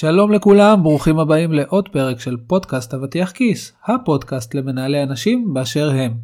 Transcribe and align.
שלום 0.00 0.32
לכולם, 0.32 0.82
ברוכים 0.82 1.18
הבאים 1.18 1.52
לעוד 1.52 1.88
פרק 1.88 2.20
של 2.20 2.36
פודקאסט 2.46 2.94
אבטיח 2.94 3.30
כיס, 3.30 3.72
הפודקאסט 3.86 4.54
למנהלי 4.54 5.02
אנשים 5.02 5.54
באשר 5.54 5.90
הם. 5.90 6.14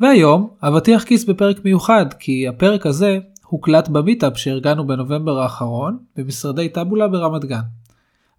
והיום, 0.00 0.50
אבטיח 0.62 1.04
כיס 1.04 1.24
בפרק 1.24 1.64
מיוחד, 1.64 2.06
כי 2.18 2.48
הפרק 2.48 2.86
הזה 2.86 3.18
הוקלט 3.46 3.88
במיטאפ 3.88 4.38
שארגנו 4.38 4.86
בנובמבר 4.86 5.38
האחרון, 5.38 5.98
במשרדי 6.16 6.68
טאבולה 6.68 7.08
ברמת 7.08 7.44
גן. 7.44 7.60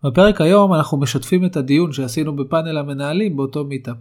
בפרק 0.03 0.41
היום 0.41 0.73
אנחנו 0.73 0.97
משתפים 0.97 1.45
את 1.45 1.57
הדיון 1.57 1.93
שעשינו 1.93 2.35
בפאנל 2.35 2.77
המנהלים 2.77 3.37
באותו 3.37 3.63
מיטאפ. 3.63 3.97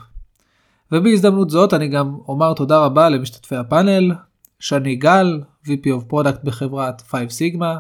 ובהזדמנות 0.93 1.51
זאת 1.51 1.75
אני 1.75 1.89
גם 1.89 2.17
אומר 2.29 2.53
תודה 2.53 2.79
רבה 2.79 3.09
למשתתפי 3.09 3.57
הפאנל, 3.57 4.13
שני 4.59 4.97
גל, 4.97 5.41
VP 5.67 5.87
of 5.87 6.13
Product 6.13 6.45
בחברת 6.45 7.01
5 7.01 7.33
סיגמה, 7.33 7.79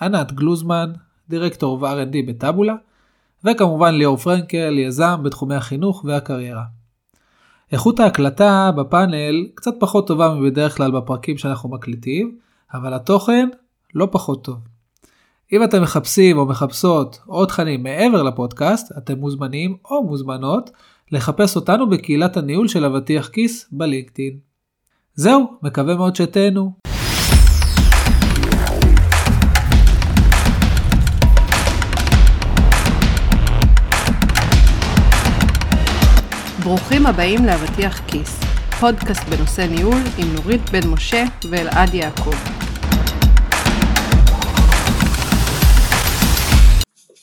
ענת 0.00 0.32
גלוזמן, 0.32 0.92
דירקטור 1.28 1.78
ו-R&D 1.82 2.16
בטאבולה, 2.28 2.74
וכמובן 3.44 3.94
ליאור 3.94 4.16
פרנקל, 4.16 4.78
יזם 4.78 5.20
בתחומי 5.22 5.54
החינוך 5.54 6.04
והקריירה. 6.04 6.64
איכות 7.72 8.00
ההקלטה 8.00 8.70
בפאנל 8.76 9.46
קצת 9.54 9.74
פחות 9.80 10.06
טובה 10.06 10.34
מבדרך 10.34 10.76
כלל 10.76 10.90
בפרקים 10.90 11.38
שאנחנו 11.38 11.68
מקליטים, 11.68 12.38
אבל 12.74 12.94
התוכן 12.94 13.48
לא 13.94 14.08
פחות 14.10 14.44
טוב. 14.44 14.56
אם 15.52 15.64
אתם 15.64 15.82
מחפשים 15.82 16.38
או 16.38 16.46
מחפשות 16.46 17.18
עוד 17.26 17.48
תכנים 17.48 17.82
מעבר 17.82 18.22
לפודקאסט, 18.22 18.92
אתם 18.98 19.18
מוזמנים 19.18 19.76
או 19.90 20.04
מוזמנות 20.04 20.70
לחפש 21.12 21.56
אותנו 21.56 21.90
בקהילת 21.90 22.36
הניהול 22.36 22.68
של 22.68 22.84
אבטיח 22.84 23.28
כיס 23.28 23.68
בלינקדאין. 23.72 24.38
זהו, 25.14 25.46
מקווה 25.62 25.94
מאוד 25.94 26.16
שתהנו. 26.16 26.91
ברוכים 36.64 37.06
הבאים 37.06 37.44
לאבטיח 37.44 38.00
כיס, 38.10 38.40
פודקאסט 38.80 39.22
בנושא 39.28 39.60
ניהול 39.60 40.02
עם 40.18 40.34
נורית 40.34 40.70
בן 40.72 40.88
משה 40.88 41.24
ואלעד 41.50 41.94
יעקב. 41.94 42.34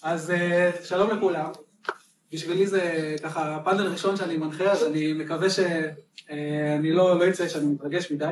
אז 0.04 0.32
אה, 0.32 0.72
שלום 0.84 1.10
לכולם. 1.18 1.52
בשבילי 2.34 2.68
זה 2.68 3.16
ככה 3.24 3.60
פאנל 3.66 3.88
ראשון 3.88 4.18
שאני 4.18 4.38
מנחה, 4.38 4.72
אז 4.72 4.84
אני 4.84 5.14
מקווה 5.14 5.50
שאני 5.50 6.92
לא, 6.92 7.20
לא 7.20 7.30
אצא 7.30 7.48
שאני 7.48 7.66
מתרגש 7.66 8.12
מדי. 8.12 8.32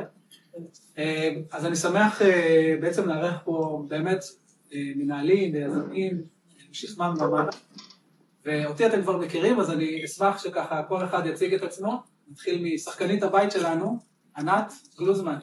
אה, 0.98 1.34
אז 1.52 1.66
אני 1.66 1.76
שמח 1.76 2.22
אה, 2.22 2.76
בעצם 2.80 3.08
לארח 3.08 3.34
פה 3.44 3.84
באמת 3.88 4.24
מנהלים 4.72 5.54
ויזמים, 5.54 6.22
שכמם 6.72 7.14
ומעלה. 7.20 7.50
ואותי 8.48 8.86
אתם 8.86 9.02
כבר 9.02 9.16
מכירים, 9.16 9.60
אז 9.60 9.70
אני 9.70 10.04
אשמח 10.04 10.42
שככה 10.42 10.82
כל 10.82 11.04
אחד 11.04 11.26
יציג 11.26 11.54
את 11.54 11.62
עצמו. 11.62 12.02
נתחיל 12.28 12.74
משחקנית 12.74 13.22
הבית 13.22 13.52
שלנו, 13.52 13.98
ענת 14.36 14.72
גלוזמן. 14.98 15.38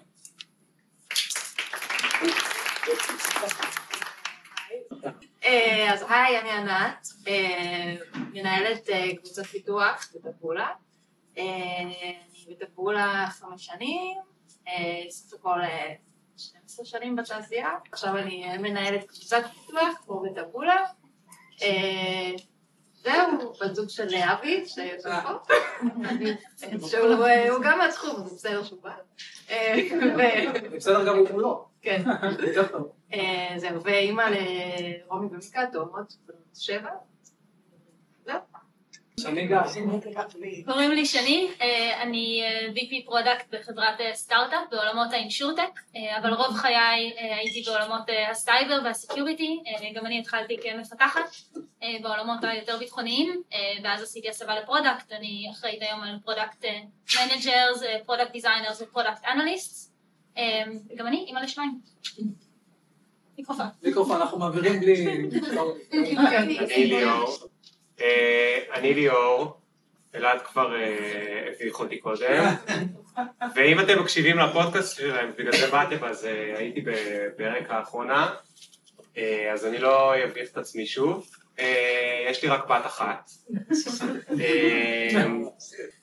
אה, 5.43 5.93
אז 5.93 6.05
היי, 6.09 6.39
אני 6.39 6.49
ענת, 6.49 7.07
אה, 7.27 7.95
מנהלת 8.33 8.89
אה, 8.89 9.15
קבוצת 9.15 9.45
פיתוח 9.45 10.11
בטפולה. 10.15 10.67
אני 11.37 12.55
בטפולה 12.59 13.25
חמש 13.29 13.65
שנים, 13.65 14.17
סך 15.09 15.33
הכל 15.33 15.59
12 16.37 16.85
שנים 16.85 17.15
בתעשייה. 17.15 17.69
עכשיו 17.91 18.17
אני 18.17 18.57
מנהלת 18.57 19.03
קבוצת 19.07 19.43
פיתוח 19.65 20.03
פה 20.05 20.23
בטפולה. 20.25 20.85
זהו, 23.05 23.53
בת 23.61 23.75
זוג 23.75 23.89
של 23.89 24.15
אבי. 24.15 24.65
שהוא 26.87 27.63
גם 27.63 27.77
מהתחום, 27.77 28.27
זה 28.27 28.35
בסדר 28.35 28.63
שהוא 28.63 28.79
בא. 28.81 28.95
בסדר 30.75 31.07
גם 31.07 31.17
הוא 31.17 31.27
כולו. 31.27 31.65
כן. 31.81 32.03
זהו, 33.57 33.83
ואימא 33.83 34.21
לרומי 34.21 35.27
ומיקה, 35.27 35.65
תאומות, 35.71 36.15
שבע. 36.53 36.89
קוראים 40.65 40.91
לי 40.91 41.05
שני, 41.05 41.47
אני 42.01 42.43
VP 42.75 43.05
product 43.05 43.53
בחברת 43.53 43.99
סטארט-אפ 44.13 44.59
בעולמות 44.71 45.13
ה 45.13 45.19
insurtech, 45.19 45.79
אבל 46.21 46.33
רוב 46.33 46.55
חיי 46.55 46.75
הייתי 47.17 47.63
בעולמות 47.65 48.01
הסייבר 48.31 48.79
וה 48.85 48.99
security, 48.99 49.59
גם 49.95 50.05
אני 50.05 50.19
התחלתי 50.19 50.57
כמפתחת 50.61 51.35
בעולמות 52.01 52.43
היותר 52.43 52.77
ביטחוניים, 52.77 53.41
ואז 53.83 54.03
עשיתי 54.03 54.29
הסבה 54.29 54.59
ל 54.59 54.65
product, 54.65 55.11
אני 55.11 55.47
אחראית 55.51 55.81
היום 55.81 56.01
על 56.03 56.17
product 56.23 56.65
managers, 57.15 57.83
product 58.05 58.31
designers 58.31 58.81
ו 58.81 58.87
product 58.87 59.25
analysts, 59.33 59.93
גם 60.95 61.07
אני 61.07 61.25
אימא 61.27 61.39
לשניים. 61.39 61.79
מיקרופון. 63.37 63.65
מיקרופון, 63.83 64.21
אנחנו 64.21 64.39
מעבירים 64.39 64.79
בלי... 64.79 65.05
אני 67.99 68.07
ליאור. 68.07 68.73
אני 68.73 68.93
ליאור, 68.93 69.57
אלעד 70.15 70.41
כבר 70.41 70.73
הביך 71.55 71.79
אותי 71.79 71.97
קודם, 71.97 72.43
ואם 73.55 73.79
אתם 73.79 73.99
מקשיבים 73.99 74.39
לפודקאסט 74.39 74.97
שלהם, 74.97 75.31
בגלל 75.37 75.51
זה 75.51 75.71
באתם, 75.71 76.03
אז 76.03 76.27
הייתי 76.57 76.81
בפרק 76.81 77.69
האחרונה, 77.69 78.35
אז 79.53 79.65
אני 79.65 79.77
לא 79.77 80.13
אביך 80.23 80.49
את 80.51 80.57
עצמי 80.57 80.85
שוב. 80.85 81.27
יש 82.29 82.43
לי 82.43 82.49
רק 82.49 82.67
בת 82.67 82.85
אחת. 82.85 83.31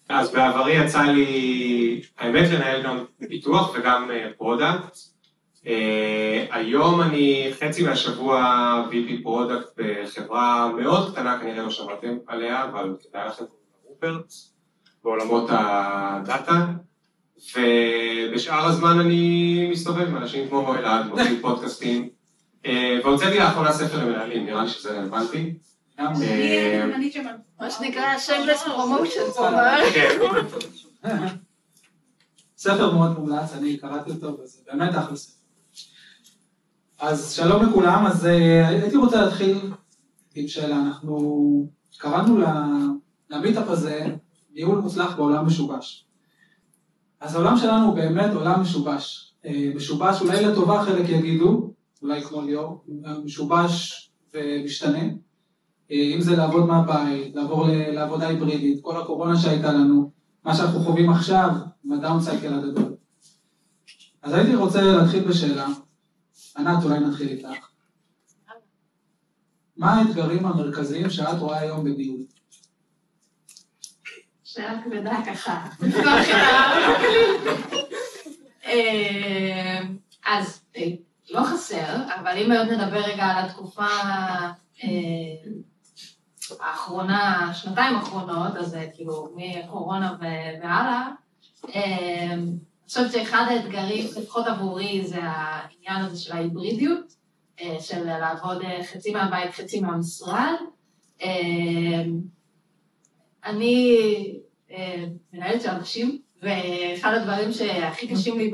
אז 0.08 0.30
בעברי 0.32 0.84
יצא 0.84 1.02
לי, 1.02 2.02
האמת, 2.18 2.50
לנהל 2.50 2.82
גם 2.82 3.04
פיתוח 3.28 3.74
וגם 3.74 4.10
product. 4.36 5.11
היום 6.50 7.02
אני 7.02 7.52
חצי 7.60 7.82
מהשבוע 7.82 8.84
VP 8.90 9.22
product 9.22 9.68
בחברה 9.76 10.72
מאוד 10.76 11.12
קטנה, 11.12 11.38
כנראה 11.40 11.62
לא 11.62 11.70
שמעתם 11.70 12.16
עליה, 12.26 12.64
אבל 12.64 12.96
כדאי 13.02 13.26
לכם 13.28 13.44
רופרט, 13.84 14.32
בעולמות 15.04 15.50
הדאטה, 15.50 16.66
ובשאר 17.56 18.66
הזמן 18.66 19.00
אני 19.00 19.68
מסתובב 19.70 20.08
עם 20.08 20.16
אנשים 20.16 20.48
כמו 20.48 20.74
אלעד, 20.74 21.06
מוציאים 21.06 21.40
פודקאסטים, 21.40 22.08
והוצאתי 23.04 23.38
לאחרונה 23.38 23.72
ספר 23.72 24.04
למנהלים, 24.04 24.46
נראה 24.46 24.62
לי 24.62 24.68
שזה 24.68 25.00
רלוונטי. 25.00 25.54
מה 27.60 27.70
שנקרא 27.70 28.18
shameless 28.18 28.62
promotion. 28.62 29.20
ספר 32.56 32.94
מאוד 32.94 33.18
מומלץ, 33.18 33.52
אני 33.58 33.76
קראתי 33.76 34.10
אותו, 34.10 34.38
וזה 34.38 34.60
באמת 34.72 34.94
אחלה 34.94 35.16
ספר. 35.16 35.41
אז 37.02 37.32
שלום 37.32 37.62
לכולם, 37.62 38.06
אז 38.06 38.24
הייתי 38.24 38.96
רוצה 38.96 39.24
להתחיל 39.24 39.58
עם 40.34 40.48
שאלה, 40.48 40.76
אנחנו 40.76 41.66
קראנו 41.98 42.38
למיטאפ 43.30 43.68
הזה 43.68 44.14
ניהול 44.54 44.78
מוצלח 44.78 45.16
בעולם 45.16 45.46
משובש. 45.46 46.06
אז 47.20 47.34
העולם 47.34 47.56
שלנו 47.56 47.86
הוא 47.86 47.94
באמת 47.94 48.34
עולם 48.34 48.60
משובש. 48.60 49.34
משובש 49.74 50.20
אולי 50.20 50.44
לטובה 50.44 50.84
חלק 50.84 51.08
יגידו, 51.08 51.72
אולי 52.02 52.22
כמו 52.22 52.42
ליאור, 52.42 52.84
משובש 53.24 54.10
ומשתנה. 54.34 55.02
אם 55.90 56.20
זה 56.20 56.36
לעבוד 56.36 56.66
מהבית, 56.66 57.36
לעבור 57.36 57.66
לעבודה 57.68 58.28
היברידית, 58.28 58.78
כל 58.82 59.00
הקורונה 59.00 59.36
שהייתה 59.36 59.72
לנו, 59.72 60.10
מה 60.44 60.54
שאנחנו 60.54 60.80
חווים 60.80 61.10
עכשיו, 61.10 61.50
עם 61.84 61.92
הדאונסייקל 61.92 62.54
הגדול. 62.54 62.94
אז 64.22 64.32
הייתי 64.32 64.54
רוצה 64.54 64.82
להתחיל 64.82 65.24
בשאלה, 65.28 65.66
ענת, 66.56 66.84
אולי 66.84 67.00
נתחיל 67.00 67.28
איתך. 67.28 67.66
מה 69.76 69.92
האתגרים 69.92 70.46
המרכזיים 70.46 71.10
שאת 71.10 71.38
רואה 71.38 71.58
היום 71.58 71.84
בניהול? 71.84 72.20
שאלה 74.44 74.82
כבדה 74.84 75.16
ככה. 75.26 75.66
אז 80.26 80.64
לא 81.30 81.42
חסר, 81.44 81.96
אבל 82.20 82.38
אם 82.38 82.52
היום 82.52 82.68
נדבר 82.68 83.00
רגע 83.00 83.24
על 83.24 83.44
התקופה 83.44 83.86
האחרונה, 86.60 87.54
שנתיים 87.54 87.96
האחרונות, 87.96 88.56
אז 88.56 88.76
כאילו 88.94 89.36
מקורונה 89.36 90.16
והלאה, 90.20 91.08
חושבת 92.92 93.12
שאחד 93.12 93.44
האתגרים, 93.48 94.06
לפחות 94.06 94.46
עבורי, 94.46 95.06
זה 95.06 95.18
העניין 95.22 96.04
הזה 96.04 96.20
של 96.20 96.32
ההיברידיות, 96.32 97.14
של 97.80 98.04
לעבוד 98.04 98.62
חצי 98.92 99.12
מהבית, 99.12 99.54
חצי 99.54 99.80
מהמשרד. 99.80 100.54
אני 103.44 103.98
מנהלת 105.32 105.62
של 105.62 105.68
אנשים, 105.68 106.18
ואחד 106.42 107.14
הדברים 107.14 107.52
שהכי 107.52 108.08
קשים 108.08 108.38
לי 108.38 108.52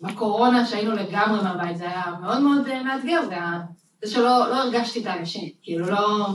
בקורונה, 0.00 0.66
שהיינו 0.66 0.92
לגמרי 0.92 1.42
מהבית, 1.42 1.76
זה 1.76 1.84
היה 1.84 2.04
מאוד 2.20 2.40
מאוד 2.40 2.82
מאתגר, 2.84 3.20
זה 3.28 3.36
זה 4.02 4.14
שלא 4.14 4.50
לא 4.50 4.62
הרגשתי 4.62 5.00
את 5.00 5.06
האנשים, 5.06 5.50
כאילו 5.62 5.86
לא, 5.86 6.26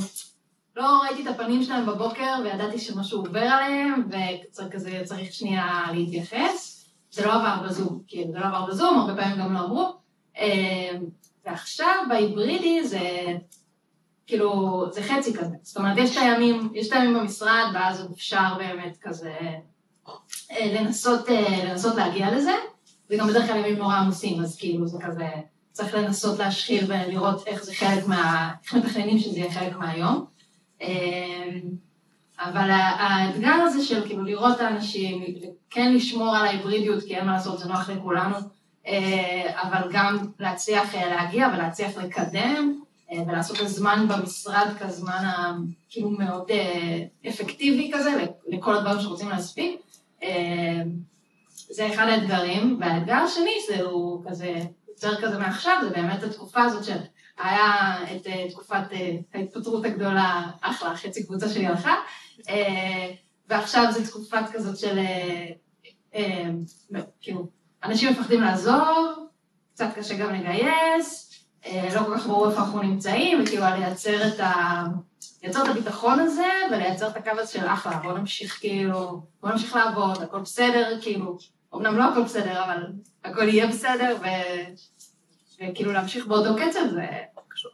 לא 0.75 1.01
ראיתי 1.03 1.21
את 1.21 1.27
הפנים 1.27 1.63
שלהם 1.63 1.85
בבוקר 1.85 2.33
וידעתי 2.43 2.79
שמשהו 2.79 3.19
עובר 3.19 3.39
עליהם 3.39 4.09
וכזה 4.57 5.01
צריך 5.05 5.33
שנייה 5.33 5.85
להתייחס. 5.93 6.70
זה 7.11 7.25
לא 7.25 7.33
עבר 7.33 7.55
בזום, 7.67 8.01
כאילו 8.07 8.31
זה 8.31 8.39
לא 8.39 8.45
עבר 8.45 8.65
בזום, 8.65 8.99
הרבה 8.99 9.21
פעמים 9.21 9.37
גם 9.37 9.53
לא 9.53 9.59
אמרו. 9.59 9.93
אה, 10.37 10.91
ועכשיו 11.45 11.95
בהיברידי 12.09 12.87
זה 12.87 13.37
כאילו, 14.27 14.83
זה 14.91 15.03
חצי 15.03 15.33
כזה. 15.33 15.55
זאת 15.61 15.77
אומרת, 15.77 15.97
יש 15.97 16.17
את 16.17 16.21
הימים, 16.21 16.69
יש 16.73 16.87
את 16.87 16.93
הימים 16.93 17.13
במשרד, 17.13 17.71
ואז 17.73 18.07
אפשר 18.13 18.53
באמת 18.57 18.97
כזה 19.01 19.33
אה, 20.51 20.73
לנסות, 20.73 21.29
אה, 21.29 21.65
לנסות 21.65 21.95
להגיע 21.95 22.35
לזה, 22.35 22.51
וגם 23.09 23.27
בדרך 23.27 23.47
כלל 23.47 23.57
ימים 23.57 23.77
נורא 23.77 23.95
עמוסים, 23.95 24.41
אז 24.41 24.57
כאילו 24.57 24.87
זה 24.87 24.97
כזה, 25.01 25.27
צריך 25.71 25.95
לנסות 25.95 26.39
להשחיל 26.39 26.85
ולראות 26.87 27.47
איך 27.47 27.63
זה 27.63 27.73
חלק 27.73 28.07
מה... 28.07 28.51
איך 28.63 28.73
מתכננים 28.73 29.19
שזה 29.19 29.39
יהיה 29.39 29.51
חלק 29.51 29.77
מהיום. 29.77 30.25
אה, 32.41 32.49
אבל 32.49 32.69
האתגר 32.71 33.53
הזה 33.53 33.85
של 33.85 34.07
כאילו 34.07 34.23
לראות 34.23 34.55
את 34.55 34.61
האנשים, 34.61 35.23
כן 35.69 35.93
לשמור 35.93 36.35
על 36.35 36.45
ההיברידיות, 36.45 37.03
כי 37.03 37.15
אין 37.15 37.25
מה 37.25 37.31
לעשות, 37.31 37.59
זה 37.59 37.69
נוח 37.69 37.89
לכולנו, 37.89 38.35
אבל 39.55 39.91
גם 39.91 40.17
להצליח 40.39 40.95
להגיע 40.95 41.47
ולהצליח 41.53 41.97
לקדם, 41.97 42.79
ולעשות 43.27 43.57
את 43.57 43.61
הזמן 43.61 44.05
במשרד 44.07 44.67
כזמן 44.79 45.23
כאילו 45.89 46.09
מאוד 46.09 46.51
אפקטיבי 47.29 47.91
כזה, 47.93 48.25
לכל 48.47 48.75
הדברים 48.75 49.01
שרוצים 49.01 49.29
להספיק. 49.29 49.81
זה 51.69 51.87
אחד 51.87 52.07
האתגרים, 52.07 52.77
והאתגר 52.81 53.15
השני 53.15 53.55
זה 53.67 53.81
הוא 53.81 54.25
כזה, 54.29 54.55
יותר 54.87 55.21
כזה 55.21 55.39
מעכשיו, 55.39 55.77
זה 55.83 55.89
באמת 55.89 56.23
התקופה 56.23 56.63
הזאת 56.63 56.83
של 56.83 56.97
היה 57.37 57.95
את 58.15 58.27
תקופת 58.51 58.83
ההתפטרות 59.33 59.85
הגדולה, 59.85 60.41
אחלה, 60.61 60.95
חצי 60.95 61.25
קבוצה 61.25 61.49
שלי 61.49 61.67
הלכה, 61.67 61.95
ועכשיו 63.49 63.91
זו 63.91 64.03
תקופת 64.03 64.43
כזאת 64.53 64.77
של, 64.77 64.99
כאילו, 67.21 67.47
אנשים 67.83 68.11
מפחדים 68.11 68.41
לעזוב, 68.41 69.27
קצת 69.73 69.87
קשה 69.95 70.17
גם 70.17 70.33
לגייס, 70.33 71.31
לא 71.67 71.99
כל 72.05 72.17
כך 72.17 72.27
ברור 72.27 72.49
איפה 72.49 72.59
אנחנו 72.61 72.81
נמצאים, 72.81 73.43
וכאילו 73.43 73.63
לייצר 73.63 74.27
את 74.27 74.39
ה... 74.39 74.83
לייצר 75.43 75.63
את 75.63 75.67
הביטחון 75.67 76.19
הזה, 76.19 76.47
ולייצר 76.71 77.07
את 77.07 77.15
הקו 77.15 77.29
הזה 77.29 77.51
של 77.51 77.65
אחלה, 77.67 77.97
בוא 77.97 78.13
נמשיך 78.13 78.59
כאילו, 78.59 79.21
בוא 79.41 79.49
נמשיך 79.49 79.75
לעבוד, 79.75 80.21
הכל 80.21 80.39
בסדר, 80.39 80.97
כאילו, 81.01 81.37
אמנם 81.75 81.97
לא 81.97 82.03
הכל 82.03 82.23
בסדר, 82.23 82.63
אבל 82.63 82.83
הכל 83.23 83.47
יהיה 83.47 83.67
בסדר, 83.67 84.17
ו... 84.21 84.25
וכאילו 85.61 85.91
להמשיך 85.91 86.25
באותו 86.25 86.55
קצב 86.55 86.79
זה 86.91 87.07
קשור. 87.47 87.71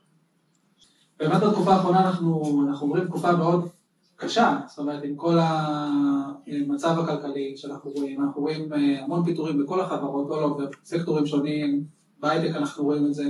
באמת 1.19 1.41
בתקופה 1.41 1.73
האחרונה 1.73 2.07
אנחנו, 2.07 2.63
אנחנו 2.69 2.87
עוברים 2.87 3.07
תקופה 3.07 3.31
מאוד 3.31 3.69
קשה, 4.17 4.59
זאת 4.67 4.79
אומרת, 4.79 5.03
עם 5.03 5.15
כל 5.15 5.37
המצב 5.41 6.99
הכלכלי 6.99 7.53
שאנחנו 7.57 7.91
רואים, 7.91 8.21
אנחנו 8.21 8.41
רואים 8.41 8.73
אה, 8.73 9.03
המון 9.03 9.25
פיטורים 9.25 9.63
בכל 9.63 9.81
החברות, 9.81 10.29
לא 10.29 10.41
לא, 10.41 10.59
בסקטורים 10.83 11.25
שונים, 11.25 11.83
בהייטק 12.19 12.55
אנחנו 12.55 12.83
רואים 12.83 13.05
את 13.05 13.13
זה. 13.13 13.23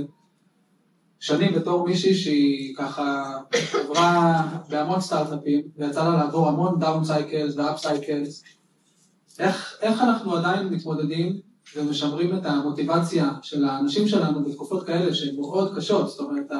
שנים 1.20 1.54
בתור 1.54 1.86
מישהי 1.86 2.14
שהיא 2.14 2.76
ככה 2.76 3.38
עברה 3.84 4.42
בהמון 4.68 5.00
סטארט-אפים, 5.00 5.60
ויצא 5.76 6.08
לה 6.08 6.16
לעבור 6.16 6.48
המון 6.48 6.78
down 6.78 7.04
cycles 7.04 7.56
ו 7.56 7.78
up 7.78 7.93
cycles. 7.93 8.44
איך, 9.38 10.02
אנחנו 10.02 10.36
עדיין 10.36 10.68
מתמודדים 10.68 11.40
ומשמרים 11.76 12.36
את 12.36 12.46
המוטיבציה 12.46 13.30
של 13.42 13.64
האנשים 13.64 14.08
שלנו 14.08 14.44
בתקופות 14.44 14.86
כאלה 14.86 15.14
שהן 15.14 15.36
מאוד 15.36 15.76
קשות, 15.76 16.08
זאת 16.08 16.20
אומרת, 16.20 16.50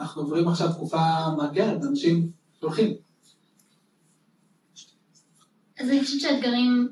אנחנו 0.00 0.22
עוברים 0.22 0.48
עכשיו 0.48 0.72
תקופה 0.72 1.30
מאתגרת, 1.36 1.84
אנשים 1.84 2.30
הולכים. 2.60 3.11
אז 5.82 5.90
אני 5.90 6.00
חושבת 6.00 6.20
שהאתגרים 6.20 6.88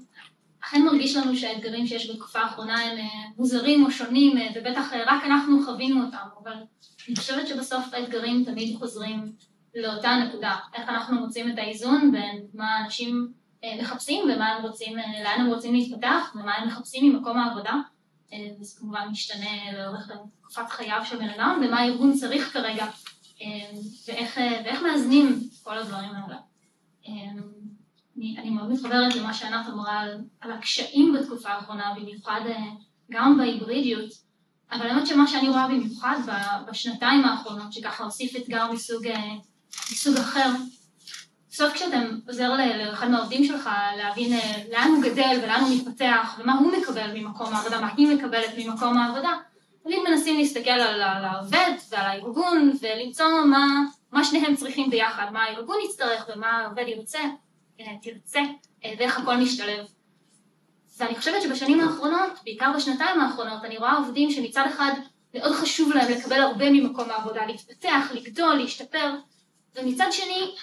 אכן 0.64 0.82
מרגיש 0.82 1.16
לנו 1.16 1.36
שהאתגרים 1.36 1.86
שיש 1.86 2.10
בתקופה 2.10 2.40
האחרונה 2.40 2.80
הם 2.80 2.98
אה, 2.98 3.04
מוזרים 3.36 3.84
או 3.84 3.90
שונים, 3.90 4.38
אה, 4.38 4.48
ובטח 4.54 4.92
אה, 4.92 5.02
רק 5.06 5.24
אנחנו 5.24 5.64
חווינו 5.64 6.04
אותם, 6.04 6.26
אבל 6.42 6.52
אני 7.08 7.16
חושבת 7.16 7.48
שבסוף 7.48 7.94
האתגרים 7.94 8.44
תמיד 8.44 8.76
חוזרים 8.76 9.32
לאותה 9.74 10.16
נקודה, 10.16 10.56
איך 10.74 10.88
אנחנו 10.88 11.20
מוצאים 11.20 11.50
את 11.50 11.58
האיזון 11.58 12.12
בין 12.12 12.46
מה 12.54 12.84
אנשים 12.84 13.32
מחפשים 13.80 14.24
ומה 14.24 14.48
הם 14.48 14.62
רוצים, 14.62 14.96
לאן 14.96 15.40
הם 15.40 15.46
רוצים 15.46 15.74
להתפתח 15.74 16.32
ומה 16.34 16.54
הם 16.54 16.68
מחפשים 16.68 17.12
ממקום 17.12 17.38
העבודה, 17.38 17.74
וזה 18.60 18.80
כמובן 18.80 19.08
משתנה 19.10 19.72
לאורך 19.72 20.10
תקופת 20.40 20.70
חייו 20.70 21.00
של 21.04 21.18
בן 21.18 21.28
אדם, 21.28 21.62
ומה 21.64 21.80
הארגון 21.80 22.12
צריך 22.12 22.52
כרגע, 22.52 22.86
ואיך, 24.08 24.40
ואיך 24.64 24.82
מאזנים 24.82 25.40
כל 25.62 25.78
הדברים 25.78 26.10
האלה. 26.14 26.36
אני, 28.20 28.36
אני 28.38 28.50
מאוד 28.50 28.70
מתחברת 28.70 29.16
למה 29.16 29.34
שענת 29.34 29.66
אמרה 29.68 30.00
על, 30.00 30.18
על 30.40 30.52
הקשיים 30.52 31.12
בתקופה 31.12 31.48
האחרונה, 31.48 31.94
במיוחד 31.96 32.40
אה, 32.46 32.62
גם 33.10 33.38
בהיברידיות, 33.38 34.10
אבל 34.72 34.86
האמת 34.86 35.06
שמה 35.06 35.26
שאני 35.26 35.48
רואה 35.48 35.68
במיוחד 35.68 36.16
בשנתיים 36.68 37.24
האחרונות, 37.24 37.72
שככה 37.72 38.04
הוסיף 38.04 38.36
אתגר 38.36 38.72
מסוג, 38.72 39.06
אה, 39.06 39.30
מסוג 39.92 40.16
אחר, 40.16 40.50
בסוף 41.50 41.72
כשאתה 41.74 41.96
עוזר 42.28 42.52
לאחד 42.78 43.08
מהעובדים 43.08 43.44
שלך 43.44 43.70
להבין 43.96 44.32
אה, 44.32 44.62
לאן 44.72 44.90
הוא 44.96 45.02
גדל 45.02 45.40
ולאן 45.42 45.60
הוא 45.60 45.76
מתפתח 45.76 46.38
ומה 46.38 46.58
הוא 46.58 46.72
מקבל 46.72 47.10
ממקום 47.14 47.54
העבודה, 47.54 47.80
מה 47.80 47.88
היא 47.96 48.16
מקבלת 48.16 48.50
ממקום 48.58 48.98
העבודה, 48.98 49.30
תמיד 49.82 49.98
מנסים 50.08 50.38
להסתכל 50.38 50.70
על, 50.70 51.02
על 51.02 51.24
העובד 51.24 51.72
ועל 51.90 52.06
הארגון 52.06 52.72
ולמצוא 52.80 53.44
מה, 53.44 53.66
מה 54.12 54.24
שניהם 54.24 54.56
צריכים 54.56 54.90
ביחד, 54.90 55.26
מה 55.32 55.42
הארגון 55.44 55.76
יצטרך 55.84 56.26
ומה 56.34 56.50
העובד 56.50 56.84
ירצה. 56.88 57.20
תרצה 58.02 58.40
אה, 58.84 58.92
ואיך 58.98 59.18
הכל 59.18 59.36
משתלב. 59.36 59.86
ואני 60.98 61.16
חושבת 61.16 61.42
שבשנים 61.42 61.80
האחרונות, 61.80 62.30
בעיקר 62.44 62.72
בשנתיים 62.76 63.20
האחרונות, 63.20 63.64
אני 63.64 63.78
רואה 63.78 63.96
עובדים 63.96 64.30
שמצד 64.30 64.64
אחד 64.66 64.92
מאוד 65.34 65.52
חשוב 65.52 65.92
להם 65.92 66.12
לקבל 66.12 66.40
הרבה 66.40 66.70
ממקום 66.70 67.10
העבודה, 67.10 67.46
להתפתח, 67.46 68.10
לגדול, 68.14 68.54
להשתפר, 68.54 69.14
ומצד 69.76 70.06
שני, 70.10 70.54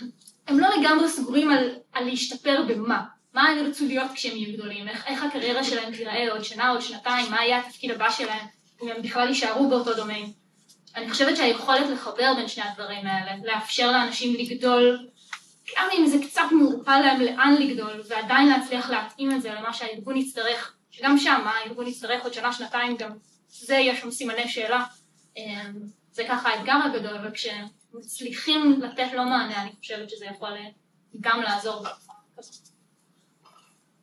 הם 0.48 0.60
לא 0.60 0.68
לגמרי 0.78 1.10
סגורים 1.10 1.52
על, 1.52 1.75
על 1.94 2.06
להשתפר 2.06 2.64
במה. 2.68 3.04
מה 3.34 3.50
הם 3.50 3.58
ירצו 3.58 3.86
להיות 3.86 4.12
כשהם 4.13 4.38
יהיו 4.38 4.58
גדולים, 4.58 4.88
איך, 4.88 5.08
איך 5.08 5.24
הקריירה 5.24 5.63
שלהם 5.63 5.96
תיראה 5.96 6.31
עוד 6.31 6.44
שנה, 6.44 6.70
עוד 6.70 6.81
שנתיים, 6.81 7.31
מה 7.31 7.46
יהיה 7.46 7.60
התפקיד 7.60 7.92
הבא 7.92 8.12
שלהם, 8.12 8.46
אם 8.84 8.90
הם 8.90 9.02
בכלל 9.02 9.28
יישארו 9.28 9.70
באותו 9.70 9.94
דומיין. 9.94 10.31
אני 10.96 11.12
חושבת 11.12 11.38
שהיכולת 11.38 11.90
לחבר 11.90 12.34
בין 12.36 12.48
שני 12.48 12.63
הדברים 12.63 13.08
האלה, 13.08 13.31
לאפשר 13.44 13.92
לאנשים 13.92 14.36
לגדול 14.40 15.08
גם 15.75 15.88
אם 15.97 16.07
זה 16.07 16.17
קצת 16.27 16.41
מעורפל 16.51 17.00
להם 17.00 17.21
לאן 17.21 17.55
לגדול, 17.59 18.01
ועדיין 18.07 18.47
להצליח 18.50 18.89
להתאים 18.89 19.31
את 19.31 19.41
זה 19.41 19.53
למה 19.53 19.74
שהארגון 19.74 20.17
יצטרך, 20.17 20.75
שגם 20.91 21.17
שם, 21.17 21.41
מה 21.43 21.51
הארגון 21.51 21.88
יצטרך 21.88 22.24
עוד 22.24 22.33
שנה, 22.33 22.53
שנתיים, 22.53 22.97
גם 22.97 23.12
זה 23.50 23.75
יש 23.75 24.00
שם 24.00 24.12
סימני 24.12 24.47
שאלה. 24.47 24.83
אמ, 25.38 25.74
זה 26.12 26.24
ככה 26.29 26.50
האתגר 26.50 26.79
הגדול, 26.86 27.27
וכשמצליחים 27.27 28.81
לתת 28.81 29.07
לו 29.13 29.24
מענה, 29.24 29.62
אני 29.62 29.71
חושבת 29.79 30.09
שזה 30.09 30.25
יכול 30.25 30.50
גם 31.21 31.41
לעזור 31.41 31.86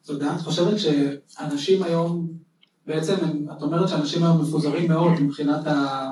תודה. 0.05 0.37
את 0.37 0.41
חושבת 0.41 0.79
שאנשים 0.79 1.83
היום, 1.83 2.29
בעצם, 2.87 3.15
את 3.57 3.63
אומרת 3.63 3.89
שאנשים 3.89 4.23
היום 4.23 4.43
מפוזרים 4.43 4.89
מאוד 4.89 5.13
מבחינת 5.21 5.67
ה... 5.67 6.11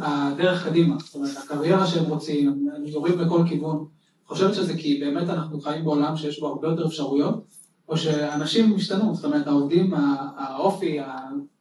הדרך 0.00 0.66
קדימה, 0.66 0.96
זאת 0.98 1.14
אומרת, 1.14 1.36
הקריירה 1.36 1.86
שהם 1.86 2.04
רוצים, 2.04 2.68
הם 2.76 2.86
יורים 2.86 3.18
לכל 3.18 3.42
כיוון. 3.48 3.86
חושבת 4.28 4.54
שזה 4.54 4.76
כי 4.76 5.00
באמת 5.00 5.28
אנחנו 5.28 5.60
חיים 5.60 5.84
בעולם 5.84 6.16
שיש 6.16 6.40
בו 6.40 6.46
הרבה 6.46 6.68
יותר 6.68 6.86
אפשרויות, 6.86 7.44
או 7.88 7.96
שאנשים 7.96 8.74
השתנו, 8.76 9.14
זאת 9.14 9.24
אומרת, 9.24 9.46
העובדים, 9.46 9.94
האופי, 10.36 10.98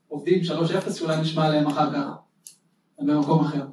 העובדים 0.09 0.41
3-0 0.87 0.93
שאולי 0.93 1.21
נשמע 1.21 1.45
עליהם 1.45 1.67
אחר 1.67 1.93
כך, 1.93 2.05
הם 2.99 3.07
במקום 3.07 3.45
אחר. 3.45 3.65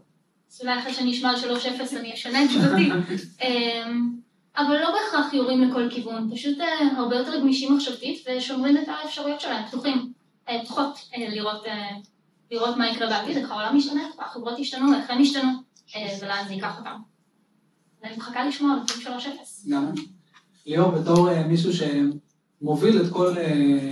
אז 0.52 0.60
אולי 0.60 0.78
אחרי 0.78 0.94
שאני 0.94 1.12
אשמע 1.12 1.30
על 1.30 1.36
3-0 1.36 1.96
אני 1.96 2.14
אשנה 2.14 2.44
את 2.44 2.48
תשובתי. 2.48 2.90
אמ, 3.42 4.10
אבל 4.56 4.76
לא 4.80 4.90
בהכרח 4.90 5.32
יורים 5.32 5.62
לכל 5.62 5.88
כיוון, 5.90 6.30
פשוט 6.34 6.60
אה, 6.60 6.98
הרבה 6.98 7.16
יותר 7.16 7.40
גמישים 7.40 7.74
מחשבתית 7.74 8.26
ושומרים 8.26 8.76
את 8.76 8.88
האפשרויות 8.88 9.40
שלהם 9.40 9.66
פתוחים, 9.66 10.12
אה, 10.48 10.64
פתוחות 10.64 10.98
אה, 11.16 11.28
לראות 11.28 11.62
לראות 12.50 12.76
מה 12.76 12.90
יקרה 12.90 13.08
בעתיד, 13.08 13.36
איך 13.36 13.50
העולם 13.50 13.76
משתנה, 13.76 14.06
איך 14.06 14.14
החברות 14.18 14.58
ישתנו, 14.58 14.94
איך 14.94 15.10
הם 15.10 15.20
ישתנו, 15.20 15.50
אה, 15.96 16.18
ולאן 16.20 16.44
זה 16.48 16.52
ייקח 16.52 16.78
אותם. 16.78 16.96
ואני 18.02 18.16
מחכה 18.16 18.44
לשמוע 18.44 18.72
על 18.72 18.80
נתון 18.80 19.18
3-0. 19.18 19.70
גם 19.70 19.92
ליאור, 20.66 20.90
בתור 20.90 21.30
אה, 21.30 21.46
מישהו 21.46 21.70
שמוביל 21.72 23.02
את 23.02 23.12
כל 23.12 23.38
אה, 23.38 23.90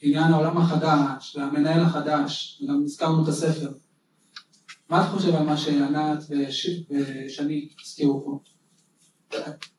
עניין 0.00 0.32
העולם 0.32 0.58
החדש, 0.58 1.36
והמנהל 1.36 1.82
החדש, 1.82 2.62
וגם 2.62 2.82
הזכרנו 2.84 3.22
את 3.22 3.28
הספר, 3.28 3.72
מה 4.88 5.00
אתה 5.00 5.10
חושב 5.10 5.34
על 5.34 5.42
מה 5.42 5.56
שענת 5.56 6.18
ושני 6.30 7.68
הזכירו 7.82 8.24
פה? 8.24 8.38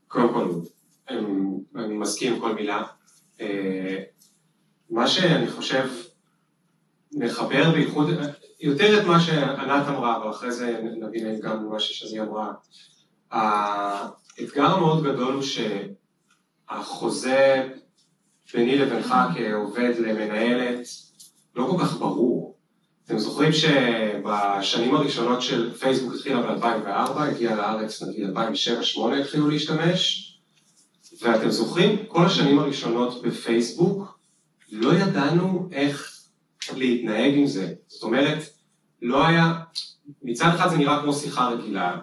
קודם 0.08 0.34
כל, 0.34 0.60
אני 1.76 1.94
מסכים 1.94 2.34
עם 2.34 2.40
כל 2.40 2.56
מילה. 2.56 2.84
מה 4.90 5.08
שאני 5.08 5.48
חושב 5.48 5.90
מחבר 7.12 7.72
בייחוד, 7.72 8.10
יותר 8.60 9.00
את 9.00 9.06
מה 9.06 9.20
שענת 9.20 9.88
אמרה, 9.88 10.18
אבל 10.18 10.30
אחרי 10.30 10.52
זה 10.52 10.80
נבין 10.84 11.40
גם 11.40 11.70
מה 11.70 11.80
ששזי 11.80 12.20
אמרה. 12.20 12.54
האתגר 13.32 14.66
המאוד 14.66 15.04
גדול 15.04 15.34
הוא 15.34 15.44
שהחוזה 16.70 17.70
ביני 18.54 18.78
לבינך 18.78 19.16
כעובד 19.36 19.94
למנהלת 20.00 20.88
לא 21.56 21.68
כל 21.72 21.84
כך 21.84 21.98
ברור. 21.98 22.58
אתם 23.06 23.18
זוכרים 23.18 23.52
שבשנים 23.52 24.96
הראשונות 24.96 25.42
של 25.42 25.74
פייסבוק 25.74 26.14
התחילה 26.14 26.42
ב-2004, 26.42 27.20
הגיעה 27.20 27.56
לארץ 27.56 28.04
נגיד 28.04 28.30
2007-2008 28.30 28.38
התחילו 29.22 29.50
להשתמש, 29.50 30.24
ואתם 31.22 31.50
זוכרים, 31.50 32.06
כל 32.08 32.26
השנים 32.26 32.60
הראשונות 32.60 33.22
בפייסבוק 33.22 34.20
לא 34.72 34.94
ידענו 34.94 35.70
איך 35.72 36.17
להתנהג 36.76 37.38
עם 37.38 37.46
זה. 37.46 37.74
זאת 37.88 38.04
אומרת, 38.04 38.38
לא 39.02 39.28
היה, 39.28 39.54
מצד 40.24 40.50
אחד 40.56 40.70
זה 40.70 40.78
נראה 40.78 41.02
כמו 41.02 41.14
שיחה 41.14 41.50
רגילה, 41.50 41.98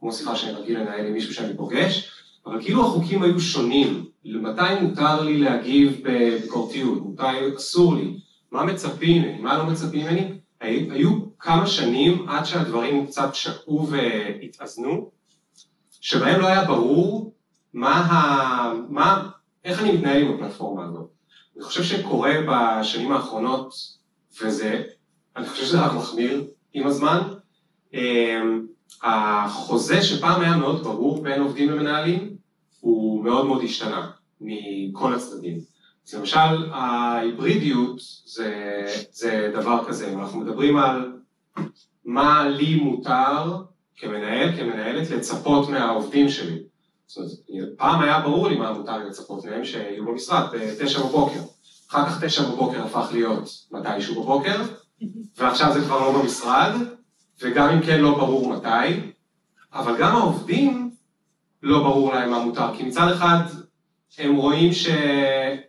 כמו 0.00 0.12
שיחה 0.12 0.36
שאני 0.36 0.52
רגיל 0.52 0.80
לנהל 0.80 1.06
עם 1.06 1.12
מישהו 1.12 1.34
שאני 1.34 1.56
פוגש, 1.56 2.10
אבל 2.46 2.62
כאילו 2.62 2.86
החוקים 2.86 3.22
היו 3.22 3.40
שונים. 3.40 4.04
מתי 4.24 4.80
מותר 4.80 5.22
לי 5.22 5.38
להגיב 5.38 6.00
בביקורתיות, 6.02 7.02
מתי 7.06 7.56
אסור 7.56 7.94
לי, 7.94 8.20
מה 8.52 8.64
מצפים 8.64 9.22
ממני, 9.22 9.38
מה 9.38 9.58
לא 9.58 9.66
מצפים 9.66 10.06
ממני, 10.06 10.32
היו 10.60 11.10
כמה 11.38 11.66
שנים 11.66 12.28
עד 12.28 12.44
שהדברים 12.44 13.06
קצת 13.06 13.34
שקעו 13.34 13.88
והתאזנו, 13.90 15.10
שבהם 16.00 16.40
לא 16.40 16.46
היה 16.46 16.64
ברור 16.64 17.32
מה 17.74 17.94
ה... 17.94 18.72
מה... 18.88 19.30
איך 19.64 19.80
אני 19.80 19.92
מתנהל 19.92 20.22
עם 20.22 20.34
הפלטפורמה 20.34 20.84
הזאת. 20.84 21.08
אני 21.56 21.64
חושב 21.64 21.82
שקורה 21.82 22.32
בשנים 22.48 23.12
האחרונות, 23.12 23.74
וזה, 24.42 24.82
אני 25.36 25.46
חושב 25.46 25.64
שזה 25.64 25.80
רק 25.80 25.92
מחמיר 25.92 26.44
עם 26.72 26.86
הזמן, 26.86 27.20
אמ, 27.94 28.66
החוזה 29.02 30.02
שפעם 30.02 30.40
היה 30.40 30.56
מאוד 30.56 30.82
ברור 30.82 31.22
בין 31.22 31.42
עובדים 31.42 31.70
למנהלים, 31.70 32.36
הוא 32.80 33.24
מאוד 33.24 33.46
מאוד 33.46 33.62
השתנה 33.64 34.10
מכל 34.40 35.14
הצדדים. 35.14 35.58
אז 36.08 36.14
למשל 36.14 36.70
ההיברידיות 36.72 38.00
זה, 38.24 38.84
זה 39.10 39.50
דבר 39.54 39.84
כזה, 39.88 40.12
אם 40.12 40.18
אנחנו 40.20 40.40
מדברים 40.40 40.76
על 40.76 41.12
מה 42.04 42.48
לי 42.48 42.74
מותר 42.74 43.56
כמנהל, 43.96 44.56
כמנהלת, 44.56 45.10
לצפות 45.10 45.68
מהעובדים 45.68 46.28
שלי. 46.28 46.58
זאת 47.06 47.18
אומרת, 47.50 47.68
פעם 47.76 48.02
היה 48.02 48.20
ברור 48.20 48.48
לי 48.48 48.56
מה 48.56 48.72
מותר 48.72 48.98
לצפות 48.98 49.44
מהם, 49.44 49.64
שיהיו 49.64 50.04
במשרד 50.04 50.46
בתשע 50.52 50.98
בבוקר. 50.98 51.40
אחר 51.90 52.06
כך 52.06 52.24
תשע 52.24 52.42
בבוקר 52.42 52.84
הפך 52.84 53.08
להיות 53.12 53.50
מתישהו 53.70 54.22
בבוקר, 54.22 54.62
ועכשיו 55.38 55.72
זה 55.72 55.80
כבר 55.80 56.00
לא 56.00 56.22
במשרד, 56.22 56.72
וגם 57.42 57.68
אם 57.68 57.82
כן 57.82 58.00
לא 58.00 58.18
ברור 58.18 58.52
מתי, 58.52 59.00
אבל 59.72 59.96
גם 59.98 60.16
העובדים 60.16 60.90
לא 61.62 61.82
ברור 61.82 62.14
להם 62.14 62.30
מה 62.30 62.44
מותר, 62.44 62.76
כי 62.76 62.82
מצד 62.82 63.12
אחד 63.12 63.38
הם 64.18 64.36
רואים 64.36 64.70
שחלק 64.72 65.64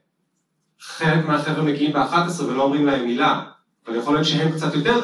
מהחבר'ה 1.27 1.63
מגיעים 1.63 1.93
ב-11 1.93 2.43
ולא 2.43 2.63
אומרים 2.63 2.85
להם 2.85 3.05
מילה, 3.05 3.43
אבל 3.87 3.95
יכול 3.95 4.13
להיות 4.13 4.27
שהם 4.27 4.51
קצת 4.51 4.75
יותר 4.75 4.99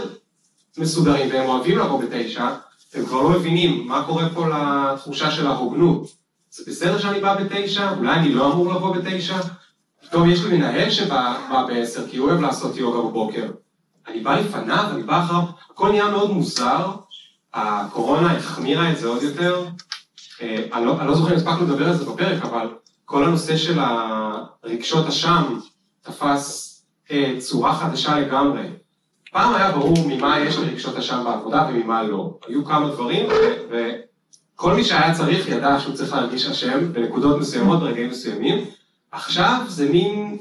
מסודרים 0.77 1.29
והם 1.29 1.49
אוהבים 1.49 1.77
לבוא 1.77 2.03
בתשע, 2.03 2.49
הם 2.93 3.05
כבר 3.05 3.21
לא 3.21 3.29
מבינים 3.29 3.87
מה 3.87 4.03
קורה 4.05 4.29
פה 4.29 4.47
לתחושה 4.47 5.31
של 5.31 5.47
ההוגנות. 5.47 6.07
זה 6.49 6.63
בסדר 6.67 6.99
שאני 6.99 7.19
בא 7.19 7.43
בתשע? 7.43 7.91
אולי 7.97 8.13
אני 8.13 8.33
לא 8.33 8.53
אמור 8.53 8.73
לבוא 8.73 8.95
בתשע? 8.95 9.37
פתאום 10.09 10.29
יש 10.29 10.43
לי 10.43 10.57
מנהל 10.57 10.89
שבא 10.89 11.65
בעשר 11.67 12.07
כי 12.07 12.17
הוא 12.17 12.29
אוהב 12.29 12.41
לעשות 12.41 12.75
יוגה 12.75 12.97
בבוקר. 12.97 13.51
אני 14.07 14.19
בא 14.19 14.39
לפניו, 14.39 14.85
אני 14.91 15.03
בא 15.03 15.23
אחריו, 15.23 15.43
הכל 15.71 15.89
נהיה 15.89 16.09
מאוד 16.09 16.31
מוזר, 16.31 16.91
הקורונה 17.53 18.37
החמירה 18.37 18.91
את 18.91 18.97
זה 18.97 19.07
עוד 19.07 19.23
יותר. 19.23 19.65
אה, 20.41 20.65
אני 20.73 20.85
לא, 20.85 20.99
אני 20.99 21.07
לא 21.07 21.15
זוכר 21.15 21.31
אם 21.31 21.37
הספקנו 21.37 21.65
לדבר 21.65 21.87
על 21.87 21.97
זה 21.97 22.05
בפרק, 22.05 22.43
אבל 22.43 22.67
כל 23.05 23.23
הנושא 23.23 23.57
של 23.57 23.79
הרגשות 23.79 25.07
אשם 25.07 25.59
תפס 26.01 26.81
אה, 27.11 27.33
צורה 27.39 27.75
חדשה 27.75 28.19
לגמרי. 28.19 28.63
פעם 29.31 29.55
היה 29.55 29.71
ברור 29.71 30.07
ממה 30.07 30.39
יש 30.39 30.57
לרגשות 30.57 30.97
אשם 30.97 31.23
בעבודה 31.23 31.67
וממה 31.69 32.03
לא. 32.03 32.37
היו 32.47 32.65
כמה 32.65 32.89
דברים, 32.89 33.29
וכל 33.69 34.73
מי 34.73 34.83
שהיה 34.83 35.13
צריך 35.13 35.47
ידע 35.47 35.79
שהוא 35.79 35.95
צריך 35.95 36.13
להרגיש 36.13 36.45
אשם 36.45 36.93
בנקודות 36.93 37.39
מסוימות, 37.39 37.79
ברגעים 37.79 38.09
מסוימים. 38.09 38.65
עכשיו 39.11 39.65
זה 39.67 39.89
מין, 39.89 40.37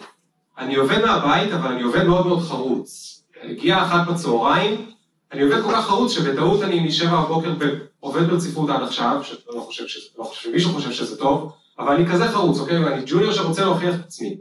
אני 0.58 0.74
עובד 0.74 1.04
מהבית, 1.04 1.52
אבל 1.52 1.72
אני 1.72 1.82
עובד 1.82 2.04
מאוד 2.04 2.26
מאוד 2.26 2.40
חרוץ. 2.42 3.22
הגיע 3.42 3.82
אחת 3.82 4.08
בצהריים, 4.08 4.90
אני 5.32 5.42
עובד 5.42 5.62
כל 5.62 5.72
כך 5.72 5.86
חרוץ 5.86 6.12
שבטעות 6.12 6.62
אני 6.62 6.80
משבע 6.80 7.20
בבוקר 7.20 7.54
עובד 8.00 8.22
ברציפות 8.22 8.70
עד 8.70 8.82
עכשיו, 8.82 9.20
שלא 9.22 9.60
חושב 9.60 9.86
שזה, 9.86 10.08
לא 10.18 10.24
חושב 10.24 10.50
שמישהו 10.50 10.72
חושב 10.72 10.92
שזה 10.92 11.18
טוב, 11.18 11.52
אבל 11.78 11.94
אני 11.94 12.06
כזה 12.06 12.28
חרוץ, 12.28 12.58
אוקיי? 12.58 12.84
ואני 12.84 13.02
ג'וניור 13.06 13.32
שרוצה 13.32 13.64
להוכיח 13.64 13.94
את 13.94 14.00
עצמי. 14.04 14.36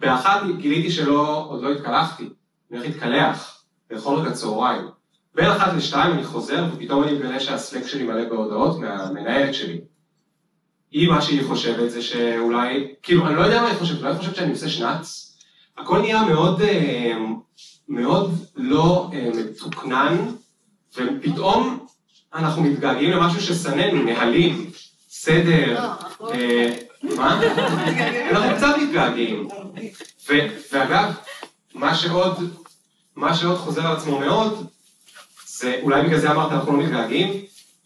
באחת 0.00 0.40
גיליתי 0.58 0.90
שלא, 0.90 1.46
עוד 1.48 1.62
לא 1.62 1.72
התקלחתי, 1.72 2.22
אני 2.70 2.78
הולך 2.78 2.90
להתקלח, 2.90 3.62
לאכול 3.90 4.18
רגע 4.18 4.30
צהריים. 4.30 4.88
בין 5.34 5.50
אחת 5.50 5.72
לשתיים 5.76 6.12
אני 6.12 6.24
חוזר, 6.24 6.64
ופתאום 6.72 7.04
אני 7.04 7.12
מגלה 7.12 7.40
שהסלק 7.40 7.86
שלי 7.86 8.04
מלא 8.04 8.28
בהודעות 8.28 8.78
מהמנהלת 8.78 9.54
שלי. 9.54 9.80
היא, 10.92 11.08
מה 11.08 11.22
שהיא 11.22 11.46
חושבת 11.46 11.90
זה 11.90 12.02
שאולי, 12.02 12.94
כאילו, 13.02 13.26
אני 13.26 13.36
לא 13.36 13.40
יודע 13.40 13.62
מה 13.62 13.68
היא 13.68 13.78
חושבת, 13.78 13.98
אולי 13.98 14.10
היא 14.10 14.18
חושבת 14.18 14.36
שאני 14.36 14.50
עושה 14.50 14.68
שנץ? 14.68 15.34
הכל 15.78 16.00
נהיה 16.00 16.22
מאוד, 16.22 16.62
אה, 16.62 17.16
מאוד 17.88 18.34
לא 18.56 19.10
אה, 19.12 19.30
מתוקנן, 19.34 20.16
ופתאום 20.96 21.86
אנחנו 22.34 22.62
מתגעגעים 22.62 23.10
למשהו 23.10 23.40
ששנאנו, 23.40 24.02
נהלים, 24.02 24.70
סדר, 25.08 25.84
לא, 26.20 26.32
אה, 26.32 26.78
מה? 27.02 27.40
אנחנו 28.30 28.56
קצת 28.56 28.74
מתגעגעים. 28.82 29.48
ואגב, 30.72 31.12
מה 31.74 31.94
שעוד, 31.94 32.36
מה 33.16 33.34
שעוד 33.34 33.58
חוזר 33.58 33.86
על 33.86 33.96
עצמו 33.96 34.18
מאוד, 34.18 34.66
זה, 35.46 35.80
אולי 35.82 36.02
בגלל 36.02 36.18
זה 36.18 36.30
אמרת 36.30 36.52
אנחנו 36.52 36.76
לא 36.76 36.84
מתגעגעים, 36.84 37.32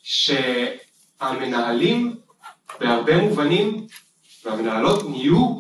שהמנהלים 0.03 2.17
בהרבה 2.83 3.23
מובנים, 3.23 3.87
והמנהלות 4.45 5.09
נהיו, 5.09 5.57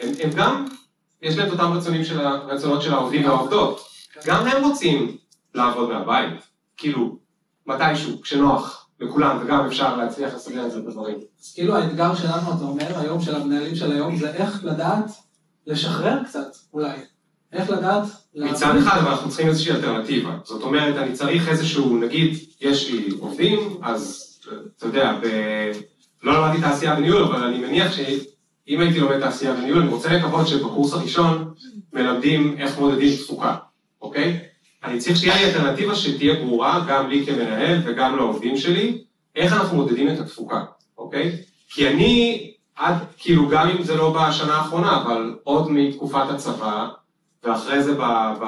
הם, 0.00 0.12
הם 0.22 0.30
גם, 0.36 0.66
יש 1.22 1.36
להם 1.36 1.48
את 1.48 1.52
אותם 1.52 1.72
רצונים 1.72 2.04
של, 2.04 2.20
הרצונות 2.20 2.82
של 2.82 2.94
העובדים 2.94 3.24
והעובדות, 3.24 3.88
גם 4.26 4.46
הם 4.46 4.64
רוצים 4.64 5.16
לעבוד 5.54 5.88
מהבית, 5.88 6.42
כאילו, 6.76 7.18
מתישהו, 7.66 8.20
כשנוח 8.22 8.88
לכולם, 9.00 9.38
וגם 9.42 9.66
אפשר 9.66 9.96
להצליח 9.96 10.34
לסדר 10.34 10.66
את 10.66 10.70
זה 10.70 10.80
בדברים. 10.80 11.18
אז 11.40 11.52
כאילו 11.54 11.76
האתגר 11.76 12.14
שלנו, 12.14 12.52
אתה 12.56 12.64
אומר, 12.64 12.98
היום 12.98 13.20
של 13.22 13.34
המנהלים 13.34 13.76
של 13.76 13.92
היום, 13.92 14.16
זה 14.16 14.30
איך 14.30 14.64
לדעת 14.64 15.10
לשחרר 15.66 16.24
קצת, 16.24 16.56
אולי. 16.72 16.96
איך 17.52 17.70
לדעת... 17.70 18.04
מצד 18.34 18.76
אחד, 18.76 18.98
אבל 18.98 19.10
אנחנו 19.10 19.28
צריכים 19.28 19.48
איזושהי 19.48 19.72
אלטרנטיבה. 19.72 20.36
זאת 20.44 20.62
אומרת, 20.62 20.96
אני 20.96 21.12
צריך 21.12 21.48
איזשהו, 21.48 21.96
נגיד, 21.96 22.36
יש 22.60 22.90
לי 22.90 23.10
עובדים, 23.20 23.80
אז 23.82 24.28
אתה 24.76 24.86
יודע. 24.86 25.18
לא 26.22 26.38
למדתי 26.38 26.60
תעשייה 26.60 26.94
וניהול, 26.98 27.22
אבל 27.22 27.44
אני 27.44 27.58
מניח 27.58 27.92
שאם 27.92 28.80
הייתי 28.80 29.00
לומד 29.00 29.20
תעשייה 29.20 29.52
וניהול, 29.52 29.80
אני 29.82 29.90
רוצה 29.90 30.12
לקוות 30.12 30.48
שבקורס 30.48 30.92
הראשון 30.92 31.54
מלמדים 31.92 32.56
איך 32.58 32.78
מודדים 32.78 33.16
תפוקה, 33.16 33.56
אוקיי? 34.02 34.38
אני 34.84 34.98
צריך 34.98 35.16
שתהיה 35.16 35.36
לי 35.36 35.44
אלטרנטיבה 35.44 35.94
שתהיה 35.94 36.34
ברורה, 36.34 36.84
גם 36.88 37.08
לי 37.08 37.26
כמנהל 37.26 37.80
וגם 37.84 38.16
לעובדים 38.16 38.56
שלי, 38.56 39.04
איך 39.36 39.52
אנחנו 39.52 39.76
מודדים 39.76 40.08
את 40.08 40.20
התפוקה, 40.20 40.64
אוקיי? 40.98 41.36
כי 41.68 41.88
אני, 41.88 42.52
עד, 42.76 42.94
כאילו, 43.18 43.48
גם 43.48 43.68
אם 43.68 43.82
זה 43.82 43.96
לא 43.96 44.10
בשנה 44.12 44.54
האחרונה, 44.54 45.02
אבל 45.02 45.34
עוד 45.44 45.70
מתקופת 45.70 46.30
הצבא, 46.30 46.88
ואחרי 47.44 47.82
זה 47.82 47.94
ב, 47.94 48.02
ב, 48.40 48.46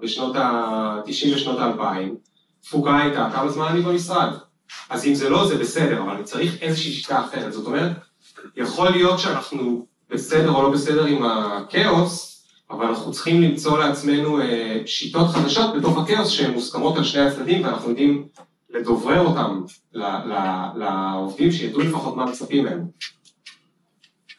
בשנות 0.00 0.36
ה-90 0.36 1.34
ושנות 1.34 1.58
ה-2000, 1.58 2.14
תפוקה 2.62 2.98
הייתה 2.98 3.28
כמה 3.32 3.48
זמן 3.48 3.66
אני 3.66 3.80
במשרד. 3.80 4.32
אז 4.90 5.06
אם 5.06 5.14
זה 5.14 5.28
לא, 5.28 5.48
זה 5.48 5.58
בסדר, 5.58 6.02
אבל 6.02 6.22
צריך 6.22 6.62
איזושהי 6.62 6.92
שיטה 6.92 7.24
אחרת. 7.24 7.52
זאת 7.52 7.66
אומרת, 7.66 7.92
יכול 8.56 8.90
להיות 8.90 9.18
שאנחנו 9.18 9.86
בסדר 10.10 10.50
או 10.50 10.62
לא 10.62 10.70
בסדר 10.70 11.04
עם 11.04 11.22
הכאוס, 11.22 12.42
אבל 12.70 12.86
אנחנו 12.86 13.12
צריכים 13.12 13.42
למצוא 13.42 13.78
לעצמנו 13.78 14.40
אה, 14.40 14.82
שיטות 14.86 15.28
חדשות 15.28 15.76
בתוך 15.76 15.98
הכאוס 15.98 16.28
שהן 16.28 16.50
מוסכמות 16.50 16.96
על 16.96 17.04
שני 17.04 17.22
הצדדים, 17.22 17.64
ואנחנו 17.64 17.90
יודעים 17.90 18.28
לדוברר 18.70 19.26
אותם 19.26 19.62
לעובדים, 20.76 21.52
שידעו 21.52 21.80
לפחות 21.80 22.16
מה 22.16 22.24
מצפים 22.24 22.64
מהם. 22.64 22.86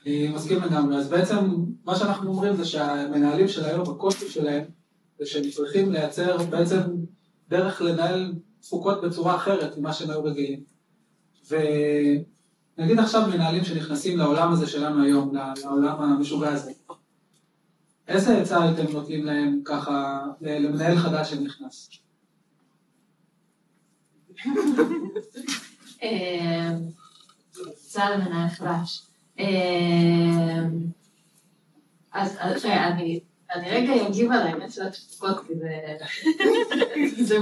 אני 0.05 0.27
מסכים 0.27 0.61
לגמרי. 0.61 0.97
אז 0.97 1.09
בעצם 1.09 1.37
מה 1.85 1.95
שאנחנו 1.95 2.29
אומרים 2.29 2.55
זה 2.55 2.65
שהמנהלים 2.65 3.47
של 3.47 3.65
היום, 3.65 3.81
הקושי 3.81 4.29
שלהם, 4.29 4.63
זה 5.19 5.25
שהם 5.25 5.49
צריכים 5.49 5.91
לייצר 5.91 6.37
בעצם 6.37 6.81
דרך 7.49 7.81
לנהל 7.81 8.33
תפוקות 8.67 9.01
בצורה 9.03 9.35
אחרת 9.35 9.77
ממה 9.77 9.93
שהם 9.93 10.09
היו 10.09 10.23
רגילים. 10.23 10.63
ונגיד 11.49 12.99
עכשיו 12.99 13.27
מנהלים 13.27 13.63
שנכנסים 13.63 14.17
לעולם 14.17 14.51
הזה 14.51 14.67
שלנו 14.67 15.03
היום, 15.03 15.35
לעולם 15.35 16.01
המשוגע 16.01 16.49
הזה. 16.49 16.71
איזה 18.07 18.41
עצה 18.41 18.63
הייתם 18.63 18.91
נותנים 18.93 19.25
להם 19.25 19.61
ככה, 19.65 20.23
למנהל 20.41 20.97
חדש 20.97 21.29
שנכנס? 21.29 21.89
עצה 27.63 28.09
למנהל 28.09 28.49
חדש. 28.49 29.07
אה, 29.39 30.63
אז 32.11 32.65
אני 32.65 33.19
אני 33.53 33.69
רגע 33.69 34.07
אגיב 34.07 34.31
על 34.31 34.47
האמת 34.47 34.71
של 34.71 34.87
התפוקות, 34.87 35.47
כי 35.47 35.53
זה... 35.55 35.97
זה. 37.23 37.37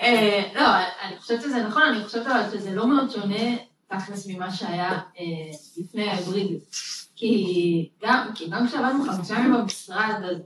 אה, 0.00 0.42
לא, 0.54 0.66
אני 1.02 1.18
חושבת 1.18 1.42
שזה 1.42 1.62
נכון, 1.62 1.82
אני 1.82 2.04
חושבת 2.04 2.26
אבל 2.26 2.42
שזה 2.52 2.74
לא 2.74 2.86
מאוד 2.86 3.10
שונה 3.10 3.56
תכלס 3.88 4.26
ממה 4.26 4.52
שהיה 4.52 4.92
אה, 4.92 5.24
לפני 5.76 6.08
ההיברידיות. 6.08 6.62
כי 7.16 7.88
גם 8.00 8.66
כשעבדנו 8.66 9.04
חמישה 9.04 9.34
ימים 9.34 9.52
במשרד, 9.52 10.14
אז 10.24 10.36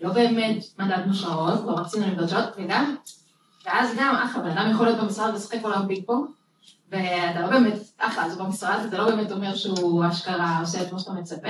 לא 0.00 0.12
באמת 0.12 0.64
מדדנו 0.78 1.14
שעות, 1.14 1.60
לא 1.66 1.72
רצינו 1.72 2.06
לבדוק 2.06 2.28
שעות, 2.28 2.44
וגם, 2.56 2.96
ואז 3.66 3.96
גם, 3.98 4.14
אחלה, 4.14 4.42
בן 4.42 4.50
אדם 4.50 4.70
יכול 4.70 4.86
להיות 4.86 5.00
במשרד 5.00 5.34
ולשחק 5.34 5.58
היום 5.64 5.86
פינג 5.86 6.06
פונג, 6.06 6.26
ואתה 6.90 7.40
לא 7.40 7.46
באמת, 7.46 7.72
אחלה, 7.98 8.24
אז 8.24 8.38
במשרד, 8.38 8.78
אתה 8.88 8.98
לא 8.98 9.04
באמת 9.04 9.32
אומר 9.32 9.54
שהוא 9.54 10.04
אשכרה 10.08 10.60
עושה 10.60 10.82
את 10.82 10.92
מה 10.92 10.98
שאתה 10.98 11.12
מצפה, 11.12 11.48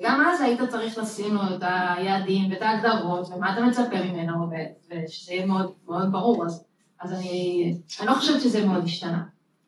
וגם 0.00 0.26
אז 0.26 0.40
היית 0.40 0.60
צריך 0.68 0.98
לשים 0.98 1.34
לו 1.34 1.40
את 1.42 1.62
היעדים 1.62 2.50
ואת 2.50 2.62
ההגדרות, 2.62 3.28
ומה 3.28 3.52
אתה 3.52 3.60
מצפה 3.60 4.02
ממנו, 4.04 4.50
ושזה 4.90 5.32
יהיה 5.32 5.46
מאוד, 5.46 5.72
מאוד 5.88 6.12
ברור, 6.12 6.46
אז, 6.46 6.64
אז 7.00 7.12
אני, 7.12 7.74
אני 8.00 8.06
לא 8.06 8.14
חושבת 8.14 8.40
שזה 8.40 8.66
מאוד 8.66 8.84
השתנה. 8.84 9.22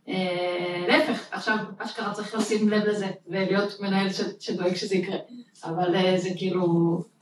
אה, 0.09 0.85
להפך, 0.89 1.29
עכשיו 1.31 1.57
אשכרה 1.79 2.13
צריך 2.13 2.35
לשים 2.35 2.69
לב 2.69 2.85
לזה, 2.85 3.11
ולהיות 3.29 3.81
מנהל 3.81 4.09
שדואג 4.41 4.75
שזה 4.75 4.95
יקרה, 4.95 5.19
אבל 5.65 5.95
אה, 5.95 6.19
זה 6.19 6.29
כאילו, 6.37 6.65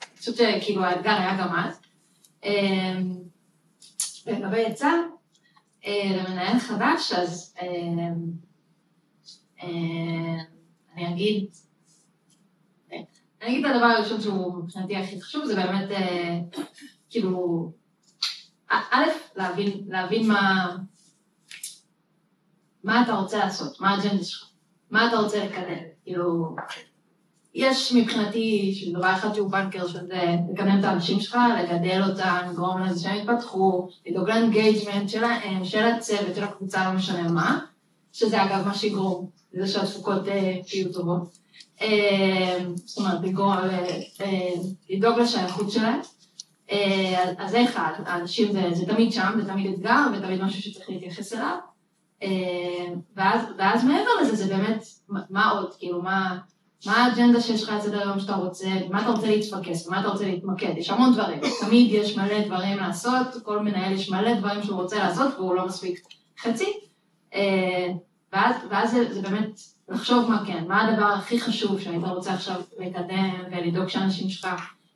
אני 0.02 0.18
חושבת 0.18 0.36
שכאילו 0.36 0.84
האתגר 0.84 1.10
היה 1.10 1.36
גם 1.40 1.56
אז. 1.56 1.80
אה, 2.44 3.00
לגבי 4.26 4.66
עצה, 4.66 4.92
למנהל 5.88 6.58
חדש, 6.58 7.12
אז 7.12 7.54
אה, 7.60 7.66
אה, 9.62 10.42
אני 10.94 11.08
אגיד, 11.14 11.46
אני 13.42 13.48
אגיד 13.50 13.64
את 13.64 13.70
הדבר 13.74 13.86
הראשון 13.86 14.20
שהוא 14.20 14.54
מבחינתי 14.64 14.96
הכי 14.96 15.20
חשוב, 15.22 15.44
זה 15.44 15.54
באמת, 15.54 15.88
כאילו, 17.10 17.72
א', 18.68 19.04
להבין, 19.36 19.84
להבין 19.86 20.28
מה, 20.28 20.76
מה 22.84 23.02
אתה 23.02 23.12
רוצה 23.12 23.38
לעשות, 23.38 23.80
מה 23.80 23.90
האג'נדה 23.90 24.24
שלך, 24.24 24.50
מה 24.90 25.08
אתה 25.08 25.16
רוצה 25.16 25.44
לקדם, 25.44 25.84
כאילו, 26.02 26.56
יש 27.54 27.92
מבחינתי 27.92 28.74
דבר 28.94 29.12
אחד 29.12 29.34
שהוא 29.34 29.50
בנקר, 29.50 29.88
שזה 29.88 30.36
לקדם 30.52 30.78
את 30.78 30.84
האנשים 30.84 31.20
שלך, 31.20 31.38
לגדל 31.58 32.02
אותם, 32.10 32.48
לגרום 32.50 32.82
לזה 32.82 33.02
שהם 33.02 33.16
יתפתחו, 33.16 33.88
לדאוג 34.06 34.28
ל 34.28 34.36
engagement 34.36 35.08
שלהם, 35.08 35.64
של 35.64 35.84
הצוות, 35.84 36.34
של 36.34 36.44
הקבוצה, 36.44 36.84
לא 36.84 36.96
משנה 36.96 37.28
מה, 37.28 37.58
שזה 38.12 38.44
אגב 38.44 38.66
מה 38.66 38.74
שיגרום 38.74 39.30
לזה 39.52 39.72
שהתפוקות 39.72 40.28
אה, 40.28 40.54
יהיו 40.74 40.92
טובות. 40.92 41.38
אה, 41.80 42.58
זאת 42.74 42.98
אומרת, 42.98 43.20
לגרום, 43.22 43.52
אה, 44.20 44.54
לדאוג 44.90 45.18
לשייכות 45.18 45.70
שלהם. 45.70 46.00
אז 47.38 47.50
זה 47.50 47.64
אחד, 47.64 47.92
האנשים 48.06 48.52
זה, 48.52 48.62
זה 48.72 48.86
תמיד 48.86 49.12
שם, 49.12 49.40
זה 49.42 49.48
תמיד 49.48 49.72
אתגר, 49.72 50.06
ותמיד 50.14 50.42
משהו 50.42 50.62
שצריך 50.62 50.90
להתייחס 50.90 51.32
אליו. 51.32 51.56
ואז, 53.16 53.42
ואז 53.58 53.84
מעבר 53.84 54.10
לזה, 54.22 54.36
זה 54.36 54.56
באמת, 54.56 54.84
מה 55.08 55.50
עוד, 55.50 55.74
כאילו, 55.78 56.02
מה... 56.02 56.38
מה 56.86 56.96
האג'נדה 56.96 57.40
שיש 57.40 57.62
לך 57.62 57.68
על 57.68 57.80
סדר 57.80 58.02
היום 58.02 58.20
שאתה 58.20 58.34
רוצה, 58.34 58.68
מה 58.90 59.02
אתה 59.02 59.10
רוצה 59.10 59.26
להתפקס, 59.26 59.86
במה 59.86 60.00
אתה 60.00 60.08
רוצה 60.08 60.24
להתמקד, 60.24 60.72
יש 60.76 60.90
המון 60.90 61.12
דברים, 61.12 61.40
תמיד 61.60 61.92
יש 61.92 62.16
מלא 62.16 62.44
דברים 62.46 62.76
לעשות, 62.76 63.26
כל 63.42 63.62
מנהל 63.62 63.92
יש 63.92 64.10
מלא 64.10 64.34
דברים 64.34 64.62
שהוא 64.62 64.80
רוצה 64.80 64.98
לעשות 64.98 65.34
והוא 65.34 65.54
לא 65.54 65.66
מספיק 65.66 66.06
חצי, 66.40 66.72
אה, 67.34 67.92
ואז, 68.32 68.56
ואז 68.70 68.90
זה, 68.90 69.14
זה 69.14 69.22
באמת 69.22 69.60
לחשוב 69.88 70.30
מה 70.30 70.46
כן, 70.46 70.64
מה 70.68 70.88
הדבר 70.88 71.04
הכי 71.04 71.40
חשוב 71.40 71.80
שהיית 71.80 72.04
רוצה 72.04 72.34
עכשיו 72.34 72.60
לקדם 72.78 73.30
ולדאוג 73.52 73.88
שאנשים 73.88 74.30
שלך 74.30 74.46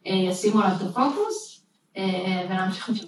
אה, 0.07 0.13
ישימו 0.13 0.61
עליו 0.61 0.77
את 0.77 0.83
הפוקוס 0.83 1.63
אה, 1.97 2.47
ולהמשיך 2.51 2.91
משם. 2.91 3.07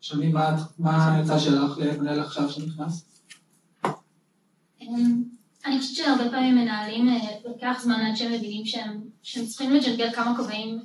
שני, 0.00 0.32
מה 0.78 0.96
העצה 0.96 1.38
שלך 1.38 1.78
למנהל 1.78 2.20
עכשיו 2.20 2.50
שנכנס? 2.50 3.15
אני 5.66 5.78
חושבת 5.78 5.96
שהרבה 5.96 6.30
פעמים 6.30 6.54
מנהלים, 6.54 7.08
אה, 7.08 7.14
לוקח 7.44 7.80
זמן 7.82 8.06
עד 8.06 8.16
שהם 8.16 8.32
מבינים 8.32 8.66
שהם, 8.66 9.00
שהם 9.22 9.46
צריכים 9.46 9.72
לג'נגל 9.72 10.12
כמה 10.12 10.36
כובעים 10.36 10.78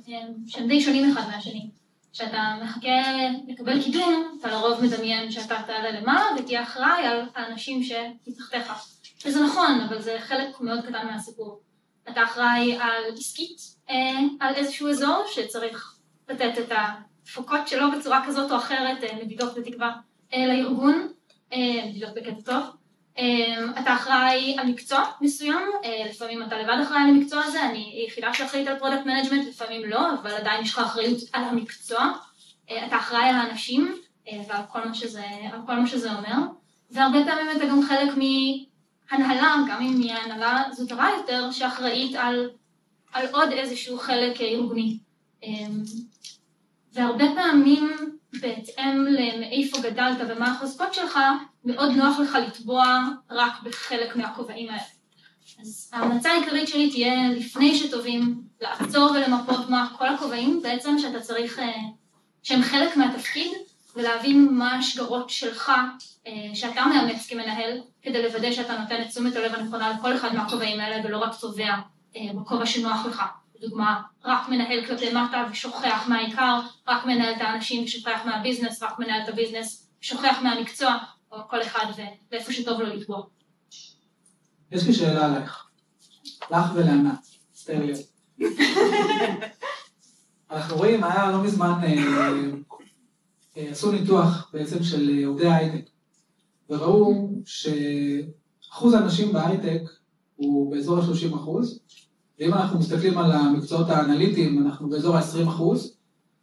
שהם 0.46 0.68
די 0.68 0.80
שונים 0.80 1.12
אחד 1.12 1.28
מהשני. 1.30 1.70
כשאתה 2.12 2.54
מחכה 2.62 2.88
לקבל 3.48 3.82
קידום, 3.82 4.38
אתה 4.40 4.48
לרוב 4.48 4.84
מדמיין 4.84 5.30
שאתה 5.30 5.54
תעלה 5.66 6.00
למעלה 6.00 6.26
ותהיה 6.38 6.62
אחראי 6.62 7.06
על 7.06 7.22
האנשים 7.34 7.82
שמתחתיך. 7.82 8.72
וזה 9.24 9.44
נכון, 9.44 9.80
אבל 9.88 10.02
זה 10.02 10.16
חלק 10.20 10.60
מאוד 10.60 10.80
קטן 10.86 11.06
מהסיפור. 11.06 11.60
אתה 12.10 12.24
אחראי 12.24 12.76
על 12.80 13.02
עסקית, 13.18 13.58
אה, 13.90 14.18
על 14.40 14.54
איזשהו 14.54 14.88
אזור 14.88 15.24
שצריך 15.26 15.94
לתת 16.28 16.52
את 16.58 16.72
התפוקות 16.72 17.68
שלו 17.68 17.86
בצורה 17.98 18.24
כזאת 18.26 18.50
או 18.50 18.56
אחרת, 18.56 19.04
אה, 19.04 19.24
מדידות 19.24 19.54
בתקווה, 19.54 19.92
לארגון, 20.36 21.08
מדידות 21.86 22.14
בקטע 22.14 22.40
טוב. 22.44 22.81
אמ, 23.18 23.70
אתה 23.80 23.94
אחראי 23.94 24.56
על 24.58 24.66
מקצוע 24.66 25.04
מסוים, 25.20 25.62
אה, 25.84 26.06
לפעמים 26.10 26.42
אתה 26.42 26.58
לבד 26.58 26.76
אחראי 26.82 27.02
על 27.02 27.08
המקצוע 27.08 27.44
הזה, 27.44 27.64
אני 27.64 28.04
יחידה 28.08 28.34
שאחראית 28.34 28.68
על 28.68 28.78
product 28.78 29.06
management, 29.06 29.48
לפעמים 29.48 29.84
לא, 29.84 30.12
אבל 30.14 30.30
עדיין 30.30 30.62
יש 30.62 30.72
לך 30.72 30.78
אחריות 30.78 31.18
על 31.32 31.44
המקצוע, 31.44 32.12
אה, 32.70 32.86
אתה 32.86 32.96
אחראי 32.96 33.28
על 33.28 33.34
האנשים 33.34 33.94
אה, 34.28 34.40
ועל 34.48 34.62
כל 34.72 34.88
מה 34.88 34.94
שזה, 34.94 35.24
כל 35.66 35.76
מה 35.76 35.86
שזה 35.86 36.12
אומר, 36.12 36.36
והרבה 36.90 37.18
פעמים 37.24 37.56
אתה 37.56 37.66
גם 37.66 37.82
חלק 37.82 38.10
מהנהלה, 38.16 39.54
גם 39.68 39.82
אם 39.82 40.00
היא 40.00 40.12
הנהלה 40.12 40.62
זוטרה 40.72 41.10
יותר, 41.18 41.50
שאחראית 41.50 42.16
על, 42.16 42.50
על 43.12 43.26
עוד 43.32 43.52
איזשהו 43.52 43.98
חלק 43.98 44.40
ארגוני. 44.40 44.98
אמ, 45.42 45.82
והרבה 46.92 47.24
פעמים 47.34 48.18
בהתאם 48.40 49.04
למאיפה 49.04 49.80
גדלת 49.80 50.18
ומה 50.28 50.52
החוזקות 50.52 50.94
שלך, 50.94 51.18
מאוד 51.64 51.90
נוח 51.90 52.18
לך 52.18 52.38
לטבוע 52.46 53.08
רק 53.30 53.62
בחלק 53.62 54.16
מהכובעים 54.16 54.68
האלה. 54.68 54.82
אז 55.60 55.90
ההמלצה 55.92 56.30
העיקרית 56.30 56.68
שלי 56.68 56.90
תהיה 56.90 57.28
לפני 57.30 57.78
שטובים 57.78 58.42
לעצור 58.60 59.10
ולמפות 59.10 59.70
מה 59.70 59.88
כל 59.98 60.08
הכובעים 60.08 60.62
בעצם 60.62 60.98
שאתה 60.98 61.20
צריך, 61.20 61.58
אה, 61.58 61.72
שהם 62.42 62.62
חלק 62.62 62.96
מהתפקיד 62.96 63.52
ולהבין 63.96 64.48
מה 64.50 64.74
השגרות 64.74 65.30
שלך 65.30 65.72
אה, 66.26 66.32
שאתה 66.54 66.84
מאמץ 66.84 67.26
כמנהל 67.28 67.80
כדי 68.02 68.22
לוודא 68.22 68.52
שאתה 68.52 68.78
נותן 68.78 69.02
את 69.02 69.08
תשומת 69.08 69.36
הלב 69.36 69.54
הנכונה 69.54 69.90
לכל 69.98 70.16
אחד 70.16 70.34
מהכובעים 70.34 70.80
האלה 70.80 71.08
ולא 71.08 71.18
רק 71.18 71.34
צובע 71.34 71.74
אה, 72.16 72.20
בכובע 72.34 72.66
שנוח 72.66 73.06
לך. 73.06 73.22
לדוגמה, 73.62 74.02
רק 74.24 74.48
מנהל 74.48 74.86
כלפי 74.86 75.08
מטה 75.08 75.46
ושוכח 75.50 76.04
מהעיקר, 76.08 76.60
רק 76.88 77.06
מנהל 77.06 77.32
את 77.32 77.40
האנשים 77.40 77.84
ושוכח 77.84 78.20
מהביזנס, 78.26 78.82
רק 78.82 78.98
מנהל 78.98 79.22
את 79.24 79.28
הביזנס 79.28 79.90
ושוכח 80.02 80.38
מהמקצוע, 80.42 80.96
או 81.32 81.36
כל 81.48 81.62
אחד 81.62 81.86
ואיפה 82.32 82.52
שטוב 82.52 82.80
לו 82.80 82.86
לטבוע. 82.86 83.22
יש 84.72 84.86
לי 84.86 84.92
שאלה 84.92 85.26
עלייך, 85.26 85.66
לך 86.50 86.72
ולענת, 86.74 87.26
סטריאו. 87.54 87.96
אנחנו 90.50 90.76
רואים, 90.76 91.04
היה 91.04 91.30
לא 91.30 91.42
מזמן, 91.42 91.72
אה, 91.82 92.28
אה, 93.56 93.70
עשו 93.70 93.92
ניתוח 93.92 94.50
בעצם 94.52 94.82
של 94.82 95.24
עובדי 95.26 95.48
ההייטק, 95.48 95.90
וראו 96.70 97.30
שאחוז 97.44 98.94
האנשים 98.94 99.32
בהייטק 99.32 99.82
הוא 100.36 100.70
באזור 100.70 100.98
ה-30 100.98 101.34
אחוז, 101.34 101.80
ואם 102.40 102.54
אנחנו 102.54 102.78
מסתכלים 102.78 103.18
על 103.18 103.32
המקצועות 103.32 103.88
האנליטיים, 103.88 104.66
אנחנו 104.66 104.88
באזור 104.88 105.16
ה-20 105.16 105.48
אחוז. 105.48 105.96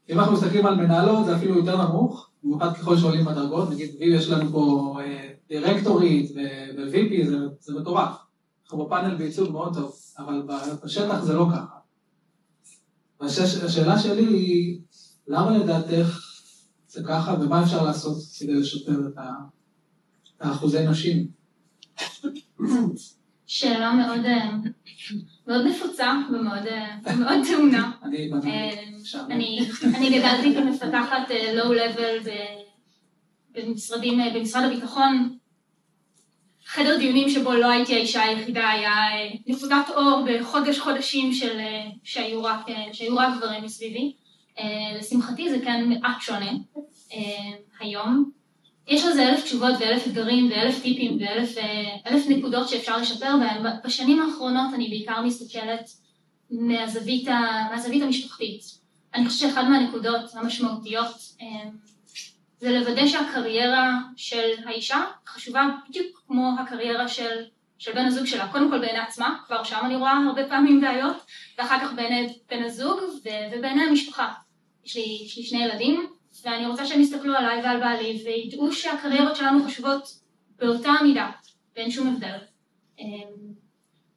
אם 0.10 0.20
אנחנו 0.20 0.34
מסתכלים 0.34 0.66
על 0.66 0.76
מנהלות, 0.76 1.26
זה 1.26 1.36
אפילו 1.36 1.56
יותר 1.56 1.88
נמוך, 1.88 2.30
במיוחד 2.44 2.74
ככל 2.74 2.98
שעולים 2.98 3.26
בדרגות, 3.26 3.70
נגיד 3.70 3.96
ויו 4.00 4.14
יש 4.14 4.30
לנו 4.30 4.52
פה 4.52 4.96
אה, 5.02 5.30
דירקטורית 5.50 6.32
ו-VP, 6.36 7.28
זה, 7.28 7.38
זה 7.60 7.80
מטורף. 7.80 8.16
אנחנו 8.64 8.86
בפאנל 8.86 9.16
בייצוג 9.16 9.52
מאוד 9.52 9.74
טוב, 9.74 9.96
אבל 10.18 10.42
בשטח 10.84 11.24
זה 11.24 11.34
לא 11.34 11.48
ככה. 11.52 11.80
והשאלה 13.20 14.00
שלי 14.00 14.26
היא, 14.26 14.80
למה 15.28 15.58
לדעתך 15.58 16.20
זה 16.88 17.04
ככה, 17.04 17.36
ומה 17.42 17.64
אפשר 17.64 17.84
לעשות 17.84 18.18
כדי 18.40 18.54
לשפר 18.54 19.08
את 19.08 19.18
האחוזי 20.40 20.88
נשים? 20.88 21.28
שאלה 23.50 23.92
מאוד, 23.92 24.26
אה, 24.26 24.50
מאוד 25.48 25.66
נפוצה 25.66 26.14
ומאוד 26.30 26.64
מאוד 27.20 27.40
טעונה. 27.48 27.92
אה, 28.46 28.70
אני 29.96 30.20
גדלתי 30.20 30.56
כמפתחת 30.56 31.32
לואו-לבל 31.56 32.18
במשרדים, 33.52 34.20
במשרד 34.34 34.64
הביטחון, 34.64 35.38
חדר 36.66 36.98
דיונים 36.98 37.30
שבו 37.30 37.54
לא 37.54 37.72
הייתי 37.72 37.96
האישה 37.96 38.22
היחידה 38.22 38.70
היה 38.70 38.92
אה, 38.92 39.30
נקודת 39.48 39.90
אור 39.90 40.26
בחודש 40.28 40.80
חודשים 40.80 41.34
של, 41.34 41.60
אה, 41.60 41.86
שהיו 42.04 42.44
רק, 42.44 42.66
שהיו 42.94 43.18
רק 43.18 43.38
גברים 43.38 43.64
מסביבי. 43.64 44.14
לשמחתי 45.00 45.50
זה 45.50 45.60
כן 45.64 45.90
מעט 45.90 46.22
שונה 46.22 46.52
היום. 47.80 48.39
יש 48.90 49.06
לזה 49.06 49.30
אלף 49.30 49.44
תשובות 49.44 49.76
ואלף 49.80 50.08
אתגרים 50.08 50.52
ואלף 50.52 50.82
טיפים 50.82 51.18
ואלף 51.20 52.24
נקודות 52.30 52.70
שאפשר 52.70 52.98
לשפר 52.98 53.38
בהם. 53.40 53.64
בשנים 53.84 54.22
האחרונות 54.22 54.74
אני 54.74 54.90
בעיקר 54.90 55.22
מסתכלת 55.22 55.90
מהזווית, 56.52 57.28
מהזווית 57.72 58.04
המשפחתית. 58.04 58.62
אני 59.14 59.28
חושבת 59.28 59.50
שאחת 59.50 59.64
מהנקודות 59.64 60.22
המשמעותיות 60.34 61.16
זה 62.60 62.80
לוודא 62.80 63.08
שהקריירה 63.08 64.00
של 64.16 64.50
האישה 64.66 65.06
חשובה 65.28 65.68
בדיוק 65.90 66.24
כמו 66.28 66.52
הקריירה 66.60 67.08
של, 67.08 67.44
של 67.78 67.92
בן 67.92 68.06
הזוג 68.06 68.26
שלה, 68.26 68.52
קודם 68.52 68.70
כל 68.70 68.80
בעיני 68.80 69.00
עצמה, 69.00 69.40
כבר 69.48 69.64
שם 69.64 69.80
אני 69.84 69.96
רואה 69.96 70.18
הרבה 70.28 70.48
פעמים 70.50 70.82
בעיות, 70.82 71.18
ואחר 71.58 71.80
כך 71.82 71.94
בעיני 71.94 72.34
בן 72.50 72.64
הזוג 72.64 73.00
ובעיני 73.52 73.84
המשפחה. 73.84 74.34
יש 74.86 74.96
לי, 74.96 75.22
יש 75.26 75.38
לי 75.38 75.44
שני 75.44 75.64
ילדים, 75.64 76.10
ואני 76.46 76.66
רוצה 76.66 76.86
שהם 76.86 77.02
יסתכלו 77.02 77.36
עליי 77.36 77.64
ועל 77.64 77.80
בעלי 77.80 78.24
וידעו 78.26 78.72
שהקריירות 78.72 79.36
שלנו 79.36 79.64
חשובות 79.66 80.20
באותה 80.60 80.92
מידה, 81.04 81.30
ואין 81.76 81.92
שום 81.92 82.08
הבדל. 82.08 82.38
אמ, 83.00 83.60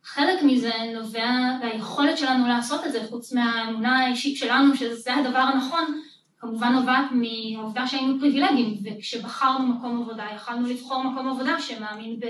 חלק 0.05 0.43
מזה 0.43 0.73
נובע 0.95 1.31
מהיכולת 1.61 2.19
שלנו 2.19 2.49
לעשות 2.49 2.87
את 2.87 2.93
זה, 2.93 3.07
חוץ 3.09 3.33
מהאמונה 3.33 3.99
האישית 3.99 4.37
שלנו 4.37 4.77
שזה 4.77 5.15
הדבר 5.15 5.39
הנכון, 5.39 6.01
כמובן 6.39 6.73
נובעת 6.73 7.11
מהעובדה 7.13 7.87
שהיינו 7.87 8.19
פריבילגיים, 8.21 8.79
וכשבחרנו 8.85 9.67
מקום 9.67 10.03
עבודה 10.03 10.27
יכלנו 10.37 10.69
לבחור 10.69 11.05
מקום 11.05 11.29
עבודה 11.29 11.61
שמאמין 11.61 12.21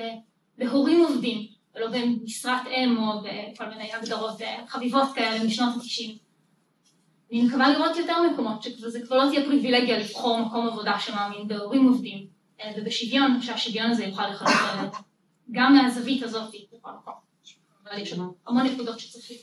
בהורים 0.58 1.04
עובדים, 1.04 1.46
ולא 1.74 1.86
במשרת 1.86 2.66
אם 2.66 2.96
או 2.98 3.20
בכל 3.20 3.64
מיני 3.66 3.92
הגדרות 3.92 4.40
חביבות 4.68 5.08
כאלה 5.14 5.44
משנות 5.44 5.74
ה-90. 5.74 6.31
אני 7.32 7.42
מקווה 7.42 7.68
לראות 7.68 7.96
יותר 7.96 8.22
מקומות 8.32 8.62
שזה 8.62 9.00
כבר 9.06 9.16
לא 9.16 9.30
תהיה 9.30 9.44
פריבילגיה 9.44 9.98
לבחור 9.98 10.38
מקום 10.40 10.66
עבודה 10.66 10.98
שמאמין 10.98 11.48
בהורים 11.48 11.88
עובדים 11.88 12.26
אה, 12.60 12.72
ובשוויון, 12.76 13.42
שהשוויון 13.42 13.90
הזה 13.90 14.04
יוכל 14.04 14.28
לחלק 14.28 14.92
גם 15.50 15.74
מהזווית 15.74 16.22
הזאת 16.22 16.54
בכל 16.72 16.90
מקום. 17.02 17.14
אבל 17.84 17.98
יש 17.98 18.12
לנו 18.12 18.34
המון 18.46 18.66
נקודות 18.66 19.00
שצריך. 19.00 19.40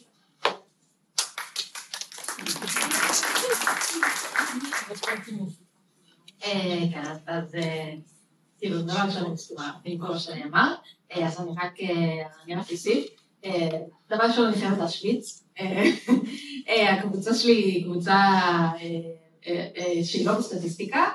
אה, 6.43 6.85
כן, 6.93 7.03
אז 7.27 7.55
אה, 7.55 7.93
כאילו, 8.59 8.81
דבר 8.81 8.99
ראשון 9.05 9.23
אני 9.23 9.33
מסכימה 9.33 9.71
עם 9.85 9.99
כל 9.99 10.07
מה 10.07 10.19
שנאמר, 10.19 10.75
אז 11.11 11.41
אני 11.41 11.51
רק 11.57 11.73
אוסיף. 12.71 13.05
דבר 14.09 14.23
ראשון 14.23 14.45
אני 14.45 14.55
חייבת 14.55 14.77
להשוויץ. 14.77 15.48
הקבוצה 16.67 17.33
שלי 17.33 17.53
היא 17.53 17.83
קבוצה 17.83 18.17
שהיא 20.03 20.25
לא 20.25 20.33
בסטטיסטיקה, 20.33 21.05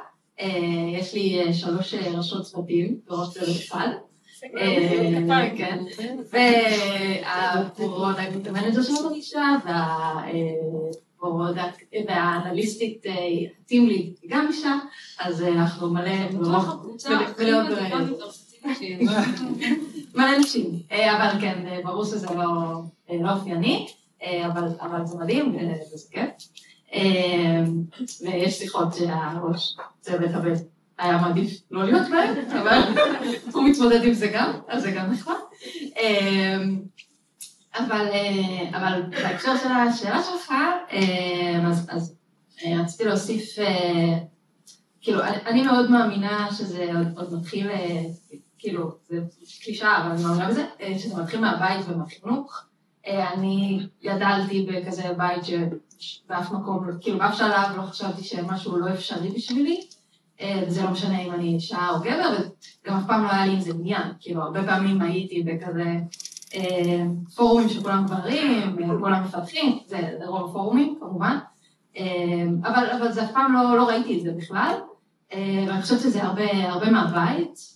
יש 0.99 1.15
לי 1.15 1.53
שלוש 1.53 1.95
ראשות 1.95 2.43
צוותים 2.43 2.99
צוות 3.09 3.39
אחד. 3.67 3.89
כן, 5.57 5.79
וה 7.25 7.52
product 7.52 8.47
ה 8.47 8.51
manager 8.51 8.83
שלנו 8.83 9.15
אישה, 9.15 9.57
והאנליסטית 12.09 13.07
טים 13.67 13.87
לי 13.87 14.15
גם 14.27 14.47
אישה, 14.49 14.79
אז 15.19 15.43
אנחנו 15.43 15.91
מלא 15.95 16.31
מלא 20.15 20.39
נשים, 20.39 20.71
אבל 20.91 21.41
כן, 21.41 21.81
ברור 21.85 22.05
שזה 22.05 22.27
לא 23.21 23.33
אופייני, 23.33 23.87
אבל 24.81 25.07
זה 25.07 25.19
מדהים 25.19 25.57
וזה 25.95 26.09
כיף. 26.11 26.31
ויש 28.23 28.59
שיחות 28.59 28.95
שהראש 28.95 29.77
צוות 30.01 30.31
הבית 30.35 30.59
היה 30.99 31.19
מעדיף 31.19 31.61
לא 31.71 31.85
להיות 31.85 32.09
בהם, 32.11 32.61
אבל 32.63 32.79
הוא 33.53 33.69
מתמודד 33.69 34.05
עם 34.05 34.13
זה 34.13 34.27
גם, 34.27 34.53
אז 34.69 34.83
זה 34.83 34.91
גם 34.91 35.13
נחמד. 35.13 35.35
אבל, 37.75 38.07
אה, 38.13 38.79
אבל 38.79 39.03
בהקשר 39.11 39.57
של 39.57 39.73
השאלה 39.73 40.23
שלך, 40.23 40.51
אה, 40.93 41.69
אז, 41.69 41.87
אז 41.91 42.17
אה, 42.65 42.83
רציתי 42.83 43.05
להוסיף, 43.05 43.45
כאילו, 45.01 45.23
אני 45.25 45.63
מאוד 45.63 45.91
מאמינה 45.91 46.49
שזה 46.53 46.93
עוד, 46.99 47.19
עוד 47.19 47.41
מתחיל, 47.41 47.71
כאילו, 48.59 48.91
זה 49.09 49.21
קלישה, 49.65 49.97
אבל 49.99 50.11
אני 50.11 50.23
מאמינה 50.23 50.49
בזה, 50.49 50.67
שזה 50.99 51.23
מתחיל 51.23 51.41
מהבית 51.41 51.87
ומהחינוך. 51.89 52.65
אני 53.07 53.87
גדלתי 54.05 54.67
בכזה 54.67 55.13
בית 55.17 55.43
שבאף 55.99 56.53
מקום, 56.53 56.87
כאילו 57.01 57.19
באף 57.19 57.39
שלב 57.39 57.77
לא 57.77 57.83
חשבתי 57.83 58.25
שמשהו 58.25 58.79
לא 58.79 58.91
אפשרי 58.91 59.29
בשבילי, 59.29 59.81
וזה 60.67 60.83
לא 60.83 60.91
משנה 60.91 61.21
אם 61.21 61.33
אני 61.33 61.55
אישה 61.55 61.89
או 61.91 62.01
גבר, 62.01 62.37
וגם 62.85 62.97
אף 62.97 63.07
פעם 63.07 63.25
לא 63.25 63.31
היה 63.31 63.47
לי 63.47 63.53
עם 63.53 63.61
זה 63.61 63.71
עניין, 63.71 64.03
כאילו 64.21 64.43
הרבה 64.43 64.65
פעמים 64.65 65.03
הייתי 65.03 65.43
בכזה 65.43 65.95
אה, 66.55 67.05
פורומים 67.35 67.69
שכולם 67.69 68.07
גברים, 68.07 68.77
כולם 69.01 69.25
מפתחים, 69.25 69.79
זה, 69.87 69.99
זה 70.19 70.27
רוב 70.27 70.51
הפורומים 70.51 70.97
כמובן, 71.01 71.37
אה, 71.97 72.45
אבל, 72.63 72.87
אבל 72.99 73.13
זה 73.13 73.25
אף 73.25 73.33
פעם 73.33 73.53
לא, 73.53 73.77
לא 73.77 73.89
ראיתי 73.89 74.19
את 74.19 74.23
זה 74.23 74.33
בכלל, 74.33 74.75
אה, 75.33 75.65
ואני 75.69 75.83
חושבת 75.83 76.01
שזה 76.01 76.23
הרבה, 76.23 76.69
הרבה 76.69 76.91
מהבית, 76.91 77.75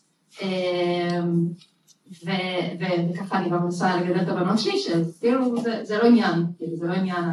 וככה 3.11 3.39
אני 3.39 3.51
גם 3.51 3.65
מנסה 3.65 3.97
לגדל 3.97 4.23
את 4.23 4.29
הבנות 4.29 4.59
שלי, 4.59 4.79
שכאילו 4.79 5.61
זה, 5.83 5.99
לא 6.03 6.09
עניין, 6.09 6.47
כאילו 6.59 6.77
זה 6.77 6.87
לא 6.87 6.93
עניין 6.93 7.25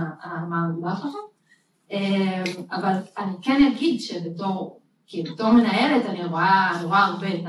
מה 0.49 0.57
המדבר 0.57 0.95
שלכם, 0.95 1.17
אבל 2.71 2.93
אני 3.17 3.33
כן 3.41 3.71
אגיד 3.71 3.99
שבתור 3.99 4.79
כי 5.07 5.23
בתור 5.23 5.51
מנהלת 5.51 6.05
אני 6.05 6.25
רואה, 6.25 6.79
הרבה 6.91 7.27
את, 7.27 7.43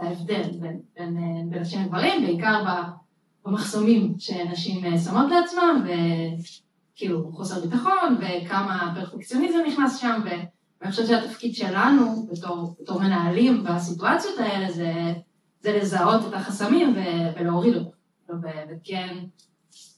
ההבדל 0.00 0.42
בין, 0.60 1.16
נשים 1.50 1.82
לגברים, 1.82 2.26
בעיקר 2.26 2.64
במחסומים 3.44 4.14
שנשים 4.18 4.84
אה, 4.84 4.98
שמות 4.98 5.26
לעצמם, 5.30 5.86
וכאילו 6.92 7.32
חוסר 7.32 7.60
ביטחון, 7.60 8.18
וכמה 8.20 8.94
פרפקציוניזם 8.94 9.58
נכנס 9.66 9.96
שם, 9.96 10.20
ואני 10.24 10.90
חושבת 10.90 11.06
שהתפקיד 11.06 11.54
שלנו 11.54 12.26
בתור 12.80 13.00
מנהלים 13.00 13.64
בסיטואציות 13.64 14.38
האלה 14.38 14.72
זה, 14.72 14.92
זה 15.66 15.78
לזהות 15.78 16.20
את 16.28 16.34
החסמים 16.34 16.96
ולהוריד 17.36 17.74
אותם, 17.76 18.48
וכן 18.70 19.16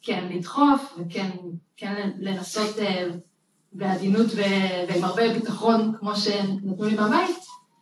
כן 0.03 0.29
לדחוף, 0.31 0.99
וכן 0.99 1.31
כן 1.77 2.11
לנסות 2.19 2.79
אה, 2.79 3.07
בעדינות 3.73 4.27
ועם 4.37 5.05
הרבה 5.05 5.33
ביטחון, 5.33 5.93
כמו 5.99 6.17
שנתנו 6.17 6.85
לי 6.85 6.95
מהבית, 6.95 7.37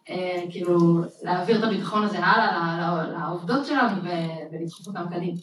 אה, 0.09 0.43
כאילו 0.51 1.01
להעביר 1.23 1.59
את 1.59 1.65
הביטחון 1.65 2.05
הזה 2.05 2.19
הלאה 2.19 3.05
לעובדות 3.09 3.67
שלנו 3.67 4.03
ולדחוף 4.53 4.87
אותם 4.87 5.05
קדימה. 5.11 5.39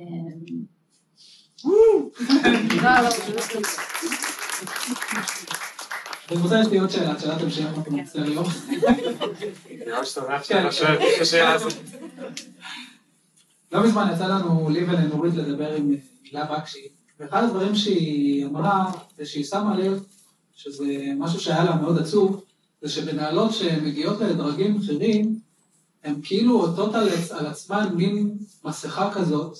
אה, 0.00 0.06
אני 2.44 2.80
רוצה 6.30 6.60
יש 6.60 6.66
לי 6.66 6.78
עוד 6.78 6.90
שאלה, 6.90 7.20
שאלת 7.20 7.42
המשך, 7.42 7.64
אני 7.86 8.02
מצטער 8.02 8.24
היום. 8.24 8.44
לא 13.72 13.84
מזמן 13.84 14.10
יצא 14.14 14.26
לנו, 14.26 14.70
לי 14.70 14.84
ולנורית, 14.84 15.34
לדבר 15.34 15.74
עם 15.74 15.94
הילה 16.24 16.44
בקשי, 16.44 16.88
ואחד 17.20 17.44
הדברים 17.44 17.74
שהיא 17.74 18.46
אמרה, 18.46 18.92
זה 19.18 19.26
שהיא 19.26 19.44
שמה 19.44 19.76
לב, 19.78 20.02
שזה 20.54 20.84
משהו 21.18 21.40
שהיה 21.40 21.64
לה 21.64 21.76
מאוד 21.76 21.98
עצוב, 21.98 22.44
זה 22.82 22.88
שבנהלות 22.88 23.52
שמגיעות 23.54 24.20
לדרגים 24.20 24.78
בכירים, 24.78 25.38
הן 26.04 26.14
כאילו 26.22 26.60
עוטות 26.60 26.94
על, 26.94 27.08
על 27.30 27.46
עצמן 27.46 27.94
מין 27.94 28.38
מסכה 28.64 29.10
כזאת, 29.14 29.58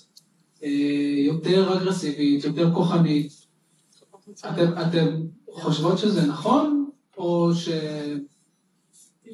אה, 0.64 0.68
יותר 1.16 1.76
אגרסיבית, 1.76 2.44
יותר 2.44 2.74
כוחנית. 2.74 3.45
אתם, 4.30 4.72
אתם 4.88 5.06
חושבות 5.50 5.98
שזה 5.98 6.26
נכון, 6.26 6.90
או 7.16 7.54
ש... 7.54 7.68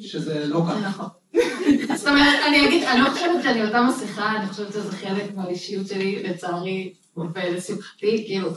שזה 0.01 0.47
לא 0.47 0.63
ככה? 0.69 0.81
נכון. 0.81 1.09
זאת 1.97 2.07
אומרת, 2.09 2.39
אני 2.49 2.69
אגיד, 2.69 2.83
אני 2.83 3.01
לא 3.01 3.11
חושבת 3.11 3.43
שאני 3.43 3.65
אותה 3.65 3.83
מסכה, 3.83 4.37
אני 4.37 4.47
חושבת 4.47 4.73
שזה 4.73 4.93
חלק 4.93 5.35
מהאישיות 5.35 5.87
שלי, 5.87 6.23
לצערי, 6.23 6.95
ולשמחתי, 7.17 8.25
כאילו, 8.27 8.51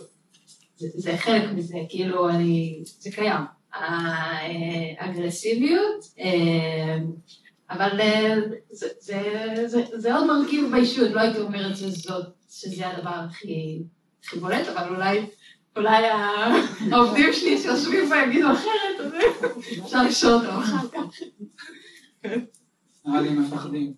זה 0.78 1.18
חלק 1.18 1.44
מזה, 1.56 1.78
כאילו, 1.90 2.30
אני, 2.30 2.84
זה 3.00 3.12
קיים. 3.12 3.42
האגרסיביות, 5.00 6.06
אה, 6.20 6.98
אבל 7.70 8.02
אה, 8.02 8.36
זה, 8.70 8.88
זה, 9.00 9.22
זה, 9.66 9.84
זה 9.94 10.16
עוד 10.16 10.28
מרכיב 10.28 10.72
באישיות, 10.72 11.12
לא 11.12 11.22
הייתי 11.22 11.40
אומרת 11.40 11.78
שזאת, 11.78 12.26
שזה 12.50 12.88
הדבר 12.88 13.10
הכי, 13.30 13.84
הכי 14.24 14.40
בולט, 14.40 14.68
אבל 14.68 14.96
אולי, 14.96 15.26
אולי 15.76 16.06
העובדים 16.92 17.34
שלי 17.34 17.58
שיושבים 17.58 18.10
פה 18.10 18.16
יגידו 18.16 18.52
אחרת, 18.52 19.00
אז 19.00 19.12
אפשר 19.86 20.04
לשאול 20.04 20.34
אותם 20.34 20.58
אחר 20.60 20.88
כך. 20.90 21.20
נראה 23.06 23.22
לי 23.22 23.30
הם 23.30 23.42
מפחדים. 23.44 23.94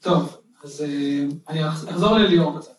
טוב, 0.00 0.36
אז 0.64 0.80
אה, 0.82 1.24
אני 1.48 1.68
אח- 1.68 1.88
אחזור 1.90 2.18
לליאור 2.18 2.58
קצת. 2.60 2.76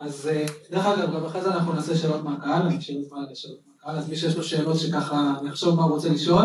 אז 0.00 0.28
אה, 0.28 0.46
דרך 0.70 0.86
אגב, 0.86 1.14
גם 1.14 1.24
אחרי 1.24 1.42
זה 1.42 1.54
אנחנו 1.54 1.72
נעשה 1.72 1.96
שאלות 1.96 2.24
מהקהל, 2.24 2.62
אני 2.62 2.78
אשאיר 2.78 3.02
זמן 3.08 3.18
לשאלות 3.30 3.58
מהקהל, 3.66 3.96
אז 3.96 4.08
מי 4.08 4.16
שיש 4.16 4.36
לו 4.36 4.42
שאלות 4.42 4.78
שככה, 4.78 5.34
אני 5.40 5.50
אחשוב 5.50 5.76
מה 5.76 5.82
הוא 5.82 5.92
רוצה 5.92 6.08
לשאול. 6.08 6.44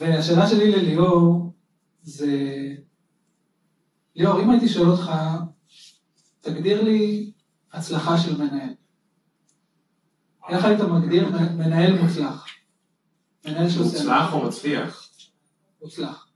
והשאלה 0.00 0.48
שלי 0.48 0.70
לליאור 0.72 1.52
זה, 2.02 2.36
ליאור, 4.16 4.40
אם 4.40 4.50
הייתי 4.50 4.68
שואל 4.68 4.88
אותך, 4.88 5.10
תגדיר 6.40 6.82
לי 6.82 7.30
הצלחה 7.72 8.18
של 8.18 8.36
מנהל. 8.36 8.74
איך 10.48 10.64
היית 10.64 10.80
מגדיר 10.80 11.28
מנהל 11.56 11.98
מוצלח? 11.98 12.46
מנהל 13.46 13.70
שעושה... 13.70 13.98
מוצלח 13.98 14.32
או 14.32 14.46
מצליח? 14.46 15.08
מוצלח. 15.82 16.26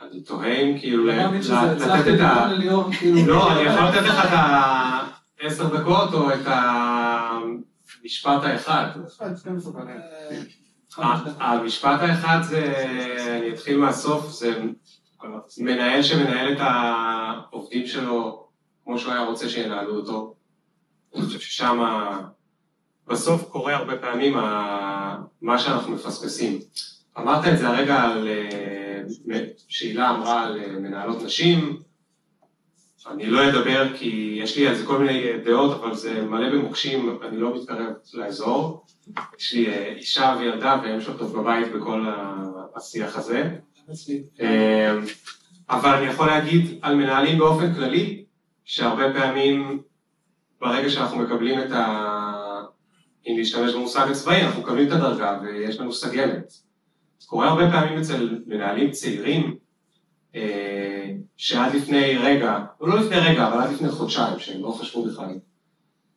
אני 0.00 0.20
תוהה 0.20 0.60
אם 0.60 0.78
כאילו 0.78 1.06
לתת 1.06 2.14
את 2.14 2.20
ה... 2.20 2.50
כאילו... 2.98 3.26
לא, 3.26 3.52
אני 3.52 3.60
יכול 3.60 3.84
לתת 3.84 4.06
לך 4.06 4.24
את 4.24 4.30
העשר 5.40 5.76
דקות 5.76 6.14
או 6.14 6.30
את 6.34 6.46
המשפט 8.02 8.42
האחד. 8.42 8.86
אה. 10.98 11.52
המשפט 11.52 12.00
האחד 12.00 12.38
זה, 12.42 12.84
אני 13.38 13.54
אתחיל 13.54 13.78
מהסוף, 13.78 14.30
זה 14.30 14.62
מנהל 15.58 16.02
שמנהל 16.02 16.52
את 16.52 16.58
העובדים 16.60 17.86
שלו 17.86 18.46
כמו 18.84 18.98
שהוא 18.98 19.12
היה 19.12 19.24
רוצה 19.24 19.48
שינהלו 19.48 19.96
אותו. 19.96 20.34
אני 21.14 21.22
חושב 21.22 21.38
ששם 21.38 21.78
בסוף 23.06 23.48
קורה 23.48 23.76
הרבה 23.76 23.96
פעמים 23.96 24.34
מה 25.42 25.58
שאנחנו 25.58 25.94
מפספסים. 25.94 26.58
אמרת 27.18 27.46
את 27.52 27.58
זה 27.58 27.68
הרגע 27.68 28.02
על, 28.02 28.28
אה, 28.28 29.44
שהילה 29.68 30.10
אמרה 30.10 30.42
על 30.42 30.60
אה, 30.60 30.68
מנהלות 30.68 31.22
נשים, 31.22 31.82
אני 33.06 33.26
לא 33.26 33.48
אדבר 33.48 33.96
כי 33.96 34.38
יש 34.42 34.56
לי 34.56 34.68
על 34.68 34.74
זה 34.74 34.86
כל 34.86 34.98
מיני 34.98 35.38
דעות, 35.44 35.80
אבל 35.80 35.94
זה 35.94 36.22
מלא 36.22 36.50
במוקשים, 36.50 37.18
אני 37.22 37.36
לא 37.36 37.56
מתקרב 37.56 37.92
לאזור. 38.14 38.84
יש 39.38 39.54
לי 39.54 39.68
אה, 39.68 39.92
אישה 39.96 40.36
וילדה 40.38 40.80
והן 40.82 41.00
שולטות 41.00 41.32
בבית 41.32 41.72
בכל 41.72 42.06
השיח 42.76 43.16
הזה. 43.16 43.56
אה, 44.40 44.98
אבל 45.70 45.94
אני 45.94 46.06
יכול 46.06 46.26
להגיד 46.26 46.78
על 46.82 46.94
מנהלים 46.94 47.38
באופן 47.38 47.74
כללי, 47.74 48.24
שהרבה 48.64 49.12
פעמים 49.12 49.82
ברגע 50.60 50.90
שאנחנו 50.90 51.18
מקבלים 51.18 51.60
את 51.60 51.72
ה... 51.72 52.62
אם 53.26 53.34
להשתמש 53.38 53.74
במושג 53.74 54.06
הצבאי, 54.10 54.42
אנחנו 54.42 54.62
מקבלים 54.62 54.86
את 54.86 54.92
הדרגה 54.92 55.38
ויש 55.42 55.80
לנו 55.80 55.92
סגלת. 55.92 56.52
זה 57.18 57.26
קורה 57.26 57.48
הרבה 57.48 57.70
פעמים 57.70 57.98
אצל 57.98 58.38
מנהלים 58.46 58.90
צעירים, 58.90 59.56
אה, 60.34 61.12
שעד 61.36 61.74
לפני 61.74 62.18
רגע, 62.18 62.58
או 62.80 62.86
לא 62.86 63.00
לפני 63.00 63.16
רגע, 63.16 63.48
אבל 63.48 63.62
עד 63.62 63.72
לפני 63.72 63.88
חודשיים, 63.88 64.38
שהם 64.38 64.62
לא 64.62 64.70
חשבו 64.70 65.04
בכלל, 65.04 65.38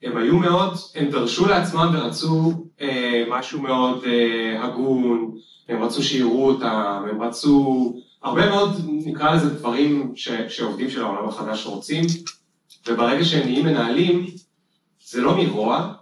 הם 0.04 0.18
היו 0.18 0.38
מאוד, 0.38 0.74
הם 0.96 1.10
דרשו 1.10 1.48
לעצמם 1.48 1.92
ורצו 1.94 2.66
משהו 3.30 3.62
מאוד 3.62 4.04
אה, 4.06 4.64
הגון, 4.64 5.32
הם 5.70 5.84
רצו 5.84 6.04
שיראו 6.04 6.50
אותם, 6.50 7.06
הם 7.10 7.22
רצו 7.22 7.94
הרבה 8.24 8.50
מאוד, 8.50 8.70
נקרא 8.88 9.36
לזה 9.36 9.50
דברים 9.50 10.12
ש, 10.16 10.30
שעובדים 10.30 10.90
של 10.90 11.04
העולם 11.04 11.30
החדש 11.30 11.66
רוצים, 11.66 12.06
וברגע 12.88 13.24
שהם 13.26 13.48
נהיים 13.48 13.66
מנהלים, 13.66 14.26
זה 15.06 15.22
לא 15.22 15.38
מרוע, 15.38 15.94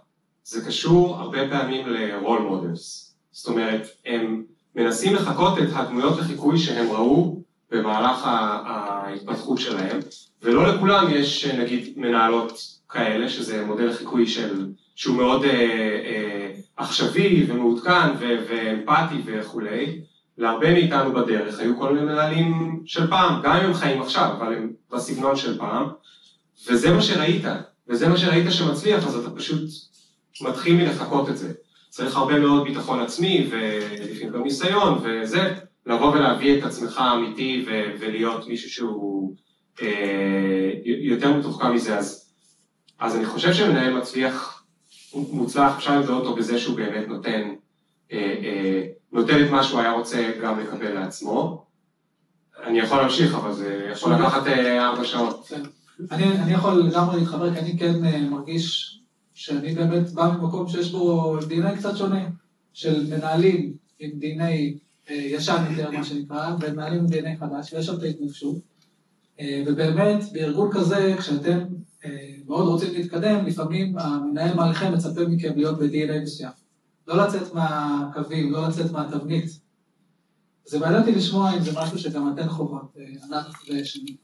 זה 0.44 0.64
קשור 0.64 1.16
הרבה 1.16 1.48
פעמים 1.50 1.88
ל-role 1.88 2.50
models. 2.50 3.08
זאת 3.30 3.46
אומרת, 3.48 3.88
הם 4.06 4.42
מנסים 4.74 5.14
לחקות 5.14 5.58
את 5.58 5.68
הדמויות 5.72 6.18
לחיקוי 6.18 6.58
שהם 6.58 6.90
ראו 6.90 7.42
במהלך 7.70 8.20
ההתפתחות 8.24 9.58
שלהם, 9.58 9.98
ולא 10.42 10.74
לכולם 10.74 11.06
יש 11.10 11.46
נגיד 11.46 11.92
מנהלות 11.96 12.52
כאלה, 12.88 13.28
שזה 13.28 13.64
מודל 13.64 13.86
לחיקוי 13.86 14.26
של, 14.26 14.66
שהוא 14.98 15.16
מאוד 15.16 15.44
אה, 15.44 15.50
אה, 16.04 16.50
עכשווי 16.76 17.46
ומעודכן 17.48 18.10
ו- 18.18 18.36
ואמפתי 18.48 19.16
וכולי. 19.24 20.00
להרבה 20.38 20.72
מאיתנו 20.72 21.12
בדרך 21.12 21.60
היו 21.60 21.78
כל 21.78 21.94
מיני 21.94 22.06
מנהלים 22.06 22.82
של 22.86 23.06
פעם, 23.06 23.42
גם 23.42 23.56
אם 23.56 23.64
הם 23.64 23.74
חיים 23.74 24.02
עכשיו, 24.02 24.32
אבל 24.38 24.54
הם 24.54 24.72
בסגנון 24.92 25.36
של 25.36 25.58
פעם, 25.58 25.88
וזה 26.68 26.90
מה 26.90 27.02
שראית, 27.02 27.44
וזה 27.88 28.08
מה 28.08 28.16
שראית 28.16 28.52
שמצליח, 28.52 29.06
אז 29.06 29.16
אתה 29.16 29.30
פשוט 29.30 29.60
מתחיל 30.40 30.76
מלחקות 30.76 31.28
את 31.28 31.38
זה. 31.38 31.52
צריך 31.88 32.16
הרבה 32.16 32.40
מאוד 32.40 32.64
ביטחון 32.64 33.00
עצמי, 33.00 33.50
ולפעמים 33.50 34.32
גם 34.32 34.42
ניסיון, 34.42 34.98
וזה, 35.02 35.54
לבוא 35.86 36.12
ולהביא 36.12 36.58
את 36.58 36.64
עצמך 36.64 37.02
אמיתי 37.14 37.64
ו- 37.66 37.90
ולהיות 38.00 38.48
מישהו 38.48 38.70
שהוא 38.70 39.34
אה, 39.82 40.72
יותר 40.84 41.32
מתוחכם 41.32 41.74
מזה, 41.74 41.98
אז, 41.98 42.30
אז 42.98 43.16
אני 43.16 43.26
חושב 43.26 43.52
שמנהל 43.52 43.98
מצליח, 43.98 44.57
מוצלח, 45.14 45.76
אפשר 45.76 45.96
למדוד 45.96 46.26
אותו 46.26 46.36
בזה 46.36 46.58
שהוא 46.58 46.76
באמת 46.76 47.08
נותן, 47.08 47.54
אה, 48.12 48.34
אה, 48.44 48.86
נותן 49.12 49.44
את 49.44 49.50
מה 49.50 49.64
שהוא 49.64 49.80
היה 49.80 49.92
רוצה 49.92 50.30
גם 50.42 50.60
לקבל 50.60 50.92
לעצמו. 50.92 51.64
אני 52.64 52.78
יכול 52.78 52.98
להמשיך, 52.98 53.34
אבל 53.34 53.52
זה 53.52 53.88
יכול 53.92 54.14
לקחת 54.14 54.46
אה, 54.46 54.86
ארבע 54.88 55.04
שעות. 55.04 55.46
כן. 55.48 55.62
אני, 56.10 56.28
אני 56.28 56.52
יכול 56.52 56.82
לגמרי 56.82 57.20
להתחבר, 57.20 57.54
כי 57.54 57.60
אני 57.60 57.78
כן 57.78 58.04
אה, 58.04 58.20
מרגיש 58.20 58.98
שאני 59.34 59.74
באמת 59.74 60.10
בא 60.10 60.30
ממקום 60.38 60.68
שיש 60.68 60.90
בו 60.90 61.36
DNA 61.38 61.76
קצת 61.78 61.96
שונה, 61.96 62.28
של 62.72 63.06
מנהלים 63.10 63.72
עם 63.98 64.10
DNA 64.20 64.78
אה, 65.10 65.14
ישן 65.14 65.64
יותר, 65.70 65.90
מה 65.90 66.04
שנקרא, 66.04 66.54
ומנהלים 66.60 67.00
עם 67.00 67.06
DNA 67.06 67.40
חדש, 67.40 67.72
ויש 67.72 67.86
שם 67.86 67.94
את 67.94 68.02
ההתנגשות. 68.02 68.56
אה, 69.40 69.62
ובאמת, 69.66 70.24
בארגון 70.32 70.70
כזה, 70.72 71.14
כשאתם 71.18 71.58
מאוד 72.46 72.68
רוצים 72.68 72.92
להתקדם, 72.92 73.46
לפעמים 73.46 73.98
המנהל 73.98 74.54
מעליכם 74.54 74.92
מצפה 74.92 75.20
מכם 75.28 75.52
להיות 75.56 75.78
ב-DNA 75.78 76.22
מסוים. 76.22 76.52
לא 77.06 77.26
לצאת 77.26 77.54
מהקווים, 77.54 78.52
לא 78.52 78.68
לצאת 78.68 78.92
מהתבנית. 78.92 79.60
זה 80.64 80.78
מעניין 80.78 81.00
אותי 81.00 81.12
לשמוע 81.12 81.54
אם 81.54 81.60
זה 81.60 81.70
משהו 81.80 81.98
שגם 81.98 82.32
אתן 82.32 82.48
חובות, 82.48 82.96
אה, 82.98 83.04
ענת 83.24 83.46
ושני. 83.68 84.16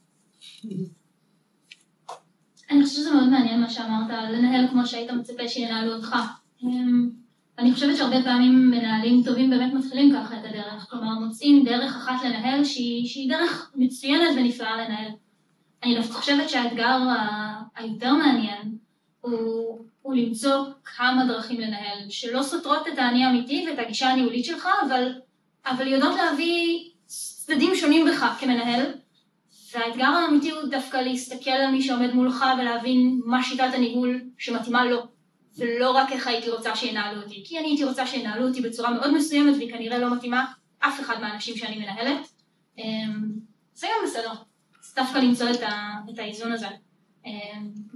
אני 2.70 2.84
חושבת 2.84 2.98
שזה 2.98 3.10
מאוד 3.10 3.28
מעניין 3.28 3.60
מה 3.60 3.70
שאמרת, 3.70 4.10
לנהל 4.32 4.68
כמו 4.68 4.86
שהיית 4.86 5.10
מצפה 5.10 5.48
שינהלו 5.48 5.92
אותך. 5.94 6.16
אמ, 6.62 7.10
אני 7.58 7.72
חושבת 7.72 7.96
שהרבה 7.96 8.22
פעמים 8.22 8.70
מנהלים 8.70 9.22
טובים 9.24 9.50
באמת 9.50 9.74
מתחילים 9.74 10.12
ככה 10.14 10.40
את 10.40 10.44
הדרך, 10.44 10.86
כלומר 10.90 11.18
מוצאים 11.18 11.64
דרך 11.64 11.96
אחת 11.96 12.24
לנהל 12.24 12.64
שהיא, 12.64 13.08
שהיא 13.08 13.30
דרך 13.30 13.72
מצוינת 13.74 14.36
ונפלאה 14.36 14.84
לנהל. 14.84 15.10
אני 15.84 15.94
דווקא 15.94 16.12
חושבת 16.12 16.50
שהאתגר 16.50 16.98
היותר 17.76 18.12
מעניין 18.12 18.78
הוא, 19.20 19.84
הוא 20.02 20.14
למצוא 20.14 20.66
כמה 20.96 21.24
דרכים 21.24 21.60
לנהל, 21.60 22.10
שלא 22.10 22.42
סותרות 22.42 22.88
את 22.88 22.98
האני 22.98 23.24
האמיתי 23.24 23.66
ואת 23.68 23.78
הגישה 23.78 24.08
הניהולית 24.08 24.44
שלך, 24.44 24.68
אבל, 24.86 25.12
אבל 25.66 25.86
יודעות 25.86 26.14
להביא 26.16 26.90
צדדים 27.06 27.74
שונים 27.74 28.06
בך 28.06 28.36
כמנהל, 28.40 28.92
והאתגר 29.72 30.04
האמיתי 30.04 30.50
הוא 30.50 30.68
דווקא 30.70 30.96
להסתכל 30.96 31.50
על 31.50 31.70
מי 31.70 31.82
שעומד 31.82 32.14
מולך 32.14 32.44
ולהבין 32.58 33.20
מה 33.24 33.42
שיטת 33.42 33.70
הניהול 33.74 34.20
שמתאימה 34.38 34.84
לו, 34.84 35.02
ולא 35.58 35.90
רק 35.90 36.12
איך 36.12 36.26
הייתי 36.26 36.50
רוצה 36.50 36.76
שינהלו 36.76 37.22
אותי. 37.22 37.42
כי 37.46 37.58
אני 37.58 37.68
הייתי 37.68 37.84
רוצה 37.84 38.06
שינהלו 38.06 38.48
אותי 38.48 38.60
בצורה 38.60 38.90
מאוד 38.90 39.14
מסוימת 39.14 39.54
והיא 39.56 39.72
כנראה 39.72 39.98
לא 39.98 40.14
מתאימה 40.14 40.44
אף 40.78 41.00
אחד 41.00 41.20
מהאנשים 41.20 41.56
שאני 41.56 41.78
מנהלת. 41.78 42.28
אמ, 42.78 43.32
זה 43.74 43.86
גם 43.86 44.06
בסדר. 44.06 44.32
אז 44.84 44.94
דווקא 44.96 45.18
למצוא 45.18 45.50
את, 45.50 45.62
ה, 45.62 45.92
את 46.14 46.18
האיזון 46.18 46.52
הזה. 46.52 46.66
אמ, 47.26 47.30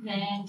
ועם 0.04 0.42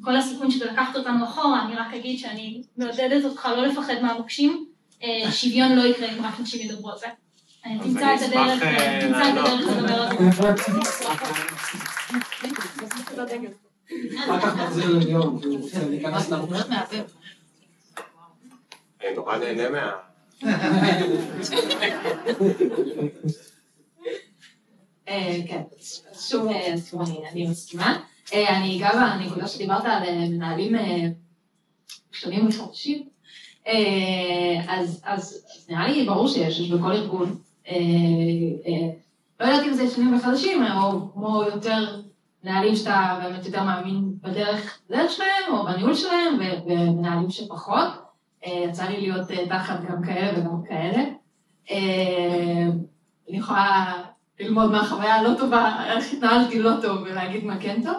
כל 0.00 0.16
הסיכון 0.16 0.50
של 0.50 0.72
לקחת 0.72 0.96
אותנו 0.96 1.24
אחורה, 1.24 1.66
אני 1.66 1.76
רק 1.76 1.94
אגיד 1.94 2.18
שאני 2.18 2.62
מעודדת 2.76 3.24
אותך 3.24 3.48
לא 3.56 3.66
לפחד 3.66 3.94
מהמוקשים. 4.02 4.66
אה, 5.02 5.32
שוויון 5.32 5.72
לא 5.72 5.82
יקרה 5.82 6.08
אם 6.08 6.24
רק 6.24 6.40
נשים 6.40 6.70
ידברו 6.70 6.90
על 6.90 6.98
זה. 6.98 7.06
אה, 7.66 7.70
תמצא 7.82 8.14
את 8.14 8.22
הדרך, 8.22 8.62
אה, 8.62 8.78
אה, 8.78 9.00
תמצא 9.00 9.30
את. 9.30 9.34
הדרך 9.36 9.66
לדבר 9.66 10.08
על 16.76 16.86
זה. 16.90 17.02
אני 19.00 19.14
נורא 19.14 19.36
נהנה 19.36 19.68
מה... 19.70 19.92
אה, 25.08 25.38
כן, 25.48 25.62
שוב, 26.20 26.48
אה, 26.48 26.74
אני, 27.32 27.46
מסכימה. 27.46 27.98
אה, 28.34 28.56
אני 28.56 28.76
אגע 28.78 28.90
בנקודה 29.18 29.48
שדיברת 29.48 29.84
על 29.84 30.28
מנהלים 30.28 30.72
שונים 32.12 32.48
וחדשים. 32.48 33.08
אז, 34.68 35.46
נראה 35.68 35.88
לי 35.88 36.06
ברור 36.06 36.28
שיש, 36.28 36.60
יש 36.60 36.70
בכל 36.70 36.92
ארגון. 36.92 37.38
לא 39.40 39.46
יודעת 39.46 39.66
אם 39.66 39.72
זה 39.72 39.90
שונים 39.90 40.16
וחדשים, 40.16 40.62
או 40.62 41.12
כמו 41.12 41.42
יותר 41.42 42.00
מנהלים 42.44 42.76
שאתה 42.76 43.20
באמת 43.22 43.46
יותר 43.46 43.62
מאמין 43.62 44.14
בדרך, 44.22 44.78
בדרך 44.90 45.10
שלהם, 45.10 45.58
או 45.58 45.64
בניהול 45.64 45.94
שלהם, 45.94 46.38
ומנהלים 46.66 47.30
שפחות. 47.30 47.88
יצא 48.46 48.84
לי 48.84 49.00
להיות 49.00 49.28
תחת 49.48 49.80
גם 49.90 50.02
כאלה 50.02 50.38
וגם 50.38 50.62
כאלה. 50.68 51.02
אני 53.28 53.38
יכולה 53.38 54.02
ללמוד 54.42 54.70
מהחוויה 54.70 55.14
הלא 55.14 55.38
טובה, 55.38 55.84
איך 55.86 56.12
התנהלתי 56.12 56.58
לא 56.58 56.70
טוב 56.82 57.02
ולהגיד 57.02 57.44
מה 57.44 57.58
כן 57.60 57.82
טוב, 57.84 57.94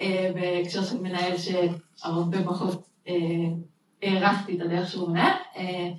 אה, 0.00 0.30
בהקשר 0.34 0.84
של 0.84 1.00
מנהל 1.00 1.32
שהרבה 1.36 2.44
פחות 2.44 2.82
אה, 3.08 3.14
הערכתי 4.02 4.56
את 4.56 4.60
הדרך 4.60 4.88
שהוא 4.88 5.08
מנהל, 5.08 5.32
אה, 5.56 5.90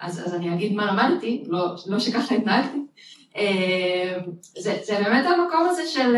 אז, 0.00 0.26
אז 0.26 0.34
אני 0.34 0.54
אגיד 0.54 0.74
מה 0.74 0.92
למדתי, 0.92 1.44
לא, 1.46 1.74
לא 1.86 1.98
שככה 1.98 2.34
התנהגתי. 2.34 2.78
זה, 4.58 4.78
זה 4.84 5.00
באמת 5.04 5.24
המקום 5.26 5.66
הזה 5.70 5.86
של 5.86 6.16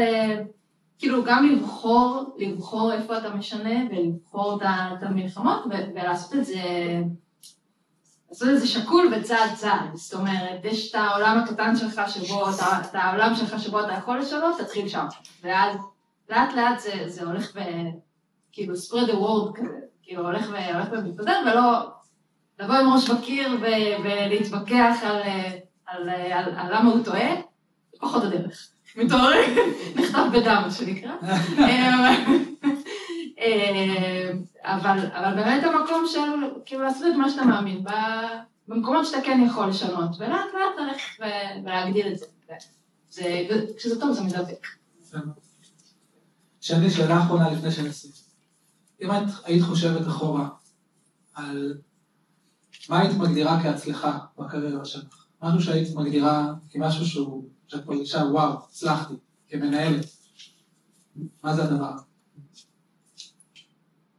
כאילו 0.98 1.24
גם 1.24 1.48
לבחור, 1.52 2.36
לבחור 2.38 2.92
איפה 2.92 3.18
אתה 3.18 3.34
משנה 3.34 3.80
ולבחור 3.90 4.58
את 4.62 5.02
המלחמות 5.02 5.64
ולעשות 5.94 6.34
את 6.34 6.44
זה, 6.44 6.62
לעשות 8.30 8.48
את 8.48 8.60
זה 8.60 8.66
שקול 8.66 9.12
וצעד 9.16 9.54
צעד. 9.54 9.94
זאת 9.94 10.14
אומרת, 10.14 10.64
יש 10.64 10.90
את 10.90 10.94
העולם 10.94 11.38
הקטן 11.38 11.76
שלך 11.76 12.00
שבו, 12.08 12.50
אתה- 12.50 12.80
את 12.80 12.94
העולם 12.94 13.34
שלך 13.34 13.60
שבו 13.62 13.80
אתה 13.80 13.92
יכול 13.92 14.18
לשנות, 14.18 14.60
תתחיל 14.60 14.88
שם. 14.88 15.06
ואז 15.42 15.76
לאט 16.30 16.54
לאט 16.54 16.78
זה, 16.80 16.90
זה 17.06 17.24
הולך 17.24 17.52
ו... 17.54 17.58
כאילו 18.52 18.74
spread 18.74 19.08
the 19.08 19.14
word 19.14 19.58
כזה, 19.58 19.76
כאילו 20.02 20.22
הולך 20.26 20.46
ו- 20.50 20.74
הולך 20.74 20.88
ומתפזר 20.92 21.40
ולא 21.46 21.86
לבוא 22.60 22.74
עם 22.74 22.92
ראש 22.92 23.10
בקיר 23.10 23.58
ו- 23.60 24.02
ולהתווכח 24.04 24.96
על, 25.02 25.16
על, 25.86 26.08
על, 26.08 26.10
על, 26.32 26.54
על 26.56 26.74
למה 26.76 26.90
הוא 26.90 27.04
טועה, 27.04 27.28
פחות 28.00 28.24
הדרך. 28.24 28.68
מתעורר, 28.96 29.40
נכתב 29.96 30.24
בדם, 30.32 30.62
מה 30.64 30.70
שנקרא. 30.70 31.12
אה, 33.38 34.32
אבל, 34.62 34.98
אבל 35.12 35.34
באמת 35.34 35.64
המקום 35.64 36.04
של 36.06 36.60
כאילו 36.64 36.82
לעשות 36.82 37.02
את 37.12 37.16
מה 37.16 37.30
שאתה 37.30 37.44
מאמין, 37.44 37.84
במקומות 38.68 39.06
שאתה 39.06 39.18
כן 39.24 39.44
יכול 39.46 39.68
לשנות, 39.68 40.10
ולאט 40.18 40.46
לאט 40.54 40.78
ללכת 40.78 41.20
ו- 41.20 41.64
ולהגדיל 41.64 42.12
את 42.12 42.18
זה. 42.18 42.26
זה, 43.10 43.46
כשזה 43.76 44.00
טוב 44.00 44.12
זה 44.12 44.22
מדבק. 44.22 44.66
שני, 46.60 46.90
שאלה 46.90 47.22
אחרונה 47.22 47.50
לפני 47.50 47.70
שנסיים. 47.70 48.12
אם 49.02 49.10
את 49.10 49.32
היית 49.44 49.62
חושבת 49.62 50.06
אחורה 50.06 50.48
על 51.34 51.78
מה 52.88 53.00
היית 53.00 53.16
מגדירה 53.18 53.62
כהצלחה 53.62 54.18
בקריירה 54.38 54.84
שלך, 54.84 55.26
משהו 55.42 55.60
שהיית 55.60 55.94
מגדירה 55.94 56.54
כמשהו 56.70 57.06
שהוא, 57.06 57.48
שאת 57.68 57.86
מרגישה, 57.86 58.18
וואו, 58.18 58.58
הצלחתי, 58.68 59.14
כמנהלת, 59.48 60.04
מה 61.42 61.54
זה 61.54 61.64
הדבר? 61.64 62.07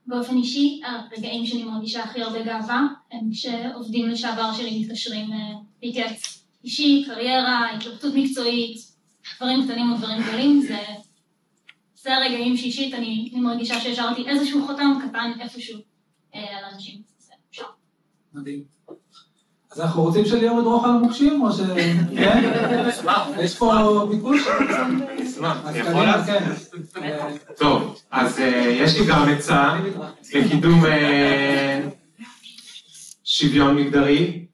באופן 0.10 0.38
אישי, 0.38 0.82
הרגעים 0.86 1.46
שאני 1.46 1.64
מרגישה 1.64 2.04
הכי 2.04 2.22
הרבה 2.22 2.44
גאווה 2.44 2.88
הם 3.12 3.32
כשעובדים 3.32 4.10
לשעבר 4.10 4.54
שלי 4.54 4.80
מתקשרים 4.80 5.34
אה, 5.34 5.54
להתייעץ 5.84 6.46
אישי, 6.64 7.04
קריירה, 7.08 7.76
התלבטות 7.76 8.14
מקצועית, 8.16 8.78
דברים 9.38 9.64
קטנים 9.64 9.94
ודברים 9.94 10.22
גדולים, 10.22 10.62
זה, 10.62 10.78
זה 11.96 12.16
הרגעים 12.16 12.58
שאישית 12.58 12.94
אני, 12.94 13.30
אני 13.34 13.42
מרגישה 13.42 13.82
שהשארתי 13.82 14.30
איזשהו 14.30 14.68
חותם 14.68 14.94
קטן 15.08 15.32
איפשהו 15.42 15.80
אה, 16.36 16.58
על 16.58 16.66
אנשים. 16.74 17.02
מדהים. 18.34 18.79
אז 19.72 19.82
אנחנו 19.82 20.04
רוצים 20.04 20.26
שליאור 20.26 20.60
ידרוך 20.60 20.84
על 20.84 20.90
המוקשים, 20.90 21.42
או 21.42 21.52
ש... 21.52 21.60
כן? 22.18 22.52
יש 23.40 23.58
פה 23.58 24.08
ביקוש? 24.10 24.48
אני 25.66 25.80
יכול 25.80 26.04
לעשות? 26.04 26.36
כן. 26.94 27.36
טוב, 27.58 28.00
אז 28.12 28.40
אה, 28.40 28.78
יש 28.82 29.00
לי 29.00 29.06
גם 29.06 29.30
עצה 29.30 29.80
לקידום 30.34 30.86
אה, 30.86 31.82
שוויון 33.24 33.76
מגדרי, 33.76 34.46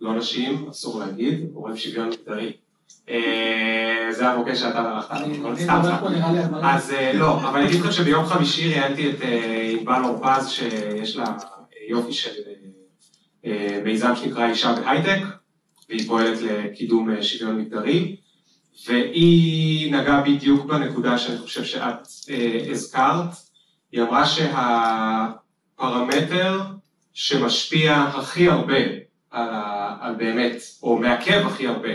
לא 0.00 0.14
נשים, 0.14 0.66
אסור 0.70 1.00
להגיד, 1.00 1.40
אומרים 1.54 1.76
שוויון 1.76 2.08
מגדרי. 2.08 2.52
אה, 3.08 4.08
זה 4.10 4.28
המוקש 4.28 4.58
שאתה 4.58 4.80
הלכת 4.80 5.14
סתם 5.56 5.82
סתם. 5.82 6.54
אז 6.62 6.94
לא, 7.14 7.36
אבל 7.36 7.60
אני 7.60 7.68
אגיד 7.68 7.80
לך 7.80 7.92
שביום 7.92 8.26
חמישי 8.26 8.68
ראיינתי 8.68 9.10
את 9.10 9.16
ענבל 9.78 10.04
אורפז, 10.04 10.48
שיש 10.48 11.16
לה 11.16 11.24
יופי 11.88 12.12
של 12.12 12.30
מיזם 13.84 14.16
שנקרא 14.16 14.48
אישה 14.48 14.74
בהייטק, 14.74 15.18
והיא 15.88 16.08
פועלת 16.08 16.40
לקידום 16.40 17.10
אה, 17.10 17.22
שוויון 17.22 17.60
מגדרי, 17.60 18.16
והיא 18.86 19.94
נגעה 19.94 20.20
בדיוק 20.20 20.66
בנקודה 20.66 21.18
שאני 21.18 21.38
חושב 21.38 21.64
שאת 21.64 22.08
אה, 22.30 22.66
הזכרת, 22.70 23.28
היא 23.92 24.02
אמרה 24.02 24.26
שהפרמטר 25.76 26.60
שמשפיע 27.12 27.94
הכי 27.94 28.48
הרבה 28.48 28.78
על, 29.30 29.48
על 30.00 30.14
באמת, 30.14 30.56
או 30.82 30.98
מעכב 30.98 31.46
הכי 31.46 31.66
הרבה 31.66 31.88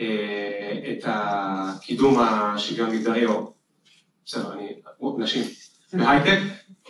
אה, 0.00 0.92
את 0.92 1.04
הקידום 1.04 2.18
השוויון 2.18 2.90
מגדרי, 2.90 3.26
או 3.26 3.52
בסדר, 4.26 4.52
אני, 4.52 4.68
נשים, 5.18 5.42
בהייטק, 5.92 6.38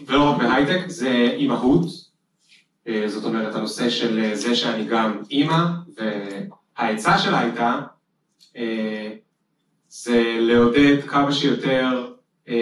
ולא 0.06 0.30
רק 0.30 0.38
בהייטק, 0.38 0.88
זה 0.88 1.35
אימהות, 1.37 1.87
אה, 1.87 2.06
זאת 3.07 3.25
אומרת 3.25 3.55
הנושא 3.55 3.90
של 3.90 4.18
אה, 4.18 4.37
זה 4.37 4.57
שאני 4.57 4.85
גם 4.85 5.22
אימא, 5.31 5.66
והעצה 5.96 7.18
שלה 7.18 7.38
הייתה, 7.38 7.81
אה, 8.57 9.12
זה 9.88 10.37
לעודד 10.40 10.96
כמה 11.07 11.33
שיותר 11.33 12.12
אה, 12.49 12.55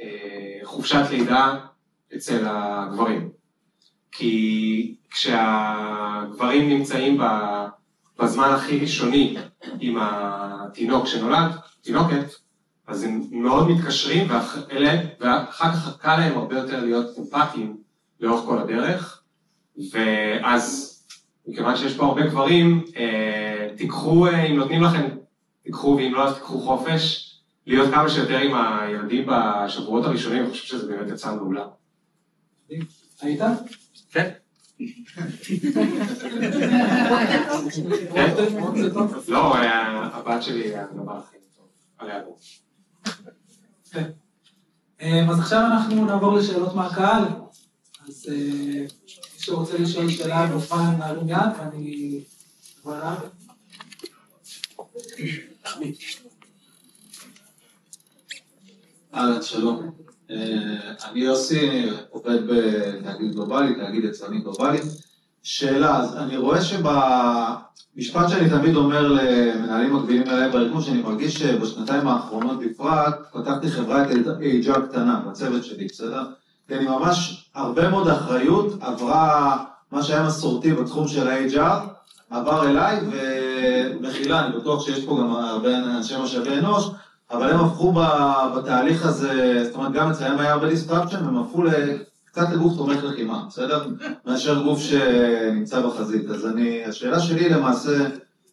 אה, 0.00 0.58
חופשת 0.64 1.04
לידה 1.10 1.58
אצל 2.16 2.44
הגברים. 2.46 3.30
כי 4.12 4.96
כשהגברים 5.10 6.68
נמצאים 6.68 7.20
בזמן 8.18 8.48
הכי 8.48 8.78
ראשוני 8.78 9.36
עם 9.80 9.96
התינוק 10.00 11.06
שנולד, 11.06 11.50
תינוקת, 11.82 12.26
אז 12.86 13.02
הם 13.02 13.22
מאוד 13.30 13.70
מתקשרים, 13.70 14.26
ואחר 15.20 15.72
כך 15.72 15.96
קל 16.00 16.16
להם 16.16 16.38
הרבה 16.38 16.56
יותר 16.56 16.84
להיות 16.84 17.18
אמפתיים 17.18 17.76
לאורך 18.20 18.44
כל 18.44 18.58
הדרך, 18.58 19.22
ואז 19.92 20.96
מכיוון 21.46 21.76
שיש 21.76 21.96
פה 21.96 22.04
הרבה 22.04 22.26
גברים, 22.26 22.84
אה, 22.96 23.68
תיקחו, 23.76 24.26
אה, 24.26 24.46
אם 24.46 24.56
נותנים 24.56 24.82
לכם, 24.82 25.08
תיקחו, 25.62 25.88
ואם 25.88 26.14
לא, 26.14 26.28
אז 26.28 26.34
תיקחו 26.34 26.60
חופש, 26.60 27.26
להיות 27.66 27.94
כמה 27.94 28.08
שיותר 28.08 28.38
עם 28.38 28.54
הילדים 28.54 29.26
בשבועות 29.26 30.04
הראשונים, 30.04 30.42
אני 30.42 30.50
חושב 30.50 30.64
שזה 30.64 30.88
באמת 30.88 31.12
יצא 31.12 31.34
מעולה. 31.34 31.66
היית? 33.22 33.40
כן. 34.10 34.30
כן. 38.14 38.34
לא, 39.28 39.56
הבת 39.56 40.42
שלי 40.42 40.64
היא 40.64 40.76
הדבר 40.76 41.16
הכי 41.18 41.36
טוב, 41.56 41.66
עליה 41.98 42.20
ברור. 42.22 42.38
אה, 45.00 45.30
אז 45.30 45.38
עכשיו 45.38 45.60
אנחנו 45.60 46.04
נעבור 46.04 46.36
לשאלות 46.36 46.74
מהקהל. 46.74 47.22
אז 48.10 48.26
אה, 48.28 48.34
מי 48.34 49.38
שרוצה 49.38 49.78
לשאול 49.78 50.10
שאלה 50.10 50.46
מוזמן 50.46 50.98
להרים 50.98 51.28
יד 51.28 51.38
ואני 51.58 52.20
אליו. 52.86 53.16
אהלן, 59.14 59.42
שלום. 59.42 59.90
אה, 60.30 60.94
אני 61.10 61.20
יוסי, 61.20 61.88
עובד 62.10 62.38
בתאגיד 62.46 63.32
גלובלי, 63.32 63.74
תאגיד 63.74 64.04
יצרני 64.04 64.40
גלובלי. 64.40 64.78
שאלה, 65.42 65.98
אז 65.98 66.16
אני 66.16 66.36
רואה 66.36 66.60
שבמשפט 66.62 68.28
שאני 68.28 68.50
תמיד 68.50 68.76
אומר 68.76 69.08
למנהלים 69.08 69.96
מקבילים 69.96 70.28
אליי 70.28 70.50
בארגון, 70.50 70.82
שאני 70.82 71.02
מרגיש 71.02 71.34
שבשנתיים 71.34 72.08
האחרונות 72.08 72.60
בפרט, 72.60 73.14
פתחתי 73.32 73.70
חברת 73.70 74.10
HR 74.10 74.80
קטנה 74.88 75.22
בצוות 75.26 75.64
שלי, 75.64 75.86
בסדר? 75.86 76.39
כי 76.70 76.76
אני 76.76 76.84
ממש, 76.84 77.44
הרבה 77.54 77.88
מאוד 77.88 78.08
אחריות 78.08 78.74
עברה, 78.80 79.56
מה 79.92 80.02
שהיה 80.02 80.22
מסורתי 80.22 80.72
בתחום 80.72 81.08
של 81.08 81.28
ה-HR, 81.28 81.88
עבר 82.30 82.68
אליי, 82.68 83.00
ומחילה, 83.10 84.46
אני 84.46 84.56
בטוח 84.56 84.84
שיש 84.84 85.04
פה 85.04 85.18
גם 85.20 85.30
הרבה 85.32 85.76
אנשי 85.78 86.14
משאבי 86.22 86.58
אנוש, 86.58 86.90
אבל 87.30 87.50
הם 87.50 87.60
הפכו 87.60 87.92
בתהליך 88.56 89.06
הזה, 89.06 89.64
זאת 89.64 89.74
אומרת, 89.74 89.92
גם 89.92 90.10
אצלם 90.10 90.38
היה 90.38 90.52
הרבה 90.52 90.68
disruption, 90.68 91.24
הם 91.24 91.38
הפכו 91.38 91.62
קצת 92.24 92.50
לגוף 92.52 92.76
תומך 92.76 93.04
לחימה, 93.04 93.44
בסדר? 93.48 93.88
מאשר 94.26 94.62
גוף 94.62 94.80
שנמצא 94.80 95.80
בחזית. 95.80 96.30
אז 96.30 96.46
אני, 96.46 96.84
השאלה 96.84 97.20
שלי 97.20 97.48
למעשה, 97.48 98.06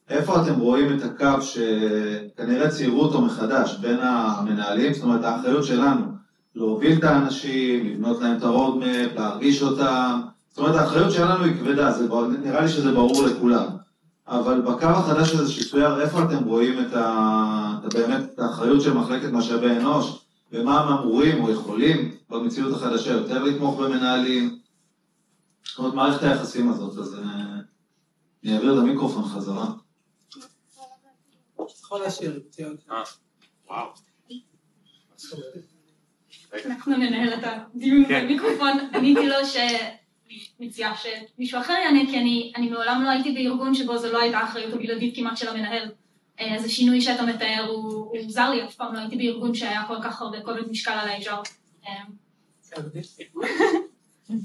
איפה 0.09 0.41
אתם 0.41 0.59
רואים 0.59 0.97
את 0.97 1.03
הקו 1.03 1.41
שכנראה 1.41 2.69
ציירו 2.69 3.01
אותו 3.01 3.21
מחדש 3.21 3.77
בין 3.81 3.97
המנהלים, 4.01 4.93
זאת 4.93 5.03
אומרת, 5.03 5.23
האחריות 5.23 5.63
שלנו, 5.63 6.16
להוביל 6.57 6.97
את 6.99 7.03
האנשים, 7.03 7.87
לבנות 7.87 8.21
להם 8.21 8.37
את 8.37 8.43
הרודמפ, 8.43 9.15
להרגיש 9.15 9.61
אותם, 9.61 10.21
זאת 10.49 10.57
אומרת, 10.57 10.75
האחריות 10.75 11.11
שלנו 11.11 11.43
היא 11.43 11.53
כבדה, 11.59 11.91
זה, 11.91 12.07
נראה 12.43 12.61
לי 12.61 12.67
שזה 12.67 12.91
ברור 12.91 13.23
לכולם. 13.25 13.67
אבל 14.27 14.61
בקו 14.61 14.85
החדש 14.85 15.33
הזה 15.33 15.51
שצויר, 15.51 16.01
איפה 16.01 16.23
אתם 16.23 16.43
רואים 16.43 16.79
את, 16.79 16.93
ה... 16.93 17.79
את 17.87 17.93
באמת 17.93 18.21
את 18.33 18.39
האחריות 18.39 18.81
של 18.81 18.93
מחלקת 18.93 19.31
משאבי 19.31 19.71
אנוש, 19.71 20.25
ומה 20.51 20.79
הם 20.79 20.97
אמורים 20.97 21.43
או 21.43 21.51
יכולים 21.51 22.15
במציאות 22.29 22.75
החדשה 22.75 23.11
יותר 23.11 23.43
לתמוך 23.43 23.79
במנהלים? 23.79 24.59
זאת 25.67 25.79
אומרת, 25.79 25.93
מערכת 25.93 26.23
היחסים 26.23 26.69
הזאת, 26.69 26.97
אז 26.97 27.15
אה, 27.15 27.19
אני 28.43 28.55
אעביר 28.55 28.73
את 28.73 28.79
המיקרופון 28.79 29.23
חזרה. 29.23 29.67
יכול 31.81 31.99
להשאיר, 31.99 32.39
ציון. 32.49 32.75
וואו. 33.69 33.87
אנחנו 36.65 36.97
ננהל 36.97 37.33
את 37.33 37.43
הדיון 37.43 38.05
כן. 38.07 38.23
במיקרופון. 38.23 38.77
עניתי 38.93 39.27
לו 39.27 39.45
שאני 39.45 40.39
מציעה 40.59 40.93
שמישהו 40.97 41.59
אחר 41.59 41.73
יענה, 41.73 42.11
כי 42.11 42.19
אני, 42.19 42.53
אני 42.55 42.69
מעולם 42.69 43.01
לא 43.03 43.09
הייתי 43.09 43.31
בארגון 43.31 43.75
שבו 43.75 43.97
זו 43.97 44.11
לא 44.11 44.21
הייתה 44.21 44.37
האחריות 44.37 44.73
הבלעדית 44.73 45.15
כמעט 45.15 45.37
של 45.37 45.47
המנהל. 45.47 45.91
אה, 46.39 46.55
אז 46.55 46.65
השינוי 46.65 47.01
שאתה 47.01 47.25
מתאר 47.25 47.65
הוא, 47.67 47.83
הוא 47.83 48.23
מוזר 48.23 48.49
לי, 48.49 48.63
אף 48.63 48.75
פעם 48.75 48.93
לא 48.93 48.99
הייתי 48.99 49.17
בארגון 49.17 49.53
שהיה 49.53 49.83
כל 49.87 49.97
כך 50.03 50.21
הרבה 50.21 50.41
כובד 50.41 50.69
משקל 50.69 50.91
על 50.91 51.09
ה-HR. 51.09 51.49
אה, 51.87 51.93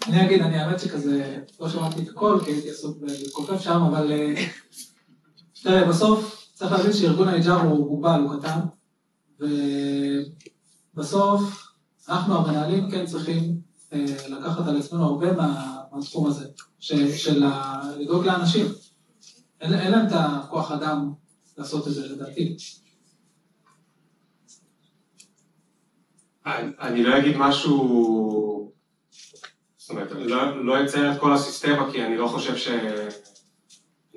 אני 0.08 0.26
אגיד, 0.26 0.42
אני 0.42 0.58
האמת 0.58 0.80
שכזה, 0.80 1.38
לא 1.60 1.68
שמעתי 1.68 2.02
את 2.02 2.08
הכל, 2.08 2.38
כי 2.44 2.50
הייתי 2.50 2.70
עסוק 2.70 2.98
בלהתכופף 2.98 3.60
שם, 3.60 3.82
אבל 3.82 4.12
אה, 4.12 4.34
תראה, 5.62 5.84
בסוף 5.88 6.48
צריך 6.54 6.72
להבין 6.72 6.92
שארגון 6.92 7.28
ה-HR 7.28 7.62
הוא 7.62 7.90
מוגבל, 7.90 8.20
הוא 8.20 8.40
קטן, 8.40 8.58
ובסוף 10.94 11.71
אנחנו 12.12 12.36
המנהלים 12.36 12.90
כן 12.90 13.06
צריכים 13.06 13.60
אה, 13.92 14.04
לקחת 14.28 14.68
על 14.68 14.76
עצמנו 14.78 15.04
הרבה 15.04 15.32
מה- 15.32 15.82
מהתחום 15.92 16.26
הזה, 16.26 16.46
ש- 16.80 16.92
של 17.24 17.44
לדאוג 17.98 18.24
לאנשים. 18.24 18.66
אין 19.60 19.74
אין 19.74 19.92
להם 19.92 20.06
את 20.06 20.12
הכוח 20.14 20.72
אדם 20.72 21.12
לעשות 21.58 21.88
את 21.88 21.92
זה, 21.92 22.08
לדעתי. 22.08 22.56
אני 26.80 27.02
לא 27.04 27.18
אגיד 27.18 27.36
משהו, 27.36 28.72
זאת 29.76 29.90
אומרת, 29.90 30.12
אני 30.12 30.24
לא, 30.28 30.64
לא 30.64 30.84
אציין 30.84 31.12
את 31.12 31.20
כל 31.20 31.32
הסיסטמה 31.32 31.92
כי 31.92 32.04
אני 32.04 32.16
לא 32.16 32.28
חושב 32.28 32.56
שאני 32.56 33.04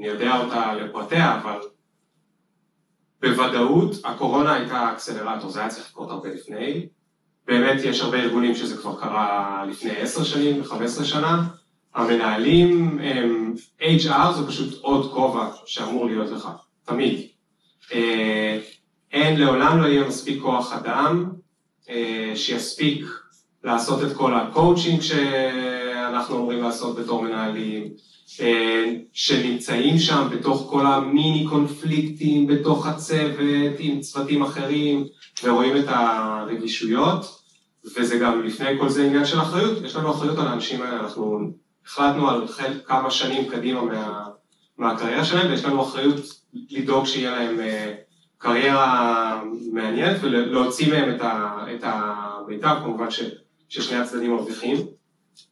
יודע 0.07 0.37
אותה 0.43 0.73
לפרטיה, 0.73 1.41
אבל 1.41 1.59
בוודאות 3.21 3.91
הקורונה 4.03 4.53
הייתה 4.53 4.93
אקסלרטור, 4.93 5.49
זה 5.49 5.59
היה 5.59 5.69
צריך 5.69 5.89
לקרות 5.89 6.09
הרבה 6.09 6.29
לפני. 6.29 6.87
באמת 7.47 7.81
יש 7.83 8.01
הרבה 8.01 8.17
ארגונים 8.17 8.55
שזה 8.55 8.77
כבר 8.77 8.99
קרה 8.99 9.65
לפני 9.69 9.91
עשר 9.91 10.23
שנים 10.23 10.61
ו-15 10.61 11.03
שנה. 11.03 11.43
המנהלים 11.95 12.99
הם, 13.03 13.53
HR 13.81 14.31
זה 14.31 14.47
פשוט 14.47 14.81
עוד 14.81 15.13
כובע 15.13 15.49
שאמור 15.65 16.05
להיות 16.05 16.31
לך, 16.31 16.49
תמיד. 16.85 17.27
אה, 17.93 18.59
אין, 19.11 19.39
לעולם 19.39 19.81
לא 19.81 19.87
יהיה 19.87 20.07
מספיק 20.07 20.41
כוח 20.41 20.73
אדם 20.73 21.31
אה, 21.89 22.31
שיספיק 22.35 23.05
לעשות 23.63 24.03
את 24.03 24.17
כל 24.17 24.33
הקואוצ'ינג 24.33 25.01
שאנחנו 25.01 26.35
אמורים 26.35 26.63
לעשות 26.63 26.95
בתור 26.95 27.21
מנהלים, 27.23 27.87
שנמצאים 29.13 29.99
שם 29.99 30.27
בתוך 30.31 30.67
כל 30.69 30.85
המיני 30.85 31.45
קונפליקטים 31.49 32.47
בתוך 32.47 32.87
הצוות 32.87 33.75
עם 33.79 33.99
צוותים 33.99 34.43
אחרים 34.43 35.05
ורואים 35.43 35.77
את 35.77 35.85
הרגישויות. 35.87 37.45
וזה 37.97 38.17
גם 38.17 38.43
לפני 38.43 38.79
כל 38.79 38.89
זה 38.89 39.05
עניין 39.05 39.25
של 39.25 39.41
אחריות, 39.41 39.83
יש 39.83 39.95
לנו 39.95 40.11
אחריות 40.11 40.37
על 40.37 40.47
האנשים 40.47 40.81
האלה, 40.81 40.99
אנחנו 40.99 41.51
החלטנו 41.85 42.29
על 42.29 42.47
חלק 42.47 42.87
כמה 42.87 43.11
שנים 43.11 43.49
קדימה 43.49 43.81
מה, 43.81 44.27
מהקריירה 44.77 45.25
שלהם 45.25 45.51
ויש 45.51 45.65
לנו 45.65 45.83
אחריות 45.83 46.15
לדאוג 46.69 47.05
שיהיה 47.05 47.31
להם 47.31 47.59
אה, 47.59 47.93
קריירה 48.37 49.41
מעניינת 49.71 50.17
ולהוציא 50.21 50.93
מהם 50.93 51.15
את, 51.15 51.21
ה, 51.83 51.93
המיטב, 52.45 52.75
כמובן 52.83 53.11
ש, 53.11 53.21
ששני 53.69 53.97
הצדדים 53.97 54.31
מרוויחים. 54.31 54.77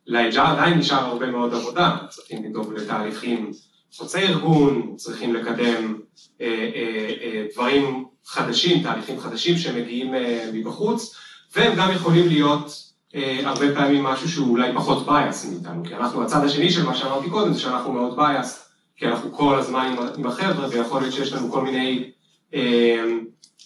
ל-HR 0.08 0.40
עדיין 0.40 0.78
נשאר 0.78 1.06
הרבה 1.06 1.26
מאוד 1.26 1.54
עבודה, 1.54 1.98
צריכים 2.10 2.44
לדאוג 2.44 2.74
לתהליכים 2.74 3.52
חוצי 3.98 4.20
ארגון, 4.20 4.94
צריכים 4.96 5.34
לקדם 5.34 6.00
אה, 6.42 6.48
אה, 6.76 7.14
אה, 7.22 7.46
דברים 7.54 8.06
חדשים, 8.26 8.84
תהליכים 8.84 9.20
חדשים 9.20 9.58
שמגיעים 9.58 10.16
אה, 10.16 10.50
מבחוץ, 10.54 11.16
והם 11.56 11.76
גם 11.78 11.92
יכולים 11.92 12.28
להיות 12.28 12.94
אה, 13.16 13.42
הרבה 13.44 13.76
פעמים 13.76 14.04
משהו 14.04 14.30
שהוא 14.30 14.50
אולי 14.50 14.72
פחות 14.76 15.08
bias 15.08 15.48
מאיתנו, 15.52 15.84
כי 15.86 15.96
אנחנו, 15.96 16.24
הצד 16.24 16.44
השני 16.44 16.72
של 16.72 16.86
מה 16.86 16.96
שאמרתי 16.96 17.30
קודם 17.30 17.54
זה 17.54 17.60
שאנחנו 17.60 17.94
מאוד 17.94 18.20
bias, 18.20 18.48
כי 18.96 19.08
אנחנו 19.08 19.34
כל 19.34 19.60
הזמן 19.60 19.86
עם, 19.86 20.08
עם 20.18 20.28
החבר'ה, 20.28 20.68
ויכול 20.70 21.02
להיות 21.02 21.14
שיש 21.14 21.34
לנו 21.34 21.52
כל 21.52 21.62
מיני 21.62 22.12
אה, 22.54 23.04